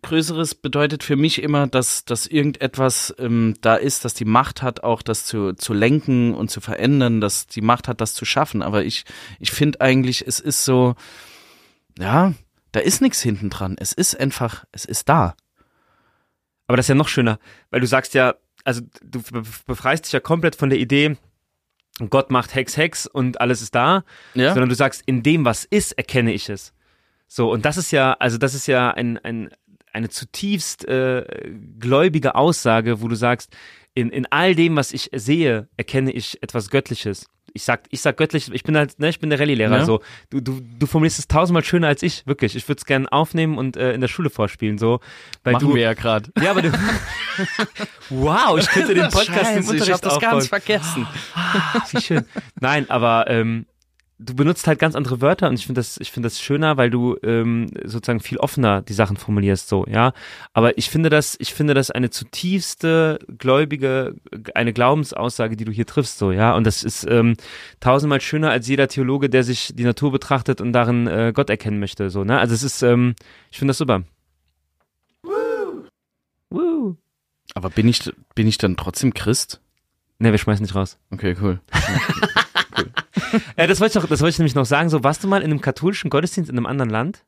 Größeres 0.02 0.56
bedeutet 0.56 1.04
für 1.04 1.16
mich 1.16 1.42
immer, 1.42 1.68
dass, 1.68 2.06
dass 2.06 2.26
irgendetwas 2.28 3.14
ähm, 3.18 3.56
da 3.62 3.76
ist, 3.76 4.06
dass 4.06 4.14
die 4.14 4.24
Macht 4.26 4.62
hat, 4.62 4.84
auch 4.84 5.02
das 5.02 5.26
zu, 5.26 5.54
zu 5.54 5.74
lenken 5.74 6.34
und 6.36 6.50
zu 6.50 6.62
verändern, 6.62 7.20
dass 7.20 7.48
die 7.48 7.62
Macht 7.62 7.88
hat, 7.88 8.00
das 8.00 8.14
zu 8.14 8.24
schaffen. 8.24 8.62
Aber 8.62 8.86
ich, 8.86 9.04
ich 9.40 9.52
finde 9.52 9.82
eigentlich, 9.82 10.26
es 10.26 10.40
ist 10.40 10.64
so, 10.64 10.96
ja, 12.00 12.34
da 12.72 12.80
ist 12.80 13.02
nichts 13.02 13.22
hinten 13.22 13.50
dran. 13.50 13.76
Es 13.78 13.92
ist 13.94 14.18
einfach, 14.18 14.64
es 14.72 14.86
ist 14.86 15.10
da. 15.10 15.36
Aber 16.68 16.78
das 16.78 16.86
ist 16.86 16.90
ja 16.90 16.96
noch 16.96 17.10
schöner, 17.10 17.40
weil 17.72 17.82
du 17.82 17.88
sagst 17.88 18.14
ja, 18.14 18.36
also 18.64 18.82
du 19.04 19.22
be- 19.22 19.44
befreist 19.66 20.06
dich 20.06 20.14
ja 20.14 20.22
komplett 20.22 20.56
von 20.56 20.70
der 20.70 20.80
Idee, 20.80 21.18
Gott 22.10 22.32
macht 22.32 22.56
Hex, 22.56 22.78
Hex 22.78 23.06
und 23.06 23.42
alles 23.42 23.62
ist 23.62 23.76
da, 23.76 24.04
Ja. 24.34 24.54
sondern 24.54 24.70
du 24.70 24.76
sagst, 24.76 25.04
in 25.06 25.22
dem, 25.24 25.44
was 25.46 25.66
ist, 25.66 25.92
erkenne 25.92 26.32
ich 26.34 26.48
es. 26.50 26.74
So, 27.28 27.52
und 27.52 27.66
das 27.66 27.78
ist 27.78 27.92
ja, 27.92 28.14
also 28.14 28.38
das 28.38 28.54
ist 28.54 28.68
ja 28.68 28.92
ein, 28.92 29.18
ein, 29.20 29.50
eine 29.94 30.10
zutiefst 30.10 30.86
äh, 30.88 31.24
gläubige 31.80 32.36
Aussage, 32.36 33.02
wo 33.02 33.08
du 33.08 33.16
sagst, 33.16 33.56
in, 33.94 34.10
in 34.10 34.26
all 34.32 34.56
dem, 34.56 34.76
was 34.76 34.92
ich 34.92 35.10
sehe, 35.14 35.68
erkenne 35.78 36.12
ich 36.12 36.42
etwas 36.42 36.70
Göttliches. 36.70 37.28
Ich 37.56 37.62
sag, 37.66 37.84
ich 37.92 38.02
sag 38.02 38.18
göttlich, 38.18 38.52
ich 38.52 38.64
bin 38.64 38.76
halt, 38.76 38.98
ne, 39.00 39.10
ich 39.10 39.20
bin 39.20 39.30
der 39.30 39.40
Rallye-Lehrer, 39.40 39.78
Ja. 39.78 39.86
so. 39.86 40.02
Du, 40.32 40.42
du, 40.42 40.60
du 40.80 40.88
formulierst 40.88 41.20
es 41.20 41.28
tausendmal 41.28 41.64
schöner 41.64 41.88
als 41.88 42.02
ich, 42.02 42.26
wirklich. 42.26 42.56
Ich 42.56 42.68
würde 42.68 42.80
es 42.80 42.86
gerne 42.86 43.12
aufnehmen 43.12 43.60
und 43.60 43.78
äh, 43.78 43.94
in 43.94 44.02
der 44.02 44.08
Schule 44.08 44.32
vorspielen, 44.32 44.80
so. 44.80 45.02
Weil 45.44 45.54
Machen 45.54 45.68
du, 45.70 45.76
wir 45.76 45.84
ja 45.84 45.94
gerade. 45.94 46.32
ja, 46.42 46.50
aber 46.50 46.64
du. 46.64 46.72
wow, 48.10 48.58
ich 48.58 48.68
könnte 48.68 48.96
den 48.96 49.10
Podcast 49.10 49.56
im 49.56 49.58
Scheiße, 49.58 49.60
ich 49.60 49.70
Unterricht 49.70 49.94
hab 49.94 50.02
das 50.02 50.14
aufbauen. 50.16 50.32
ganz 50.32 50.48
vergessen. 50.48 51.08
Wie 51.92 52.02
schön. 52.02 52.26
Nein, 52.60 52.90
aber 52.90 53.26
ähm, 53.30 53.68
du 54.20 54.36
benutzt 54.36 54.68
halt 54.68 54.80
ganz 54.80 54.96
andere 54.96 55.22
Wörter 55.22 55.50
und 55.50 55.56
ich 55.56 55.66
finde 55.66 55.80
das, 55.80 55.98
ich 56.00 56.12
finde 56.12 56.28
das 56.28 56.40
schöner, 56.40 56.78
weil 56.78 56.90
du 56.90 57.18
ähm, 57.24 57.68
sozusagen 57.84 58.20
viel 58.20 58.38
offener 58.38 58.82
die 58.82 58.94
Sachen 58.94 59.18
formulierst, 59.18 59.68
so, 59.68 59.86
ja. 59.88 60.14
Aber 60.54 60.78
ich 60.78 60.90
finde 60.90 61.10
das, 61.10 61.36
ich 61.40 61.54
finde 61.54 61.74
das 61.74 61.92
eine 61.92 62.10
zutiefste 62.10 63.20
gläubige, 63.38 64.16
eine 64.56 64.74
Glaubensaussage, 64.74 65.56
die 65.58 65.66
du 65.66 65.72
hier 65.72 65.86
triffst, 65.86 66.18
so, 66.18 66.32
ja. 66.32 66.56
Und 66.56 66.66
das 66.66 66.84
ist 66.84 67.06
ähm, 67.10 67.36
tausendmal 67.80 68.22
schöner 68.22 68.52
als 68.52 68.68
jeder 68.68 68.88
Theologe, 68.88 69.30
der 69.30 69.44
sich 69.44 69.74
die 69.76 69.84
Natur 69.84 70.12
betrachtet 70.12 70.62
und 70.62 70.74
darin 70.74 71.08
äh, 71.08 71.32
Gott 71.34 71.50
erkennen 71.50 71.80
möchte, 71.80 72.10
so, 72.10 72.24
ne. 72.24 72.40
Also 72.40 72.54
es 72.54 72.64
ist, 72.64 72.82
ähm, 72.84 73.16
ich 73.52 73.58
finde 73.58 73.72
das 73.72 73.78
super. 73.80 74.04
Woo. 76.50 76.98
Aber 77.56 77.70
bin 77.70 77.88
ich, 77.88 78.12
bin 78.36 78.48
ich 78.48 78.58
dann 78.58 78.78
trotzdem 78.78 79.14
Christ? 79.14 79.60
Ne, 80.20 80.32
wir 80.32 80.38
schmeißen 80.38 80.64
nicht 80.64 80.76
raus. 80.76 80.98
Okay, 81.12 81.36
cool. 81.42 81.60
Ja, 83.58 83.68
das 83.68 83.80
wollte 83.82 83.98
ich 83.98 84.04
noch, 84.04 84.10
das 84.10 84.22
wollte 84.22 84.32
ich 84.34 84.40
nämlich 84.40 84.56
noch 84.56 84.66
sagen. 84.66 84.90
So, 84.90 85.04
warst 85.04 85.24
du 85.24 85.28
mal 85.28 85.42
in 85.42 85.52
einem 85.52 85.62
katholischen 85.62 86.10
Gottesdienst 86.10 86.50
in 86.50 86.58
einem 86.58 86.66
anderen 86.66 86.90
Land? 86.90 87.24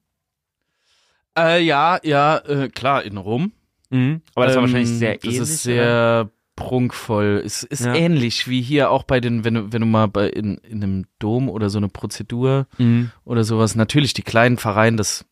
Äh, 1.37 1.61
ja, 1.63 1.99
ja, 2.03 2.37
äh, 2.37 2.69
klar, 2.69 3.03
in 3.03 3.17
Rom. 3.17 3.51
Mhm. 3.89 4.21
Aber 4.35 4.45
das 4.45 4.55
war 4.55 4.63
Ähm, 4.63 4.69
wahrscheinlich 4.69 4.89
sehr 4.97 5.15
ähnlich. 5.23 5.37
Das 5.39 5.49
ist 5.49 5.65
oder? 5.65 5.73
sehr 5.73 6.29
prunkvoll. 6.55 7.41
Es 7.45 7.63
ist 7.63 7.83
Ja. 7.85 7.93
ähnlich 7.93 8.47
wie 8.47 8.61
hier 8.61 8.89
auch 8.89 9.03
bei 9.03 9.19
den, 9.19 9.43
wenn 9.43 9.55
du, 9.55 9.73
wenn 9.73 9.81
du 9.81 9.87
mal 9.87 10.07
bei 10.07 10.29
in, 10.29 10.55
in 10.59 10.81
einem 10.81 11.05
Dom 11.19 11.49
oder 11.49 11.69
so 11.69 11.77
eine 11.77 11.89
Prozedur 11.89 12.67
Mhm. 12.77 13.11
oder 13.25 13.43
sowas, 13.43 13.75
natürlich 13.75 14.13
die 14.13 14.21
kleinen 14.21 14.57
Vereine, 14.57 14.95
das, 14.95 15.25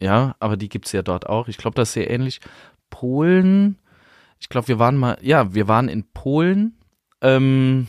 ja, 0.00 0.34
aber 0.40 0.56
die 0.56 0.68
gibt's 0.68 0.90
ja 0.92 1.02
dort 1.02 1.28
auch. 1.28 1.46
Ich 1.46 1.56
glaube, 1.56 1.76
das 1.76 1.90
ist 1.90 1.94
sehr 1.94 2.10
ähnlich. 2.10 2.40
Polen, 2.90 3.78
ich 4.40 4.48
glaube, 4.48 4.66
wir 4.66 4.80
waren 4.80 4.96
mal, 4.96 5.16
ja, 5.22 5.54
wir 5.54 5.68
waren 5.68 5.88
in 5.88 6.04
Polen, 6.12 6.76
ähm, 7.20 7.86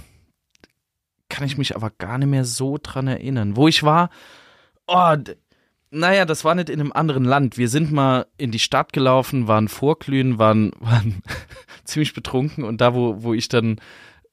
kann 1.32 1.48
ich 1.48 1.58
mich 1.58 1.76
aber 1.76 1.90
gar 1.90 2.18
nicht 2.18 2.28
mehr 2.28 2.46
so 2.46 2.78
dran 2.82 3.08
erinnern. 3.08 3.56
Wo 3.56 3.68
ich 3.68 3.82
war, 3.84 4.10
oh, 4.86 5.16
naja, 5.90 6.26
das 6.26 6.44
war 6.46 6.54
nicht 6.54 6.70
in 6.70 6.80
einem 6.80 6.92
anderen 6.92 7.24
Land. 7.24 7.58
Wir 7.58 7.70
sind 7.70 7.92
mal 7.92 8.28
in 8.38 8.52
die 8.52 8.60
Stadt 8.60 8.94
gelaufen, 8.94 9.48
waren 9.48 9.70
vorglühen, 9.70 10.38
waren, 10.38 10.72
waren 10.80 11.24
ziemlich 11.86 12.14
betrunken 12.14 12.64
und 12.64 12.82
da, 12.82 12.94
wo, 12.94 13.24
wo 13.24 13.34
ich 13.34 13.48
dann 13.48 13.80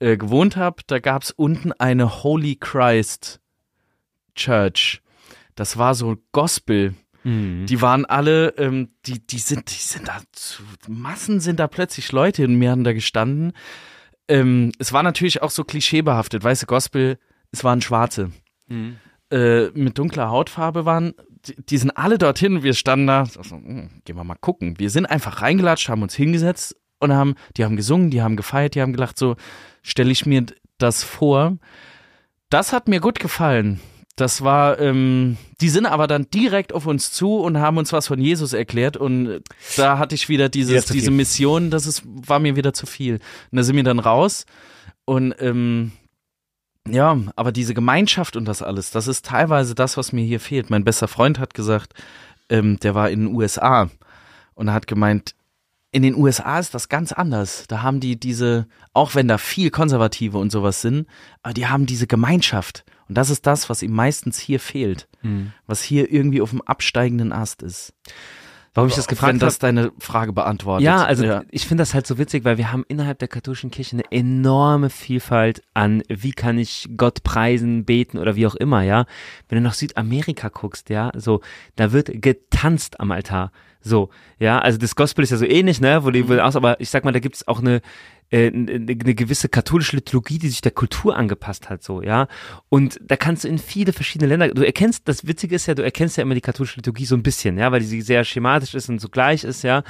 äh, 0.01 0.17
gewohnt 0.17 0.57
habe, 0.57 0.83
da 0.87 0.99
gab 0.99 1.23
es 1.23 1.31
unten 1.31 1.73
eine 1.73 2.23
Holy 2.23 2.57
Christ 2.57 3.41
Church. 4.35 5.01
Das 5.55 5.79
war 5.79 5.95
so 5.95 6.17
Gospel. 6.33 6.95
Mhm. 7.25 7.67
Die 7.67 7.81
waren 7.81 8.07
alle, 8.07 8.51
ähm, 8.59 8.91
die, 9.07 9.25
die 9.25 9.39
sind, 9.39 9.71
die 9.71 9.83
sind 9.83 10.09
da 10.09 10.21
zu 10.33 10.63
Massen 10.89 11.41
sind 11.41 11.61
da 11.61 11.69
plötzlich 11.69 12.13
Leute 12.13 12.45
in 12.45 12.57
mir 12.57 12.71
haben 12.71 12.85
da 12.85 12.93
gestanden. 12.93 13.53
Ähm, 14.29 14.73
es 14.79 14.93
war 14.93 15.03
natürlich 15.03 15.43
auch 15.43 15.51
so 15.51 15.65
klischeebehaftet, 15.65 16.45
weiße 16.45 16.67
Gospel, 16.67 17.19
es 17.51 17.65
waren 17.65 17.81
Schwarze. 17.81 18.31
Mhm. 18.69 18.99
Äh, 19.31 19.69
mit 19.71 19.99
dunkler 19.99 20.31
Hautfarbe 20.31 20.85
waren, 20.85 21.15
die, 21.47 21.57
die 21.57 21.79
sind 21.79 21.91
alle 21.91 22.19
dorthin, 22.19 22.63
wir 22.63 22.75
standen 22.75 23.07
da, 23.07 23.27
so, 23.27 23.41
hm, 23.43 24.03
gehen 24.05 24.17
wir 24.17 24.25
mal 24.25 24.37
gucken. 24.37 24.79
Wir 24.79 24.91
sind 24.91 25.07
einfach 25.07 25.43
reingelatscht, 25.43 25.89
haben 25.89 26.03
uns 26.03 26.15
hingesetzt 26.15 26.77
und 26.99 27.13
haben, 27.13 27.35
die 27.57 27.65
haben 27.65 27.77
gesungen, 27.77 28.11
die 28.11 28.23
haben 28.23 28.37
gefeiert, 28.37 28.75
die 28.75 28.83
haben 28.83 28.93
gelacht, 28.93 29.19
so 29.19 29.37
stelle 29.83 30.11
ich 30.11 30.27
mir 30.27 30.47
das 30.79 31.03
vor. 31.05 31.59
Das 32.51 32.73
hat 32.73 32.89
mir 32.89 33.01
gut 33.01 33.19
gefallen. 33.19 33.81
Das 34.19 34.43
war, 34.43 34.81
ähm, 34.81 35.37
die 35.61 35.69
sind 35.69 35.87
aber 35.87 36.09
dann 36.09 36.29
direkt 36.29 36.73
auf 36.73 36.87
uns 36.87 37.13
zu 37.13 37.37
und 37.37 37.59
haben 37.59 37.79
uns 37.79 37.93
was 37.93 38.09
von 38.09 38.21
Jesus 38.21 38.53
erklärt 38.53 38.97
und 38.97 39.43
da 39.77 39.99
hatte 39.99 40.17
ich 40.17 40.29
wieder 40.29 40.49
dieses, 40.49 40.87
viel. 40.87 40.95
diese 40.95 41.13
Mission, 41.13 41.71
das 41.71 41.87
ist, 41.87 42.03
war 42.05 42.41
mir 42.41 42.57
wieder 42.57 42.75
zu 42.75 42.85
viel. 42.85 43.21
Und 43.53 43.57
da 43.57 43.63
sind 43.63 43.77
wir 43.77 43.85
dann 43.85 44.01
raus 44.01 44.45
und 45.05 45.37
ähm, 45.39 45.93
ja, 46.89 47.17
aber 47.37 47.53
diese 47.53 47.75
Gemeinschaft 47.75 48.35
und 48.35 48.47
das 48.47 48.61
alles, 48.61 48.91
das 48.91 49.07
ist 49.07 49.25
teilweise 49.25 49.77
das, 49.77 49.97
was 49.97 50.13
mir 50.13 50.25
hier 50.25 50.41
fehlt. 50.41 50.69
Mein 50.69 50.83
bester 50.83 51.07
Freund 51.07 51.39
hat 51.39 51.55
gesagt, 51.55 51.95
ähm, 52.49 52.81
der 52.81 52.97
war 52.97 53.11
in 53.11 53.21
den 53.21 53.35
USA 53.37 53.89
und 54.55 54.67
er 54.67 54.75
hat 54.75 54.89
gemeint, 54.89 55.37
in 55.93 56.03
den 56.03 56.17
USA 56.17 56.59
ist 56.59 56.75
das 56.75 56.89
ganz 56.89 57.13
anders. 57.13 57.67
Da 57.69 57.83
haben 57.83 58.01
die 58.01 58.19
diese, 58.19 58.67
auch 58.95 59.15
wenn 59.15 59.29
da 59.29 59.39
viel 59.39 59.71
Konservative 59.71 60.39
und 60.39 60.51
sowas 60.51 60.83
sind, 60.83 61.07
aber 61.45 61.55
die 61.55 61.69
haben 61.69 61.87
diese 61.87 62.09
Gemeinschaft. 62.09 62.85
Und 63.09 63.17
das 63.17 63.31
ist 63.31 63.47
das, 63.47 63.71
was 63.71 63.83
ihm 63.83 63.93
meistens 63.93 64.39
hier 64.39 64.61
fehlt. 64.61 65.09
Mhm. 65.23 65.53
Was 65.67 65.83
hier 65.83 66.13
irgendwie 66.13 66.41
auf 66.41 66.51
dem 66.51 66.63
absteigenden 66.63 67.33
Ast 67.33 67.63
ist. 67.63 67.95
Warum 68.75 68.91
ich 68.91 68.95
das 68.95 69.09
gefragt 69.09 69.33
habe. 69.33 69.39
das 69.41 69.59
deine 69.59 69.91
Frage 69.99 70.33
beantwortet. 70.33 70.85
Ja, 70.85 71.05
also 71.05 71.25
ja. 71.25 71.43
ich 71.51 71.67
finde 71.67 71.83
das 71.83 71.95
halt 71.95 72.07
so 72.07 72.17
witzig, 72.17 72.45
weil 72.45 72.59
wir 72.59 72.71
haben 72.71 72.85
innerhalb 72.87 73.19
der 73.19 73.27
katholischen 73.27 73.73
Kirche 73.73 73.97
eine 73.97 74.05
enorme 74.13 74.89
Vielfalt 74.89 75.63
an, 75.75 76.03
wie 76.09 76.31
kann 76.31 76.59
ich 76.59 76.89
Gott 76.97 77.25
preisen, 77.25 77.85
beten 77.85 78.19
oder 78.19 78.37
wie 78.37 78.47
auch 78.47 78.55
immer, 78.55 78.83
ja. 78.83 79.07
Wenn 79.49 79.57
du 79.57 79.63
nach 79.63 79.75
Südamerika 79.75 80.49
guckst, 80.49 80.91
ja, 80.91 81.11
so, 81.17 81.41
da 81.75 81.91
wird 81.91 82.23
getanzt 82.23 83.01
am 83.01 83.11
Altar. 83.11 83.51
So, 83.81 84.11
ja, 84.39 84.59
also 84.61 84.79
das 84.79 84.95
Gospel 84.95 85.25
ist 85.25 85.31
ja 85.31 85.39
so 85.39 85.47
ähnlich, 85.47 85.81
ne, 85.81 86.05
wo 86.05 86.11
die, 86.11 86.29
wo 86.29 86.35
aus, 86.35 86.55
aber 86.55 86.81
ich 86.81 86.91
sag 86.91 87.05
mal, 87.05 87.13
da 87.13 87.21
gibt's 87.21 87.49
auch 87.49 87.59
eine, 87.59 87.81
äh, 88.31 88.49
eine 88.49 88.73
eine 88.73 89.15
gewisse 89.15 89.49
katholische 89.49 89.97
Liturgie, 89.97 90.39
die 90.39 90.49
sich 90.49 90.61
der 90.61 90.73
Kultur 90.73 91.17
angepasst 91.17 91.71
hat, 91.71 91.83
so, 91.83 92.03
ja. 92.03 92.29
Und 92.69 92.99
da 93.03 93.17
kannst 93.17 93.45
du 93.45 93.49
in 93.49 93.59
viele 93.59 93.93
verschiedene 93.93 94.29
Länder, 94.29 94.49
du 94.49 94.65
erkennst, 94.65 95.09
das 95.09 95.27
Witzige 95.27 95.57
ist 95.57 95.67
ja, 95.67 95.75
du 95.75 95.83
erkennst 95.83 96.17
ja 96.17 96.23
immer 96.23 96.35
die 96.35 96.41
katholische 96.41 96.77
Liturgie 96.77 97.07
so 97.07 97.15
ein 97.15 97.23
bisschen, 97.23 97.59
ja, 97.59 97.73
weil 97.73 97.83
sie 97.83 98.03
sehr 98.03 98.25
schematisch 98.25 98.75
ist 98.75 98.89
und 98.89 99.01
so 99.01 99.09
gleich 99.09 99.45
ist, 99.45 99.63
ja. 99.63 99.83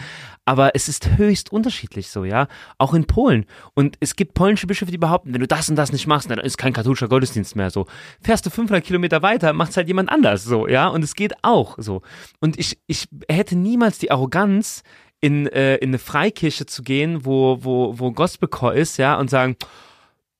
Aber 0.44 0.74
es 0.74 0.88
ist 0.88 1.18
höchst 1.18 1.52
unterschiedlich 1.52 2.08
so, 2.08 2.24
ja. 2.24 2.48
Auch 2.78 2.94
in 2.94 3.06
Polen. 3.06 3.44
Und 3.74 3.96
es 4.00 4.16
gibt 4.16 4.34
polnische 4.34 4.66
Bischöfe, 4.66 4.90
die 4.90 4.98
behaupten, 4.98 5.34
wenn 5.34 5.40
du 5.40 5.48
das 5.48 5.68
und 5.68 5.76
das 5.76 5.92
nicht 5.92 6.06
machst, 6.06 6.30
dann 6.30 6.38
ist 6.38 6.56
kein 6.58 6.72
katholischer 6.72 7.08
Gottesdienst 7.08 7.56
mehr 7.56 7.70
so. 7.70 7.86
Fährst 8.22 8.46
du 8.46 8.50
500 8.50 8.84
Kilometer 8.84 9.22
weiter, 9.22 9.52
macht's 9.52 9.76
halt 9.76 9.88
jemand 9.88 10.10
anders 10.10 10.44
so, 10.44 10.68
ja. 10.68 10.88
Und 10.88 11.02
es 11.02 11.14
geht 11.14 11.34
auch 11.42 11.76
so. 11.78 12.02
Und 12.40 12.58
ich, 12.58 12.78
ich 12.86 13.08
hätte 13.28 13.56
niemals 13.56 13.98
die 13.98 14.10
Arroganz, 14.10 14.82
in, 15.20 15.46
äh, 15.48 15.76
in 15.76 15.90
eine 15.90 15.98
Freikirche 15.98 16.66
zu 16.66 16.82
gehen, 16.82 17.24
wo, 17.24 17.58
wo, 17.62 17.98
wo 17.98 18.12
Gospelchor 18.12 18.74
ist, 18.74 18.96
ja, 18.98 19.18
und 19.18 19.30
sagen, 19.30 19.56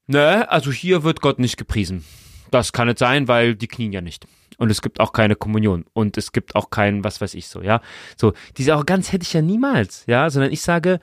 ne, 0.06 0.50
also 0.50 0.70
hier 0.70 1.02
wird 1.02 1.20
Gott 1.20 1.38
nicht 1.38 1.56
gepriesen. 1.56 2.04
Das 2.50 2.72
kann 2.72 2.88
nicht 2.88 2.98
sein, 2.98 3.28
weil 3.28 3.54
die 3.54 3.68
knien 3.68 3.92
ja 3.92 4.00
nicht. 4.00 4.26
Und 4.56 4.70
es 4.70 4.82
gibt 4.82 5.00
auch 5.00 5.12
keine 5.12 5.36
Kommunion. 5.36 5.84
Und 5.92 6.16
es 6.16 6.32
gibt 6.32 6.56
auch 6.56 6.70
kein, 6.70 7.04
was 7.04 7.20
weiß 7.20 7.34
ich 7.34 7.48
so, 7.48 7.62
ja. 7.62 7.80
So, 8.16 8.32
diese 8.56 8.74
Arroganz 8.74 9.12
hätte 9.12 9.22
ich 9.22 9.32
ja 9.32 9.42
niemals, 9.42 10.04
ja, 10.06 10.30
sondern 10.30 10.52
ich 10.52 10.62
sage, 10.62 11.00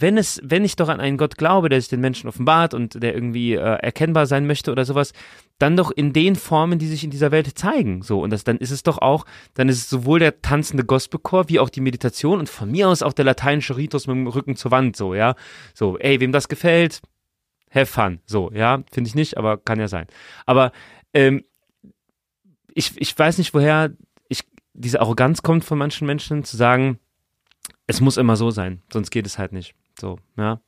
wenn 0.00 0.16
es, 0.16 0.40
wenn 0.44 0.64
ich 0.64 0.76
doch 0.76 0.88
an 0.88 1.00
einen 1.00 1.16
Gott 1.16 1.36
glaube, 1.36 1.68
der 1.68 1.80
sich 1.80 1.88
den 1.88 2.00
Menschen 2.00 2.28
offenbart 2.28 2.72
und 2.72 3.02
der 3.02 3.14
irgendwie 3.14 3.54
äh, 3.54 3.58
erkennbar 3.58 4.26
sein 4.26 4.46
möchte 4.46 4.70
oder 4.70 4.84
sowas, 4.84 5.12
dann 5.58 5.76
doch 5.76 5.90
in 5.90 6.12
den 6.12 6.36
Formen, 6.36 6.78
die 6.78 6.86
sich 6.86 7.02
in 7.02 7.10
dieser 7.10 7.32
Welt 7.32 7.58
zeigen. 7.58 8.02
So, 8.02 8.22
und 8.22 8.30
das, 8.30 8.44
dann 8.44 8.58
ist 8.58 8.70
es 8.70 8.84
doch 8.84 8.98
auch, 8.98 9.24
dann 9.54 9.68
ist 9.68 9.78
es 9.78 9.90
sowohl 9.90 10.20
der 10.20 10.40
tanzende 10.40 10.84
Gospelchor 10.84 11.48
wie 11.48 11.58
auch 11.58 11.68
die 11.68 11.80
Meditation 11.80 12.38
und 12.38 12.48
von 12.48 12.70
mir 12.70 12.88
aus 12.88 13.02
auch 13.02 13.12
der 13.12 13.24
lateinische 13.24 13.76
Ritus 13.76 14.06
mit 14.06 14.16
dem 14.16 14.28
Rücken 14.28 14.54
zur 14.54 14.70
Wand, 14.70 14.96
so, 14.96 15.14
ja. 15.14 15.34
So, 15.74 15.98
ey, 15.98 16.20
wem 16.20 16.30
das 16.30 16.48
gefällt, 16.48 17.00
have 17.74 17.86
fun. 17.86 18.20
So, 18.24 18.52
ja, 18.52 18.82
finde 18.92 19.08
ich 19.08 19.14
nicht, 19.16 19.36
aber 19.36 19.58
kann 19.58 19.80
ja 19.80 19.88
sein. 19.88 20.06
Aber 20.46 20.70
ähm, 21.12 21.44
ich, 22.72 22.92
ich 22.96 23.18
weiß 23.18 23.38
nicht, 23.38 23.52
woher 23.52 23.90
ich, 24.28 24.42
diese 24.74 25.00
Arroganz 25.00 25.42
kommt 25.42 25.64
von 25.64 25.78
manchen 25.78 26.06
Menschen, 26.06 26.44
zu 26.44 26.56
sagen, 26.56 27.00
es 27.88 28.00
muss 28.00 28.16
immer 28.16 28.36
so 28.36 28.50
sein, 28.50 28.82
sonst 28.92 29.10
geht 29.10 29.26
es 29.26 29.38
halt 29.38 29.52
nicht. 29.52 29.74
So, 30.00 30.18
ja. 30.36 30.60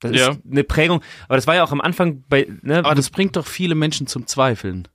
Das 0.00 0.12
Ja. 0.12 0.30
ist 0.32 0.40
eine 0.50 0.62
Prägung, 0.64 1.00
aber 1.26 1.36
das 1.36 1.46
war 1.46 1.54
ja 1.54 1.64
auch 1.64 1.72
am 1.72 1.80
Anfang 1.80 2.22
bei, 2.28 2.46
ne, 2.62 2.78
Aber 2.84 2.94
das 2.94 3.10
bringt 3.10 3.36
doch 3.36 3.46
viele 3.46 3.74
Menschen 3.74 4.06
zum 4.06 4.26
Zweifeln. 4.26 4.88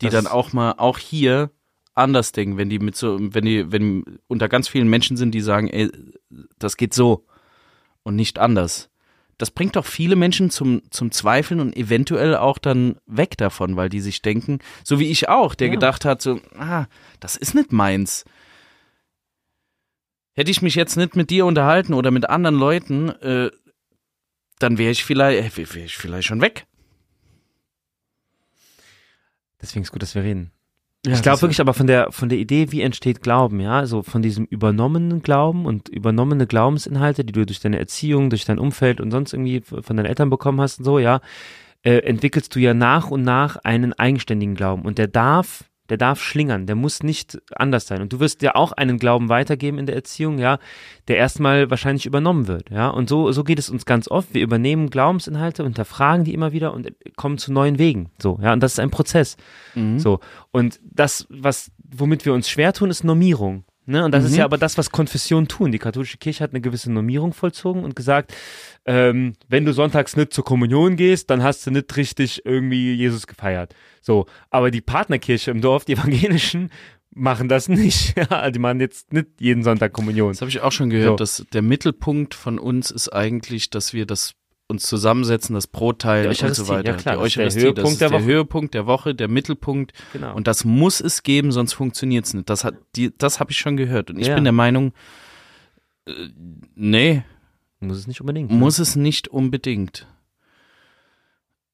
Die 0.00 0.06
Das- 0.06 0.14
dann 0.14 0.26
auch 0.26 0.52
mal, 0.52 0.72
auch 0.78 0.98
hier 0.98 1.50
anders 1.94 2.32
denken, 2.32 2.56
wenn 2.56 2.70
die 2.70 2.78
mit 2.78 2.96
so, 2.96 3.18
wenn 3.20 3.44
die, 3.44 3.70
wenn 3.70 4.18
unter 4.26 4.48
ganz 4.48 4.68
vielen 4.68 4.88
Menschen 4.88 5.16
sind, 5.16 5.32
die 5.32 5.40
sagen, 5.40 5.68
ey, 5.68 5.90
das 6.58 6.76
geht 6.76 6.94
so 6.94 7.24
und 8.02 8.16
nicht 8.16 8.38
anders. 8.38 8.88
Das 9.38 9.50
bringt 9.50 9.76
doch 9.76 9.86
viele 9.86 10.16
Menschen 10.16 10.50
zum, 10.50 10.82
zum 10.90 11.12
Zweifeln 11.12 11.60
und 11.60 11.76
eventuell 11.76 12.36
auch 12.36 12.58
dann 12.58 12.96
weg 13.06 13.36
davon, 13.38 13.76
weil 13.76 13.88
die 13.88 14.00
sich 14.00 14.22
denken, 14.22 14.58
so 14.84 14.98
wie 14.98 15.10
ich 15.10 15.28
auch, 15.28 15.54
der 15.54 15.68
Ja. 15.68 15.74
gedacht 15.74 16.04
hat, 16.04 16.20
so, 16.20 16.40
ah, 16.58 16.86
das 17.20 17.36
ist 17.36 17.54
nicht 17.54 17.72
meins. 17.72 18.24
Hätte 20.34 20.50
ich 20.50 20.62
mich 20.62 20.74
jetzt 20.74 20.96
nicht 20.96 21.16
mit 21.16 21.30
dir 21.30 21.46
unterhalten 21.46 21.94
oder 21.94 22.10
mit 22.10 22.28
anderen 22.28 22.56
Leuten, 22.56 23.08
äh, 23.08 23.50
dann 24.58 24.78
wäre 24.78 24.92
ich 24.92 25.04
vielleicht, 25.04 25.56
wäre 25.56 25.74
wär 25.74 25.84
ich 25.84 25.96
vielleicht 25.96 26.28
schon 26.28 26.40
weg. 26.40 26.66
deswegen 29.60 29.82
ist 29.82 29.92
gut, 29.92 30.02
dass 30.02 30.14
wir 30.14 30.22
reden. 30.22 30.52
Ja, 31.06 31.14
ich 31.14 31.22
glaube 31.22 31.40
wirklich 31.40 31.62
aber 31.62 31.72
von 31.72 31.86
der, 31.86 32.12
von 32.12 32.28
der 32.28 32.38
Idee, 32.38 32.72
wie 32.72 32.82
entsteht 32.82 33.22
Glauben, 33.22 33.58
ja, 33.60 33.86
so 33.86 34.02
von 34.02 34.20
diesem 34.20 34.44
übernommenen 34.44 35.22
Glauben 35.22 35.64
und 35.64 35.88
übernommene 35.88 36.46
Glaubensinhalte, 36.46 37.24
die 37.24 37.32
du 37.32 37.46
durch 37.46 37.60
deine 37.60 37.78
Erziehung, 37.78 38.28
durch 38.28 38.44
dein 38.44 38.58
Umfeld 38.58 39.00
und 39.00 39.10
sonst 39.10 39.32
irgendwie 39.32 39.62
von 39.62 39.96
deinen 39.96 40.04
Eltern 40.04 40.28
bekommen 40.28 40.60
hast 40.60 40.78
und 40.78 40.84
so, 40.84 40.98
ja, 40.98 41.20
äh, 41.82 41.98
entwickelst 42.00 42.54
du 42.54 42.58
ja 42.58 42.74
nach 42.74 43.10
und 43.10 43.22
nach 43.22 43.56
einen 43.56 43.94
eigenständigen 43.94 44.54
Glauben 44.54 44.82
und 44.82 44.98
der 44.98 45.08
darf, 45.08 45.69
der 45.90 45.98
darf 45.98 46.22
schlingern, 46.22 46.66
der 46.66 46.76
muss 46.76 47.02
nicht 47.02 47.38
anders 47.54 47.86
sein 47.86 48.00
und 48.00 48.12
du 48.12 48.20
wirst 48.20 48.40
ja 48.42 48.54
auch 48.54 48.72
einen 48.72 48.98
Glauben 48.98 49.28
weitergeben 49.28 49.78
in 49.78 49.86
der 49.86 49.96
Erziehung, 49.96 50.38
ja, 50.38 50.58
der 51.08 51.18
erstmal 51.18 51.68
wahrscheinlich 51.70 52.06
übernommen 52.06 52.46
wird, 52.46 52.70
ja, 52.70 52.88
und 52.88 53.08
so, 53.08 53.30
so 53.32 53.44
geht 53.44 53.58
es 53.58 53.68
uns 53.68 53.84
ganz 53.84 54.08
oft, 54.08 54.32
wir 54.32 54.42
übernehmen 54.42 54.88
Glaubensinhalte, 54.88 55.64
hinterfragen 55.64 56.24
die 56.24 56.32
immer 56.32 56.52
wieder 56.52 56.72
und 56.72 56.92
kommen 57.16 57.36
zu 57.36 57.52
neuen 57.52 57.78
Wegen, 57.78 58.10
so, 58.18 58.38
ja, 58.40 58.52
und 58.52 58.60
das 58.60 58.72
ist 58.72 58.80
ein 58.80 58.90
Prozess. 58.90 59.36
Mhm. 59.74 59.98
So. 59.98 60.20
Und 60.50 60.80
das, 60.82 61.26
was, 61.28 61.70
womit 61.78 62.24
wir 62.24 62.34
uns 62.34 62.48
schwer 62.48 62.72
tun, 62.72 62.90
ist 62.90 63.04
Normierung. 63.04 63.64
Ne? 63.90 64.04
Und 64.04 64.12
das 64.12 64.24
ist 64.24 64.32
Mhm. 64.32 64.38
ja 64.38 64.44
aber 64.44 64.56
das, 64.58 64.78
was 64.78 64.90
Konfessionen 64.90 65.48
tun. 65.48 65.72
Die 65.72 65.78
katholische 65.78 66.18
Kirche 66.18 66.44
hat 66.44 66.52
eine 66.52 66.60
gewisse 66.60 66.90
Normierung 66.92 67.32
vollzogen 67.32 67.84
und 67.84 67.96
gesagt, 67.96 68.32
ähm, 68.86 69.34
wenn 69.48 69.64
du 69.64 69.72
sonntags 69.72 70.16
nicht 70.16 70.32
zur 70.32 70.44
Kommunion 70.44 70.96
gehst, 70.96 71.28
dann 71.30 71.42
hast 71.42 71.66
du 71.66 71.70
nicht 71.70 71.96
richtig 71.96 72.46
irgendwie 72.46 72.94
Jesus 72.94 73.26
gefeiert. 73.26 73.74
So. 74.00 74.26
Aber 74.50 74.70
die 74.70 74.80
Partnerkirche 74.80 75.50
im 75.50 75.60
Dorf, 75.60 75.84
die 75.84 75.92
evangelischen, 75.96 76.70
machen 77.12 77.48
das 77.48 77.68
nicht. 77.68 78.14
Ja, 78.30 78.50
die 78.50 78.58
machen 78.60 78.80
jetzt 78.80 79.12
nicht 79.12 79.26
jeden 79.40 79.64
Sonntag 79.64 79.92
Kommunion. 79.92 80.30
Das 80.30 80.40
habe 80.40 80.50
ich 80.50 80.60
auch 80.60 80.72
schon 80.72 80.90
gehört, 80.90 81.08
So. 81.08 81.16
dass 81.16 81.44
der 81.52 81.62
Mittelpunkt 81.62 82.34
von 82.34 82.58
uns 82.60 82.90
ist 82.92 83.08
eigentlich, 83.12 83.70
dass 83.70 83.92
wir 83.92 84.06
das 84.06 84.34
uns 84.70 84.84
zusammensetzen, 84.84 85.54
das 85.54 85.66
Brot 85.66 86.00
teilen 86.00 86.22
Die 86.24 86.28
und 86.28 86.36
so 86.36 86.44
Eucharistie, 86.46 86.68
weiter. 86.68 86.90
ja 86.92 86.96
klar, 86.96 87.16
die 87.18 87.26
ist 87.26 87.36
der 87.36 87.42
Eucharistie, 87.44 87.60
Höhepunkt 87.60 87.78
das 87.84 87.92
ist 87.92 88.00
der 88.00 88.08
der 88.10 88.18
Woche. 88.20 88.24
Höhepunkt 88.26 88.74
der 88.74 88.86
Woche, 88.86 89.14
der 89.14 89.28
Mittelpunkt. 89.28 89.92
Genau. 90.12 90.34
Und 90.34 90.46
das 90.46 90.64
muss 90.64 91.00
es 91.00 91.22
geben, 91.22 91.52
sonst 91.52 91.72
funktioniert 91.74 92.24
es 92.24 92.34
nicht. 92.34 92.48
Das 92.48 92.64
hat 92.64 92.74
die, 92.96 93.12
das 93.16 93.40
habe 93.40 93.50
ich 93.50 93.58
schon 93.58 93.76
gehört. 93.76 94.10
Und 94.10 94.18
ich 94.18 94.28
Ja. 94.28 94.34
bin 94.36 94.44
der 94.44 94.52
Meinung, 94.52 94.92
äh, 96.06 96.12
nee, 96.74 97.22
Muss 97.80 97.96
es 97.98 98.06
nicht 98.06 98.20
unbedingt. 98.20 98.50
muss 98.50 98.78
es 98.78 98.96
nicht 98.96 99.28
unbedingt. 99.28 100.06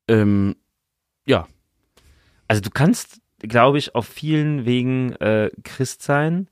Ähm, 0.08 0.56
ja, 1.26 1.46
Also 2.48 2.62
du 2.62 2.70
kannst, 2.70 3.20
glaube 3.40 3.78
ich, 3.78 3.94
auf 3.96 4.06
vielen 4.06 4.64
Wegen 4.64 5.12
äh, 5.16 5.50
Christ 5.64 6.02
sein. 6.02 6.48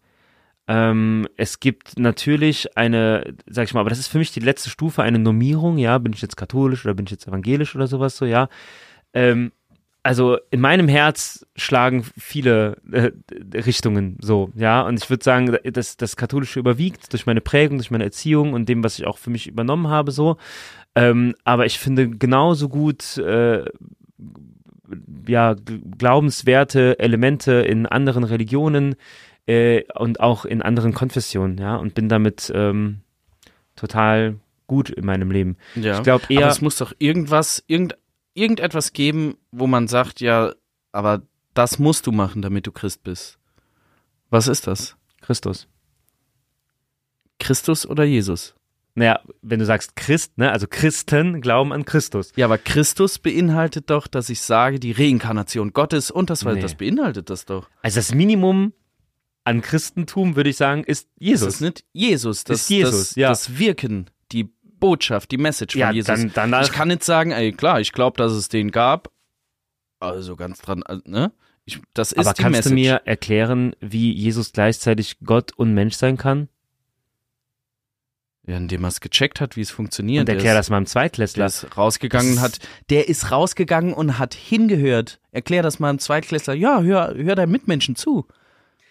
Ähm, 0.67 1.29
es 1.37 1.61
gibt 1.61 1.99
natürlich 1.99 2.77
eine, 2.77 3.35
sag 3.47 3.65
ich 3.65 3.75
mal, 3.75 3.81
aber 3.81 3.91
das 3.91 3.99
ist 3.99 4.09
für 4.09 4.19
mich 4.19 4.33
die 4.33 4.41
letzte 4.41 4.71
Stufe, 4.71 5.03
eine 5.03 5.19
Normierung, 5.19 5.77
ja, 5.77 5.99
bin 5.99 6.13
ich 6.13 6.23
jetzt 6.23 6.37
katholisch 6.37 6.85
oder 6.85 6.95
bin 6.95 7.05
ich 7.05 7.11
jetzt 7.11 7.29
evangelisch 7.29 7.75
oder 7.75 7.87
sowas 7.87 8.17
so, 8.17 8.25
ja. 8.25 8.49
Ähm, 9.13 9.53
also 10.03 10.39
in 10.51 10.61
meinem 10.61 10.87
Herz 10.87 11.47
schlagen 11.57 12.05
viele 12.19 12.77
äh, 12.93 13.13
Richtungen 13.55 14.19
so, 14.21 14.51
ja. 14.55 14.83
Und 14.83 15.03
ich 15.03 15.11
würde 15.11 15.25
sagen, 15.25 15.57
dass 15.73 15.97
das 15.97 16.17
Katholische 16.17 16.61
überwiegt 16.61 17.13
durch 17.13 17.27
meine 17.27 17.41
Prägung, 17.41 17.79
durch 17.79 17.91
meine 17.91 18.05
Erziehung 18.05 18.53
und 18.53 18.69
dem, 18.69 18.85
was 18.85 18.99
ich 18.99 19.07
auch 19.07 19.19
für 19.19 19.31
mich 19.31 19.47
übernommen 19.47 19.89
habe, 19.89 20.13
so. 20.13 20.37
Ähm, 20.95 21.35
aber 21.45 21.67
ich 21.67 21.79
finde 21.79 22.09
genauso 22.09 22.69
gut 22.69 23.19
äh, 23.19 23.65
ja, 25.27 25.57
glaubenswerte 25.99 26.99
Elemente 26.99 27.53
in 27.53 27.87
anderen 27.87 28.25
Religionen 28.25 28.97
äh, 29.47 29.83
und 29.95 30.21
auch 30.21 30.45
in 30.45 30.63
anderen 30.63 30.95
Konfessionen, 30.95 31.59
ja, 31.59 31.77
und 31.77 31.95
bin 31.95 32.09
damit 32.09 32.51
ähm, 32.55 33.01
total 33.77 34.37
gut 34.67 34.91
in 34.91 35.05
meinem 35.05 35.31
Leben. 35.31 35.57
Ja. 35.75 35.97
Ich 35.97 36.03
glaube 36.03 36.25
eher. 36.29 36.43
Aber 36.45 36.51
es 36.51 36.61
muss 36.61 36.77
doch 36.77 36.93
irgendwas, 36.99 37.63
irgend, 37.67 37.97
irgendetwas 38.35 38.93
geben, 38.93 39.37
wo 39.53 39.67
man 39.67 39.89
sagt, 39.89 40.21
ja, 40.21 40.55
aber 40.93 41.23
das 41.55 41.79
musst 41.79 42.07
du 42.07 42.13
machen, 42.13 42.43
damit 42.43 42.67
du 42.67 42.73
Christ 42.73 43.03
bist. 43.05 43.39
Was 44.31 44.49
ist 44.49 44.67
das? 44.67 44.97
Christus. 45.21 45.69
Christus 47.39 47.87
oder 47.87 48.05
Jesus? 48.05 48.55
Naja, 48.97 49.21
wenn 49.43 49.59
du 49.59 49.67
sagst 49.67 49.97
Christ, 49.97 50.39
ne, 50.39 50.53
also 50.53 50.67
Christen 50.69 51.41
glauben 51.41 51.73
an 51.73 51.85
Christus. 51.85 52.33
Ja, 52.37 52.47
aber 52.47 52.59
Christus 52.59 53.19
beinhaltet 53.19 53.91
doch, 53.91 54.07
dass 54.07 54.29
ich 54.29 54.41
sage, 54.41 54.79
die 54.79 54.93
Reinkarnation 54.93 55.73
Gottes 55.73 56.13
und 56.13 56.31
das, 56.31 56.45
Nee. 56.45 56.61
das 56.61 56.77
beinhaltet 56.77 57.29
das 57.29 57.45
doch. 57.45 57.69
Also 57.83 57.97
das 57.97 58.15
Minimum 58.15 58.73
an 59.45 59.61
Christentum, 59.61 60.37
würde 60.37 60.51
ich 60.51 60.57
sagen, 60.57 60.85
ist 60.85 61.09
Jesus. 61.19 61.47
Das 61.47 61.55
ist 61.57 61.61
nicht 61.61 61.85
Jesus, 61.93 62.45
das 62.45 62.63
Ist 62.63 62.71
Jesus, 62.71 63.09
das, 63.09 63.17
ja. 63.17 63.29
das 63.29 63.59
Wirken, 63.59 64.11
die 64.33 64.45
Botschaft, 64.45 65.31
die 65.31 65.39
Message 65.39 65.77
ja, 65.77 65.89
von 65.89 65.95
Jesus. 65.97 66.07
dann, 66.07 66.33
danach, 66.35 66.65
ich 66.65 66.73
kann 66.73 66.89
nicht 66.89 67.05
sagen, 67.05 67.31
ey, 67.31 67.53
klar, 67.53 67.81
ich 67.81 67.93
glaube, 67.93 68.17
dass 68.17 68.33
es 68.33 68.49
den 68.49 68.71
gab. 68.71 69.11
Also 70.01 70.37
ganz 70.37 70.61
dran, 70.61 70.83
äh, 70.83 70.99
ne? 71.05 71.33
Ich, 71.67 71.81
das 71.95 72.13
ist 72.13 72.19
aber 72.27 72.35
die 72.35 72.43
kannst 72.43 72.59
Message. 72.59 72.71
du 72.71 72.75
mir 72.75 73.03
erklären, 73.07 73.75
wie 73.81 74.13
Jesus 74.13 74.53
gleichzeitig 74.53 75.19
Gott 75.25 75.53
und 75.57 75.73
Mensch 75.73 75.95
sein 75.95 76.17
kann? 76.17 76.49
ja, 78.47 78.57
indem 78.57 78.85
er 78.85 78.89
es 78.89 79.01
gecheckt 79.01 79.41
hat, 79.41 79.57
wie 79.57 79.63
es 79.63 79.71
funktioniert. 79.71 80.21
Und 80.21 80.27
Der 80.27 80.35
erklär 80.37 80.55
das 80.55 80.69
mal 80.69 80.77
einem 80.77 80.87
Zweitklässler. 80.87 81.43
Der 81.43 81.47
ist 81.47 81.77
rausgegangen, 81.77 82.35
Das 82.35 82.45
hat, 82.45 82.59
der 82.91 83.09
ist 83.09 83.31
rausgegangen 83.31 83.95
und 83.95 84.19
hat 84.19 84.35
hingehört. 84.35 85.21
Erklär 85.33 85.63
das 85.63 85.79
mal 85.79 85.89
einem 85.89 85.99
Zweitklässler. 85.99 86.55
Ja, 86.55 86.83
hör, 86.83 87.15
hör 87.17 87.35
deinen 87.37 87.53
Mitmenschen 87.53 87.97
zu. 87.97 88.27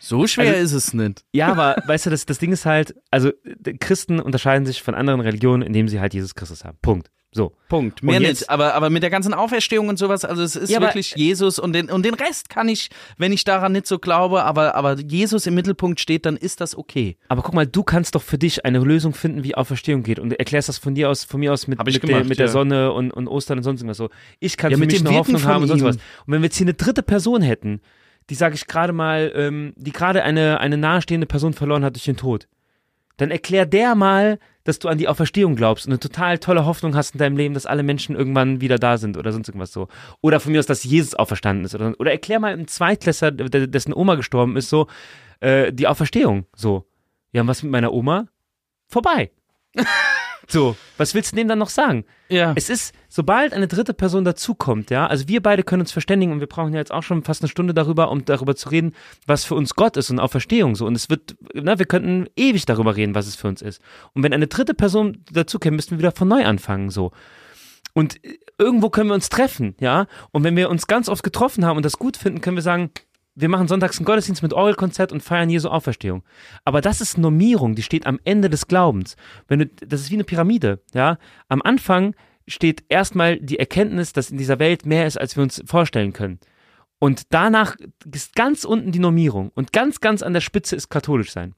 So 0.06 0.28
schwer 0.28 0.51
Also- 0.54 0.64
ist 0.66 0.74
es 0.74 0.93
nicht. 0.93 1.24
Ja, 1.32 1.47
aber 1.47 1.76
weißt 1.88 2.08
du, 2.08 2.10
das, 2.10 2.26
das 2.26 2.38
Ding 2.38 2.51
ist 2.51 2.66
halt, 2.66 2.93
also 3.10 3.32
Christen 3.80 4.20
unterscheiden 4.20 4.66
sich 4.66 4.82
von 4.84 4.95
anderen 4.95 5.22
Religionen, 5.22 5.64
indem 5.64 5.88
sie 5.88 5.99
halt 6.01 6.14
Jesus 6.14 6.36
Christus 6.36 6.66
haben. 6.66 6.78
Punkt. 6.82 7.10
So. 7.36 7.54
Punkt. 7.68 8.04
Mehr 8.04 8.22
jetzt- 8.22 8.41
nicht. 8.41 8.49
Aber, 8.51 8.76
aber 8.76 8.89
mit 8.91 9.01
der 9.01 9.10
ganzen 9.10 9.34
Auferstehung 9.34 9.88
und 9.89 9.97
sowas, 9.97 10.24
also 10.24 10.43
es 10.43 10.56
ist 10.56 10.70
Ja, 10.70 10.78
aber- 10.78 10.88
wirklich 10.88 11.16
Jesus 11.16 11.58
und 11.58 11.74
den, 11.74 11.89
und 11.89 12.06
den 12.06 12.14
Rest 12.14 12.49
kann 12.49 12.68
ich, 12.70 12.89
wenn 13.18 13.32
ich 13.32 13.43
daran 13.43 13.72
nicht 13.72 13.88
so 13.88 13.97
glaube, 13.97 14.43
aber, 14.43 14.76
aber 14.76 14.99
Jesus 14.99 15.47
im 15.47 15.56
Mittelpunkt 15.56 15.99
steht, 15.99 16.26
dann 16.28 16.38
ist 16.38 16.62
das 16.62 16.78
okay. 16.78 17.18
Aber 17.30 17.41
guck 17.41 17.56
mal, 17.56 17.66
du 17.66 17.82
kannst 17.82 18.14
doch 18.16 18.22
für 18.22 18.38
dich 18.38 18.66
eine 18.66 18.80
Lösung 18.80 19.14
finden, 19.16 19.43
wie 19.43 19.56
Auferstehung 19.56 20.04
geht. 20.04 20.20
Und 20.20 20.34
erklärst 20.34 20.70
das 20.70 20.78
von 20.78 20.93
dir 20.93 21.10
aus, 21.10 21.24
von 21.24 21.39
mir 21.39 21.51
aus 21.54 21.68
mit, 21.68 21.84
mit, 21.84 22.01
gemacht, 22.01 22.20
der, 22.20 22.24
mit 22.26 22.38
der 22.39 22.45
ja. 22.47 22.51
Sonne 22.51 22.91
und, 22.91 23.10
und 23.12 23.28
Ostern 23.28 23.58
und 23.58 23.64
sonst 23.64 23.80
irgendwas 23.82 23.97
so. 23.97 24.10
Ich 24.39 24.56
kann 24.58 24.70
Ja, 24.70 24.78
für 24.78 24.82
mit 24.82 24.91
mich 24.91 24.99
eine 25.08 25.18
Hoffnung 25.18 25.43
haben 25.43 25.64
und 25.64 25.70
sonst 25.70 25.84
was. 25.84 25.95
Und 25.95 26.01
wenn 26.28 26.41
wir 26.41 26.47
jetzt 26.47 26.58
hier 26.58 26.66
eine 26.66 26.76
dritte 26.76 27.01
Person 27.01 27.41
hätten, 27.41 27.82
die 28.30 28.36
sage 28.36 28.55
ich 28.55 28.67
gerade 28.67 28.93
mal, 28.93 29.32
ähm, 29.36 29.74
die 29.76 29.91
gerade 29.91 30.24
eine, 30.24 30.59
eine 30.59 30.78
nahestehende 30.78 31.28
Person 31.28 31.53
verloren 31.53 31.84
hat 31.84 31.95
durch 31.95 32.05
den 32.05 32.17
Tod, 32.17 32.47
dann 33.17 33.32
erklär 33.32 33.65
der 33.65 33.95
mal, 33.95 34.39
dass 34.63 34.80
du 34.80 34.88
an 34.88 34.97
die 34.97 35.07
Auferstehung 35.07 35.55
glaubst 35.55 35.86
und 35.86 35.91
eine 35.91 35.99
total 35.99 36.39
tolle 36.39 36.65
Hoffnung 36.65 36.95
hast 36.95 37.13
in 37.15 37.19
deinem 37.19 37.38
Leben, 37.38 37.53
dass 37.53 37.65
alle 37.65 37.84
Menschen 37.84 38.15
irgendwann 38.15 38.61
wieder 38.61 38.80
da 38.80 38.97
sind 38.97 39.17
oder 39.17 39.32
sonst 39.32 39.49
irgendwas 39.49 39.74
so. 39.74 39.88
Oder 40.21 40.39
von 40.39 40.51
mir 40.51 40.59
aus, 40.59 40.65
dass 40.65 40.84
Jesus 40.84 41.15
auferstanden 41.15 41.65
ist. 41.65 41.76
Oder, 41.76 41.93
oder 41.99 42.11
erklär 42.11 42.39
mal 42.39 42.53
einem 42.53 42.67
Zweitklässler, 42.67 43.32
dessen 43.32 43.93
Oma 43.93 44.15
gestorben 44.15 44.55
ist, 44.55 44.69
so, 44.69 44.88
äh, 45.41 45.71
die 45.74 45.88
Auferstehung. 45.88 46.45
So. 46.55 46.86
Ja, 47.34 47.41
und 47.41 47.47
was 47.47 47.61
mit 47.61 47.71
meiner 47.71 47.93
Oma? 47.93 48.28
Vorbei. 48.88 49.32
so, 50.48 50.76
was 50.98 51.14
willst 51.14 51.32
du 51.32 51.36
dem 51.36 51.48
dann 51.48 51.60
noch 51.60 51.70
sagen? 51.70 52.06
Ja. 52.30 52.54
Es 52.56 52.70
ist, 52.70 52.94
sobald 53.08 53.54
eine 53.54 53.68
dritte 53.68 53.94
Person 53.94 54.26
dazukommt, 54.26 54.89
ja, 54.89 55.08
also 55.08 55.28
wir 55.28 55.41
beide 55.41 55.64
können 55.64 55.82
uns 55.82 55.91
verständigen 55.91 56.32
und 56.32 56.39
wir 56.39 56.48
brauchen 56.48 56.74
ja 56.74 56.80
jetzt 56.80 56.91
auch 56.91 57.04
schon 57.04 57.24
fast 57.24 57.41
eine 57.41 57.50
Stunde 57.50 57.74
darüber, 57.74 58.12
um 58.12 58.26
darüber 58.26 58.56
zu 58.56 58.70
reden, 58.70 58.94
was 59.26 59.46
für 59.46 59.56
uns 59.56 59.76
Gott 59.76 59.98
ist 59.98 60.10
und 60.10 60.20
Auferstehung 60.20 60.76
so. 60.76 60.86
Und 60.86 60.96
es 60.96 61.10
wird, 61.10 61.36
na, 61.54 61.80
wir 61.80 61.86
könnten 61.86 62.28
ewig 62.36 62.66
darüber 62.66 62.96
reden, 62.96 63.16
was 63.16 63.28
es 63.28 63.36
für 63.36 63.48
uns 63.48 63.62
ist. 63.62 63.82
Und 64.14 64.24
wenn 64.24 64.34
eine 64.34 64.48
dritte 64.48 64.74
Person 64.74 65.24
dazukommt, 65.32 65.76
müssten 65.76 65.91
wir 65.91 66.00
wieder 66.00 66.12
von 66.12 66.28
neu 66.28 66.46
anfangen, 66.46 66.89
so. 66.89 67.12
Und 67.94 68.20
irgendwo 68.58 68.89
können 68.89 69.10
wir 69.10 69.16
uns 69.16 69.30
treffen, 69.30 69.76
ja. 69.80 70.08
Und 70.32 70.44
wenn 70.44 70.56
wir 70.56 70.70
uns 70.70 70.88
ganz 70.88 71.10
oft 71.10 71.24
getroffen 71.24 71.66
haben 71.66 71.78
und 71.78 71.86
das 71.86 72.00
gut 72.00 72.18
finden, 72.18 72.41
können 72.41 72.58
wir 72.58 72.64
sagen, 72.64 72.91
wir 73.36 73.49
machen 73.49 73.67
sonntags 73.67 73.97
einen 73.97 74.05
Gottesdienst 74.05 74.43
mit 74.43 74.53
Orgelkonzert 74.53 75.11
und 75.11 75.23
feiern 75.23 75.49
Jesu 75.49 75.69
Auferstehung. 75.69 76.23
Aber 76.65 76.81
das 76.81 77.01
ist 77.01 77.17
Normierung, 77.17 77.75
die 77.75 77.81
steht 77.81 78.05
am 78.05 78.19
Ende 78.23 78.49
des 78.49 78.67
Glaubens. 78.67 79.15
Wenn 79.47 79.59
du, 79.59 79.65
das 79.65 80.01
ist 80.01 80.11
wie 80.11 80.15
eine 80.15 80.23
Pyramide, 80.23 80.81
ja. 80.93 81.17
Am 81.47 81.61
Anfang 81.61 82.15
steht 82.47 82.84
erstmal 82.89 83.39
die 83.39 83.57
Erkenntnis, 83.59 84.13
dass 84.13 84.29
in 84.29 84.38
dieser 84.38 84.59
Welt 84.59 84.86
mehr 84.86 85.07
ist, 85.07 85.17
als 85.19 85.36
wir 85.36 85.43
uns 85.43 85.63
vorstellen 85.65 86.13
können. 86.13 86.39
Und 86.99 87.34
danach 87.34 87.75
ist 88.11 88.36
ganz 88.36 88.63
unten 88.63 88.91
die 88.91 88.99
Normierung 88.99 89.51
und 89.55 89.73
ganz, 89.73 89.99
ganz 89.99 90.21
an 90.21 90.34
der 90.34 90.41
Spitze 90.41 90.75
ist 90.75 90.89
katholisch 90.89 91.31
sein. 91.31 91.55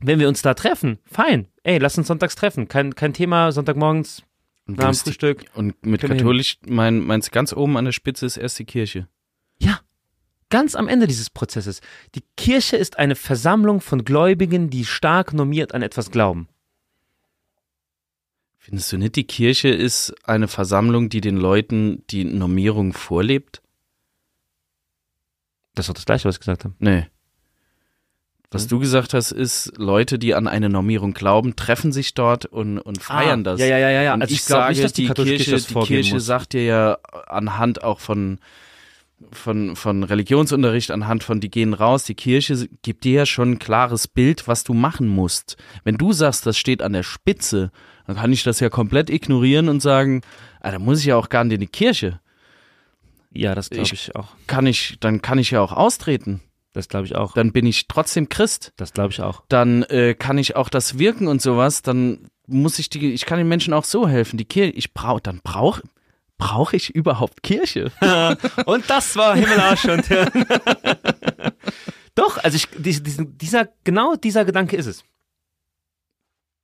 Wenn 0.00 0.18
wir 0.18 0.28
uns 0.28 0.42
da 0.42 0.54
treffen, 0.54 0.98
fein. 1.04 1.46
Ey, 1.62 1.78
lass 1.78 1.98
uns 1.98 2.06
sonntags 2.08 2.34
treffen. 2.34 2.68
Kein, 2.68 2.94
kein 2.94 3.12
Thema, 3.12 3.52
Sonntagmorgens 3.52 4.22
Und, 4.66 4.78
nach 4.78 4.90
dem 4.90 4.94
Frühstück. 4.94 5.44
und 5.54 5.84
mit 5.84 6.00
katholisch, 6.00 6.58
mein, 6.66 7.00
meinst 7.00 7.28
du, 7.28 7.32
ganz 7.32 7.52
oben 7.52 7.76
an 7.76 7.84
der 7.84 7.92
Spitze 7.92 8.26
ist 8.26 8.38
erst 8.38 8.58
die 8.58 8.64
Kirche. 8.64 9.08
Ja, 9.58 9.80
ganz 10.50 10.74
am 10.74 10.88
Ende 10.88 11.06
dieses 11.06 11.30
Prozesses. 11.30 11.80
Die 12.14 12.22
Kirche 12.36 12.76
ist 12.76 12.98
eine 12.98 13.16
Versammlung 13.16 13.80
von 13.80 14.04
Gläubigen, 14.04 14.68
die 14.70 14.84
stark 14.84 15.32
normiert 15.32 15.74
an 15.74 15.82
etwas 15.82 16.10
glauben. 16.10 16.48
Findest 18.58 18.92
du 18.92 18.98
nicht, 18.98 19.16
die 19.16 19.24
Kirche 19.24 19.68
ist 19.68 20.14
eine 20.24 20.46
Versammlung, 20.46 21.08
die 21.08 21.22
den 21.22 21.36
Leuten 21.36 22.04
die 22.10 22.24
Normierung 22.24 22.92
vorlebt? 22.92 23.62
Das 25.74 25.84
ist 25.84 25.88
doch 25.88 25.94
das 25.94 26.04
Gleiche, 26.04 26.28
was 26.28 26.36
ich 26.36 26.40
gesagt 26.40 26.64
habe. 26.64 26.74
Nee. 26.78 27.06
Was 28.50 28.62
Hm? 28.64 28.68
du 28.70 28.78
gesagt 28.80 29.14
hast, 29.14 29.30
ist, 29.30 29.72
Leute, 29.78 30.18
die 30.18 30.34
an 30.34 30.48
eine 30.48 30.68
Normierung 30.68 31.14
glauben, 31.14 31.56
treffen 31.56 31.92
sich 31.92 32.14
dort 32.14 32.46
und, 32.46 32.78
und 32.78 33.00
feiern 33.02 33.44
das. 33.44 33.60
Ah, 33.60 33.64
Ja, 33.64 33.70
ja, 33.70 33.78
ja, 33.78 33.90
ja. 33.90 34.02
ja. 34.02 34.14
Und 34.14 34.22
Also 34.22 34.34
ich, 34.34 34.40
ich, 34.40 34.46
glaube 34.46 34.62
sage, 34.62 34.72
nicht, 34.74 34.84
dass 34.84 34.92
die, 34.92 35.06
die 35.06 35.14
Kirche, 35.14 35.36
Kirche 35.36 35.50
das 35.52 35.66
die 35.66 35.74
Kirche 35.74 36.14
muss. 36.14 36.26
sagt 36.26 36.52
dir 36.52 36.64
ja 36.64 36.98
anhand 37.28 37.82
auch 37.84 38.00
von, 38.00 38.40
von, 39.32 39.76
von 39.76 40.02
Religionsunterricht, 40.02 40.90
anhand 40.90 41.22
von, 41.24 41.40
die 41.40 41.50
gehen 41.50 41.74
raus, 41.74 42.04
die 42.04 42.14
Kirche 42.14 42.68
gibt 42.82 43.04
dir 43.04 43.12
ja 43.12 43.26
schon 43.26 43.52
ein 43.52 43.58
klares 43.58 44.08
Bild, 44.08 44.48
was 44.48 44.64
du 44.64 44.74
machen 44.74 45.08
musst. 45.08 45.56
Wenn 45.84 45.96
du 45.98 46.12
sagst, 46.12 46.46
das 46.46 46.56
steht 46.58 46.82
an 46.82 46.92
der 46.92 47.02
Spitze, 47.02 47.70
dann 48.06 48.16
kann 48.16 48.32
ich 48.32 48.42
das 48.42 48.60
ja 48.60 48.68
komplett 48.70 49.10
ignorieren 49.10 49.68
und 49.68 49.80
sagen, 49.80 50.22
ah, 50.60 50.70
da 50.70 50.78
muss 50.78 51.00
ich 51.00 51.06
ja 51.06 51.16
auch 51.16 51.28
gar 51.28 51.44
nicht 51.44 51.54
in 51.54 51.60
die 51.60 51.66
Kirche. 51.66 52.20
ja, 53.32 53.54
das 53.54 53.70
glaube 53.70 53.86
ich- 53.86 53.92
ich 53.92 54.16
auch. 54.16 54.28
Kann 54.46 54.66
ich, 54.66 54.96
dann 55.00 55.22
kann 55.22 55.38
ich 55.38 55.50
ja 55.52 55.60
auch 55.60 55.72
austreten. 55.72 56.40
Das 56.72 56.88
glaube 56.88 57.06
ich 57.06 57.16
auch. 57.16 57.32
Dann 57.34 57.52
bin 57.52 57.66
ich 57.66 57.88
trotzdem 57.88 58.28
Christ. 58.28 58.72
Das 58.76 58.92
glaube 58.92 59.10
ich 59.12 59.20
auch. 59.20 59.42
Dann 59.48 59.82
äh, 59.84 60.14
kann 60.14 60.38
ich 60.38 60.54
auch 60.56 60.68
das 60.68 60.98
wirken 60.98 61.26
und 61.26 61.42
sowas. 61.42 61.82
Dann 61.82 62.28
muss 62.46 62.78
ich 62.78 62.88
die, 62.88 63.12
ich 63.12 63.26
kann 63.26 63.38
den 63.38 63.48
Menschen 63.48 63.74
auch 63.74 63.84
so 63.84 64.06
helfen. 64.08 64.36
Die 64.36 64.44
Kirche, 64.44 64.72
ich 64.72 64.94
brauche, 64.94 65.20
dann 65.20 65.40
brauche 65.42 65.82
brauche 66.40 66.74
ich 66.76 66.90
überhaupt 66.94 67.42
Kirche? 67.42 67.92
Und 68.66 68.90
das 68.90 69.14
war 69.16 69.36
Himmelarsch 69.36 69.84
und 69.84 70.06
Hirn. 70.06 70.30
Doch, 72.14 72.38
also 72.42 72.56
ich, 72.56 72.66
dieser, 72.74 73.68
genau 73.84 74.16
dieser 74.16 74.44
Gedanke 74.44 74.76
ist 74.76 74.86
es. 74.86 75.04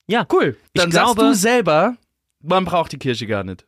Ja, 0.08 0.26
Cool. 0.32 0.56
Ich 0.72 0.80
Dann 0.80 0.90
glaube- 0.90 1.20
sagst 1.20 1.22
du 1.22 1.34
selber, 1.34 1.96
man 2.40 2.64
braucht 2.64 2.92
die 2.92 2.98
Kirche 2.98 3.26
gar 3.26 3.44
nicht. 3.44 3.66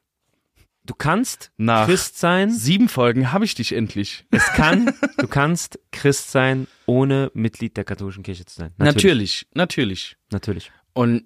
du 0.85 0.95
kannst 0.95 1.51
Nach 1.57 1.87
Christ 1.87 2.19
sein. 2.19 2.51
sieben 2.51 2.89
Folgen 2.89 3.33
habe 3.33 3.45
ich 3.45 3.55
dich 3.55 3.73
endlich. 3.73 4.25
Es 4.31 4.47
kann, 4.49 4.93
du 5.19 5.29
kannst 5.29 5.79
Christ 5.93 6.31
sein, 6.31 6.67
ohne 6.87 7.31
Mitglied 7.35 7.77
der 7.77 7.85
katholischen 7.85 8.23
Kirche 8.23 8.45
zu 8.45 8.55
sein. 8.57 8.73
Natürlich, 8.79 9.47
natürlich. 9.55 10.17
Natürlich. 10.31 10.71
Und 10.95 11.25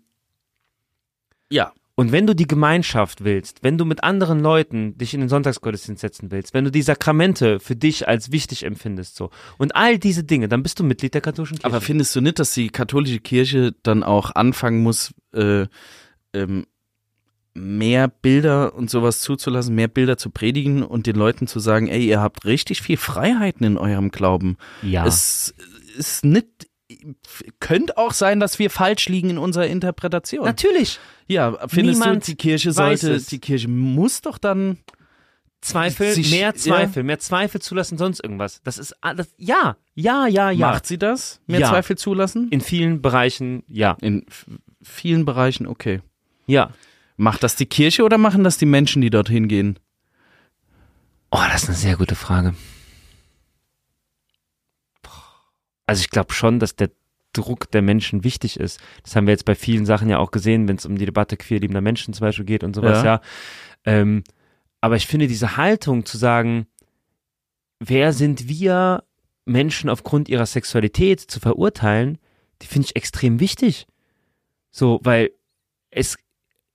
ja, 1.50 1.72
Und 1.94 2.10
wenn 2.10 2.26
du 2.26 2.34
die 2.34 2.46
Gemeinschaft 2.46 3.22
willst, 3.22 3.62
wenn 3.62 3.76
du 3.76 3.84
mit 3.84 4.02
anderen 4.02 4.40
Leuten 4.40 4.96
dich 4.96 5.12
in 5.12 5.20
den 5.20 5.28
Sonntagsgottesdienst 5.28 6.00
setzen 6.00 6.30
willst, 6.30 6.54
wenn 6.54 6.64
du 6.64 6.70
die 6.70 6.80
Sakramente 6.80 7.60
für 7.60 7.76
dich 7.76 8.08
als 8.08 8.32
wichtig 8.32 8.64
empfindest, 8.64 9.14
so 9.14 9.30
und 9.58 9.76
all 9.76 9.98
diese 9.98 10.24
Dinge, 10.24 10.48
dann 10.48 10.62
bist 10.62 10.80
du 10.80 10.84
Mitglied 10.84 11.12
der 11.12 11.20
katholischen 11.20 11.58
Kirche. 11.58 11.66
aber 11.66 11.82
findest 11.82 12.16
du 12.16 12.22
nicht, 12.22 12.38
dass 12.38 12.54
die 12.54 12.68
katholische 12.68 13.20
Kirche 13.20 13.74
dann 13.82 14.02
auch 14.02 14.34
anfangen 14.34 14.82
muss, 14.82 15.12
äh, 15.34 15.66
ähm, 16.32 16.64
mehr 17.54 18.08
Bilder 18.08 18.74
und 18.74 18.88
sowas 18.88 19.20
zuzulassen, 19.20 19.74
mehr 19.74 19.88
Bilder 19.88 20.16
zu 20.16 20.30
predigen 20.30 20.82
und 20.82 21.06
den 21.06 21.16
Leuten 21.16 21.46
zu 21.46 21.60
sagen, 21.60 21.88
ey, 21.88 22.06
ihr 22.06 22.20
habt 22.20 22.46
richtig 22.46 22.80
viel 22.80 22.96
Freiheiten 22.96 23.66
in 23.66 23.76
eurem 23.76 24.10
Glauben. 24.10 24.56
ja. 24.82 25.06
Es 25.06 25.54
ist 25.96 26.24
nicht, 26.24 26.46
könnte 27.60 27.96
auch 27.98 28.12
sein, 28.12 28.40
dass 28.40 28.58
wir 28.58 28.70
falsch 28.70 29.08
liegen 29.08 29.30
in 29.30 29.38
unserer 29.38 29.66
Interpretation. 29.66 30.44
Natürlich. 30.44 30.98
Ja, 31.26 31.56
findest 31.68 32.00
Niemand 32.00 32.22
du, 32.26 32.32
die 32.32 32.36
Kirche 32.36 32.72
sollte, 32.72 33.18
die 33.20 33.38
Kirche 33.38 33.68
muss 33.68 34.20
doch 34.20 34.38
dann 34.38 34.78
Zweifel, 35.60 36.12
Sich- 36.12 36.30
mehr 36.32 36.48
ja. 36.48 36.54
Zweifel, 36.54 37.04
mehr 37.04 37.20
Zweifel 37.20 37.60
zulassen, 37.62 37.96
sonst 37.96 38.18
irgendwas. 38.22 38.60
Das 38.64 38.78
ist 38.78 38.96
alles, 39.00 39.32
ja, 39.36 39.76
ja, 39.94 40.26
ja, 40.26 40.50
ja. 40.50 40.70
Macht 40.70 40.86
sie 40.86 40.98
das? 40.98 41.40
Mehr 41.46 41.60
Ja. 41.60 41.68
Zweifel 41.68 41.96
zulassen? 41.96 42.48
In 42.50 42.60
vielen 42.60 43.00
Bereichen, 43.00 43.62
ja, 43.68 43.96
In 44.00 44.26
vielen 44.82 45.24
Bereichen, 45.24 45.66
okay. 45.66 46.00
ja. 46.46 46.70
Macht 47.16 47.42
das 47.44 47.54
die 47.54 47.66
Kirche 47.66 48.02
oder 48.02 48.18
machen 48.18 48.42
das 48.42 48.56
die 48.56 48.66
Menschen, 48.66 49.02
die 49.02 49.10
dorthin 49.10 49.46
gehen? 49.46 49.78
Oh, 51.30 51.38
das 51.52 51.62
ist 51.64 51.68
eine 51.68 51.78
sehr 51.78 51.96
gute 51.96 52.14
Frage. 52.16 52.54
Also 55.86 56.00
ich 56.00 56.10
glaube 56.10 56.32
schon, 56.32 56.58
dass 56.58 56.76
der 56.76 56.90
Druck 57.32 57.70
der 57.70 57.82
Menschen 57.82 58.24
wichtig 58.24 58.60
ist. 58.60 58.80
Das 59.02 59.16
haben 59.16 59.26
wir 59.26 59.32
jetzt 59.32 59.44
bei 59.44 59.54
vielen 59.54 59.86
Sachen 59.86 60.08
ja 60.08 60.18
auch 60.18 60.30
gesehen, 60.30 60.68
wenn 60.68 60.76
es 60.76 60.86
um 60.86 60.96
die 60.96 61.06
Debatte 61.06 61.36
queerliebender 61.36 61.80
Menschen 61.80 62.12
zum 62.12 62.26
Beispiel 62.26 62.44
geht 62.44 62.62
und 62.62 62.74
sowas, 62.74 62.98
Ja. 62.98 63.04
ja. 63.04 63.20
Ähm, 63.84 64.22
aber 64.80 64.96
ich 64.96 65.06
finde 65.06 65.28
diese 65.28 65.56
Haltung 65.56 66.04
zu 66.04 66.18
sagen, 66.18 66.66
wer 67.78 68.12
sind 68.12 68.48
wir, 68.48 69.04
Menschen 69.44 69.90
aufgrund 69.90 70.28
ihrer 70.28 70.46
Sexualität 70.46 71.20
zu 71.20 71.40
verurteilen, 71.40 72.18
die 72.60 72.66
finde 72.66 72.86
ich 72.86 72.96
extrem 72.96 73.40
wichtig. 73.40 73.86
So, 74.70 75.00
weil 75.02 75.30
es, 75.90 76.16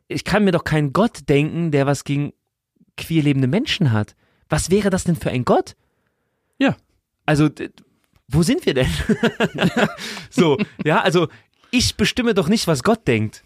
ich 0.07 0.23
kann 0.23 0.43
mir 0.43 0.51
doch 0.51 0.63
keinen 0.63 0.91
Gott 0.93 1.29
denken, 1.29 1.71
der 1.71 1.85
was 1.85 2.03
gegen 2.03 2.33
queer 2.97 3.23
lebende 3.23 3.47
Menschen 3.47 3.91
hat. 3.91 4.15
Was 4.49 4.69
wäre 4.69 4.89
das 4.89 5.03
denn 5.05 5.15
für 5.15 5.29
ein 5.31 5.45
Gott? 5.45 5.75
Ja. 6.59 6.75
Also, 7.25 7.49
wo 8.27 8.43
sind 8.43 8.65
wir 8.65 8.73
denn? 8.73 8.89
so, 10.29 10.57
ja, 10.83 11.01
also 11.01 11.27
ich 11.71 11.95
bestimme 11.95 12.33
doch 12.33 12.49
nicht, 12.49 12.67
was 12.67 12.83
Gott 12.83 13.07
denkt, 13.07 13.43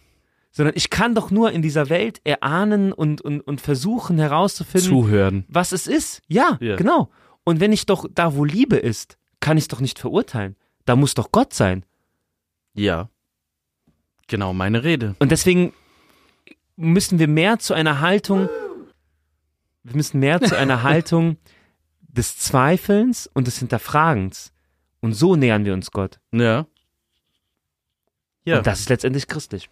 sondern 0.51 0.75
ich 0.75 0.89
kann 0.89 1.15
doch 1.15 1.31
nur 1.31 1.51
in 1.51 1.61
dieser 1.61 1.89
Welt 1.89 2.19
erahnen 2.23 2.91
und, 2.93 3.21
und, 3.21 3.41
und 3.41 3.61
versuchen 3.61 4.17
herauszufinden, 4.17 4.89
Zuhören. 4.89 5.45
was 5.47 5.71
es 5.71 5.87
ist. 5.87 6.21
Ja, 6.27 6.57
Ja. 6.61 6.75
genau. 6.75 7.09
Und 7.43 7.59
wenn 7.59 7.71
ich 7.71 7.85
doch 7.85 8.05
da, 8.13 8.35
wo 8.35 8.43
Liebe 8.45 8.75
ist, 8.77 9.17
kann 9.39 9.57
ich 9.57 9.63
es 9.63 9.67
doch 9.67 9.79
nicht 9.79 9.97
verurteilen. 9.97 10.55
Da 10.85 10.95
muss 10.95 11.13
doch 11.15 11.31
Gott 11.31 11.53
sein. 11.53 11.85
Ja. 12.73 13.09
Genau, 14.27 14.53
meine 14.53 14.83
Rede. 14.83 15.15
Und 15.19 15.31
deswegen 15.31 15.73
müssen 16.75 17.19
wir 17.19 17.27
mehr 17.27 17.59
zu 17.59 17.73
einer 17.73 17.99
Haltung, 17.99 18.49
wir 19.83 19.95
müssen 19.95 20.19
mehr 20.19 20.41
zu 20.41 20.57
einer 20.57 20.83
Haltung 20.83 21.37
des 22.01 22.37
Zweifelns 22.37 23.27
und 23.33 23.47
des 23.47 23.57
Hinterfragens. 23.59 24.50
Und 25.01 25.13
so 25.13 25.35
nähern 25.35 25.65
wir 25.65 25.73
uns 25.73 25.91
Gott. 25.91 26.19
Ja. 26.31 26.65
Ja. 28.45 28.57
Und 28.59 28.67
das 28.67 28.79
ist 28.81 28.89
letztendlich 28.89 29.27
christlich. 29.27 29.69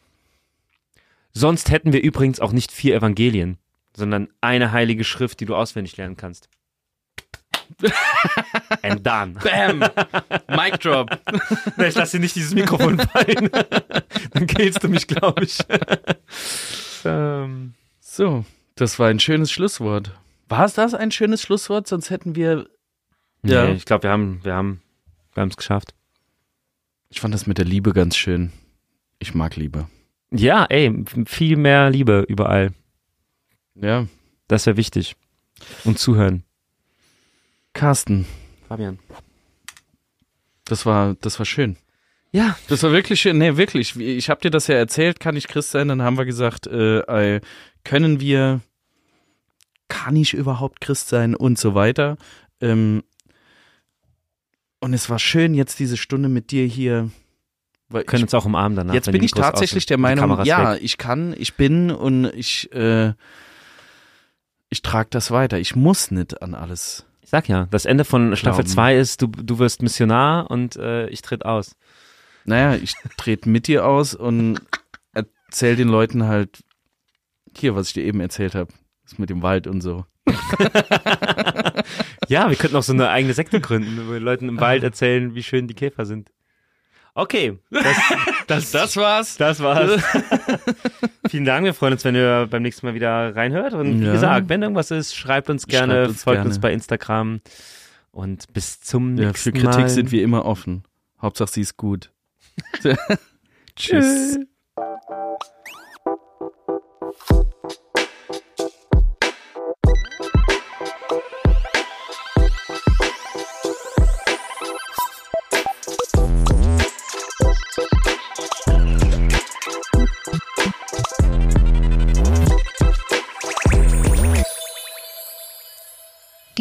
Sonst 1.32 1.70
hätten 1.72 1.94
wir 1.94 2.02
übrigens 2.02 2.40
auch 2.40 2.52
nicht 2.52 2.72
vier 2.72 2.96
Evangelien, 2.96 3.58
sondern 3.96 4.30
eine 4.42 4.72
heilige 4.72 5.04
Schrift, 5.04 5.40
die 5.40 5.46
du 5.46 5.56
auswendig 5.56 5.98
lernen 5.98 6.18
kannst. 6.18 6.50
And 8.82 9.06
done. 9.06 9.34
Bam! 9.44 9.80
Mic 10.50 10.80
drop. 10.80 11.18
Ich 11.78 11.96
lasse 11.96 12.18
dir 12.18 12.22
nicht 12.22 12.36
dieses 12.36 12.54
Mikrofon 12.54 13.00
fallen. 13.00 13.50
Dann 14.32 14.48
killst 14.48 14.84
du 14.84 14.90
mich, 14.90 15.08
glaube 15.08 15.44
ich. 15.44 15.60
ähm, 17.06 17.76
So, 18.02 18.44
das 18.76 18.98
war 19.00 19.08
ein 19.08 19.20
schönes 19.20 19.52
Schlusswort. 19.52 20.12
War 20.48 20.66
es 20.66 20.74
das 20.74 20.94
ein 20.96 21.12
schönes 21.12 21.42
Schlusswort? 21.44 21.88
Sonst 21.88 22.10
hätten 22.10 22.36
wir. 22.36 22.68
Ja. 23.44 23.66
Nee, 23.68 23.74
ich 23.74 23.86
glaube, 23.86 24.04
wir 24.04 24.10
haben 24.10 24.44
wir 24.44 24.54
haben 24.56 24.82
wir 25.34 25.42
haben 25.42 25.50
es 25.50 25.58
geschafft. 25.58 25.94
Ich 27.10 27.20
fand 27.20 27.34
das 27.34 27.48
mit 27.48 27.58
der 27.58 27.66
Liebe 27.66 27.94
ganz 27.94 28.16
schön. 28.16 28.52
Ich 29.20 29.34
mag 29.34 29.56
Liebe. 29.56 29.88
Ja, 30.32 30.66
ey, 30.66 31.04
viel 31.26 31.56
mehr 31.58 31.90
Liebe 31.90 32.24
überall. 32.28 32.72
Ja. 33.76 34.08
Das 34.48 34.66
wäre 34.66 34.78
wichtig. 34.78 35.16
Und 35.84 36.00
zuhören. 36.00 36.44
Carsten, 37.74 38.26
Fabian. 38.68 39.00
das 40.66 40.86
war, 40.86 41.16
das 41.22 41.40
war 41.40 41.46
schön. 41.46 41.78
Ja, 42.32 42.58
Das 42.68 42.84
war 42.84 42.92
wirklich 42.92 43.22
schön. 43.22 43.40
Nee, 43.40 43.58
wirklich. 43.58 44.00
Ich 44.00 44.30
habe 44.30 44.42
dir 44.42 44.52
das 44.52 44.68
ja 44.68 44.76
erzählt, 44.76 45.20
kann 45.20 45.36
ich 45.36 45.48
Christ 45.48 45.72
sein? 45.72 45.88
Dann 45.88 46.04
haben 46.04 46.18
wir 46.18 46.26
gesagt, 46.26 46.68
äh, 46.68 47.00
äh, 47.00 47.42
können 47.84 48.20
wir, 48.20 48.62
kann 49.88 50.16
ich 50.16 50.36
überhaupt 50.36 50.80
Christ 50.80 51.08
sein 51.10 51.34
und 51.36 51.58
so 51.58 51.74
weiter. 51.74 52.18
Ähm, 52.62 53.04
und 54.80 54.94
es 54.94 55.10
war 55.10 55.20
schön, 55.20 55.54
jetzt 55.54 55.80
diese 55.80 55.98
Stunde 55.98 56.30
mit 56.30 56.52
dir 56.52 56.66
hier. 56.66 57.10
Weil 57.90 58.04
können 58.04 58.20
ich, 58.20 58.24
uns 58.26 58.34
auch 58.34 58.46
umarmen 58.46 58.76
danach. 58.76 58.94
jetzt 58.94 59.12
bin 59.12 59.24
ich 59.24 59.32
tatsächlich 59.32 59.86
der 59.86 59.98
Meinung, 59.98 60.44
ja, 60.46 60.74
weg. 60.74 60.80
ich 60.84 60.98
kann, 60.98 61.34
ich 61.38 61.56
bin 61.56 61.92
und 61.92 62.26
ich, 62.26 62.72
äh, 62.72 63.14
ich 64.70 64.82
trage 64.82 65.10
das 65.10 65.32
weiter. 65.32 65.58
Ich 65.58 65.76
muss 65.76 66.12
nicht 66.12 66.42
an 66.42 66.54
alles. 66.54 67.06
Ich 67.22 67.30
sag 67.30 67.50
ja, 67.50 67.68
das 67.72 67.86
Ende 67.86 68.06
von 68.06 68.36
Staffel 68.36 68.64
Glauben. 68.64 68.74
2 68.74 68.98
ist, 68.98 69.22
du, 69.22 69.28
du 69.28 69.60
wirst 69.60 69.82
Missionar 69.82 70.50
und 70.52 70.76
äh, 70.76 71.08
ich 71.10 71.22
tritt 71.22 71.46
aus. 71.46 71.76
Naja, 72.46 72.76
ich 72.76 72.94
trete 73.18 73.50
mit 73.50 73.68
dir 73.68 73.86
aus 73.86 74.14
und 74.16 74.62
erzähl 75.14 75.76
den 75.76 75.90
Leuten 75.90 76.26
halt 76.28 76.64
hier, 77.56 77.76
was 77.76 77.88
ich 77.88 77.94
dir 77.94 78.04
eben 78.04 78.20
erzählt 78.22 78.56
habe. 78.56 78.72
Das 79.04 79.18
mit 79.18 79.30
dem 79.30 79.42
Wald 79.42 79.68
und 79.68 79.82
so. 79.82 80.06
Ja, 82.30 82.50
wir 82.50 82.56
könnten 82.56 82.76
auch 82.78 82.84
so 82.84 82.94
eine 82.94 83.10
eigene 83.10 83.34
Sekte 83.34 83.60
gründen, 83.60 84.08
wo 84.08 84.14
wir 84.14 84.20
Leuten 84.20 84.48
im 84.50 84.60
Wald 84.62 84.84
erzählen, 84.84 85.36
wie 85.36 85.44
schön 85.44 85.68
die 85.68 85.74
Käfer 85.74 86.06
sind. 86.06 86.32
Okay, 87.16 87.58
das, 87.70 87.98
das, 88.48 88.72
Das 88.72 88.96
war's. 88.96 89.36
das 89.38 89.60
war's. 89.62 90.02
Vielen 91.30 91.44
Dank, 91.46 91.66
wir 91.66 91.74
freuen 91.74 91.94
uns, 91.94 92.06
wenn 92.06 92.16
ihr 92.16 92.48
beim 92.50 92.62
nächsten 92.62 92.86
Mal 92.86 92.94
wieder 92.94 93.36
reinhört. 93.36 93.74
Und 93.74 94.00
wie 94.00 94.06
Ja. 94.06 94.14
gesagt, 94.14 94.48
wenn 94.48 94.62
irgendwas 94.62 94.90
ist, 94.92 95.16
schreibt 95.16 95.50
uns 95.50 95.68
gerne, 95.68 95.94
Schreibt 95.96 96.10
uns 96.10 96.24
folgt 96.24 96.38
gerne. 96.38 96.50
uns 96.50 96.60
bei 96.60 96.72
Instagram 96.72 97.42
und 98.12 98.54
bis 98.54 98.80
zum 98.80 99.18
Ja, 99.18 99.28
nächsten 99.28 99.52
für 99.52 99.60
Kritik 99.60 99.82
Mal. 99.82 99.90
sind 99.90 100.12
wir 100.12 100.24
immer 100.24 100.46
offen. 100.46 100.84
Hauptsache 101.22 101.50
sie 101.52 101.62
ist 101.62 101.76
gut. 101.78 102.12
Tschüss. 103.76 104.40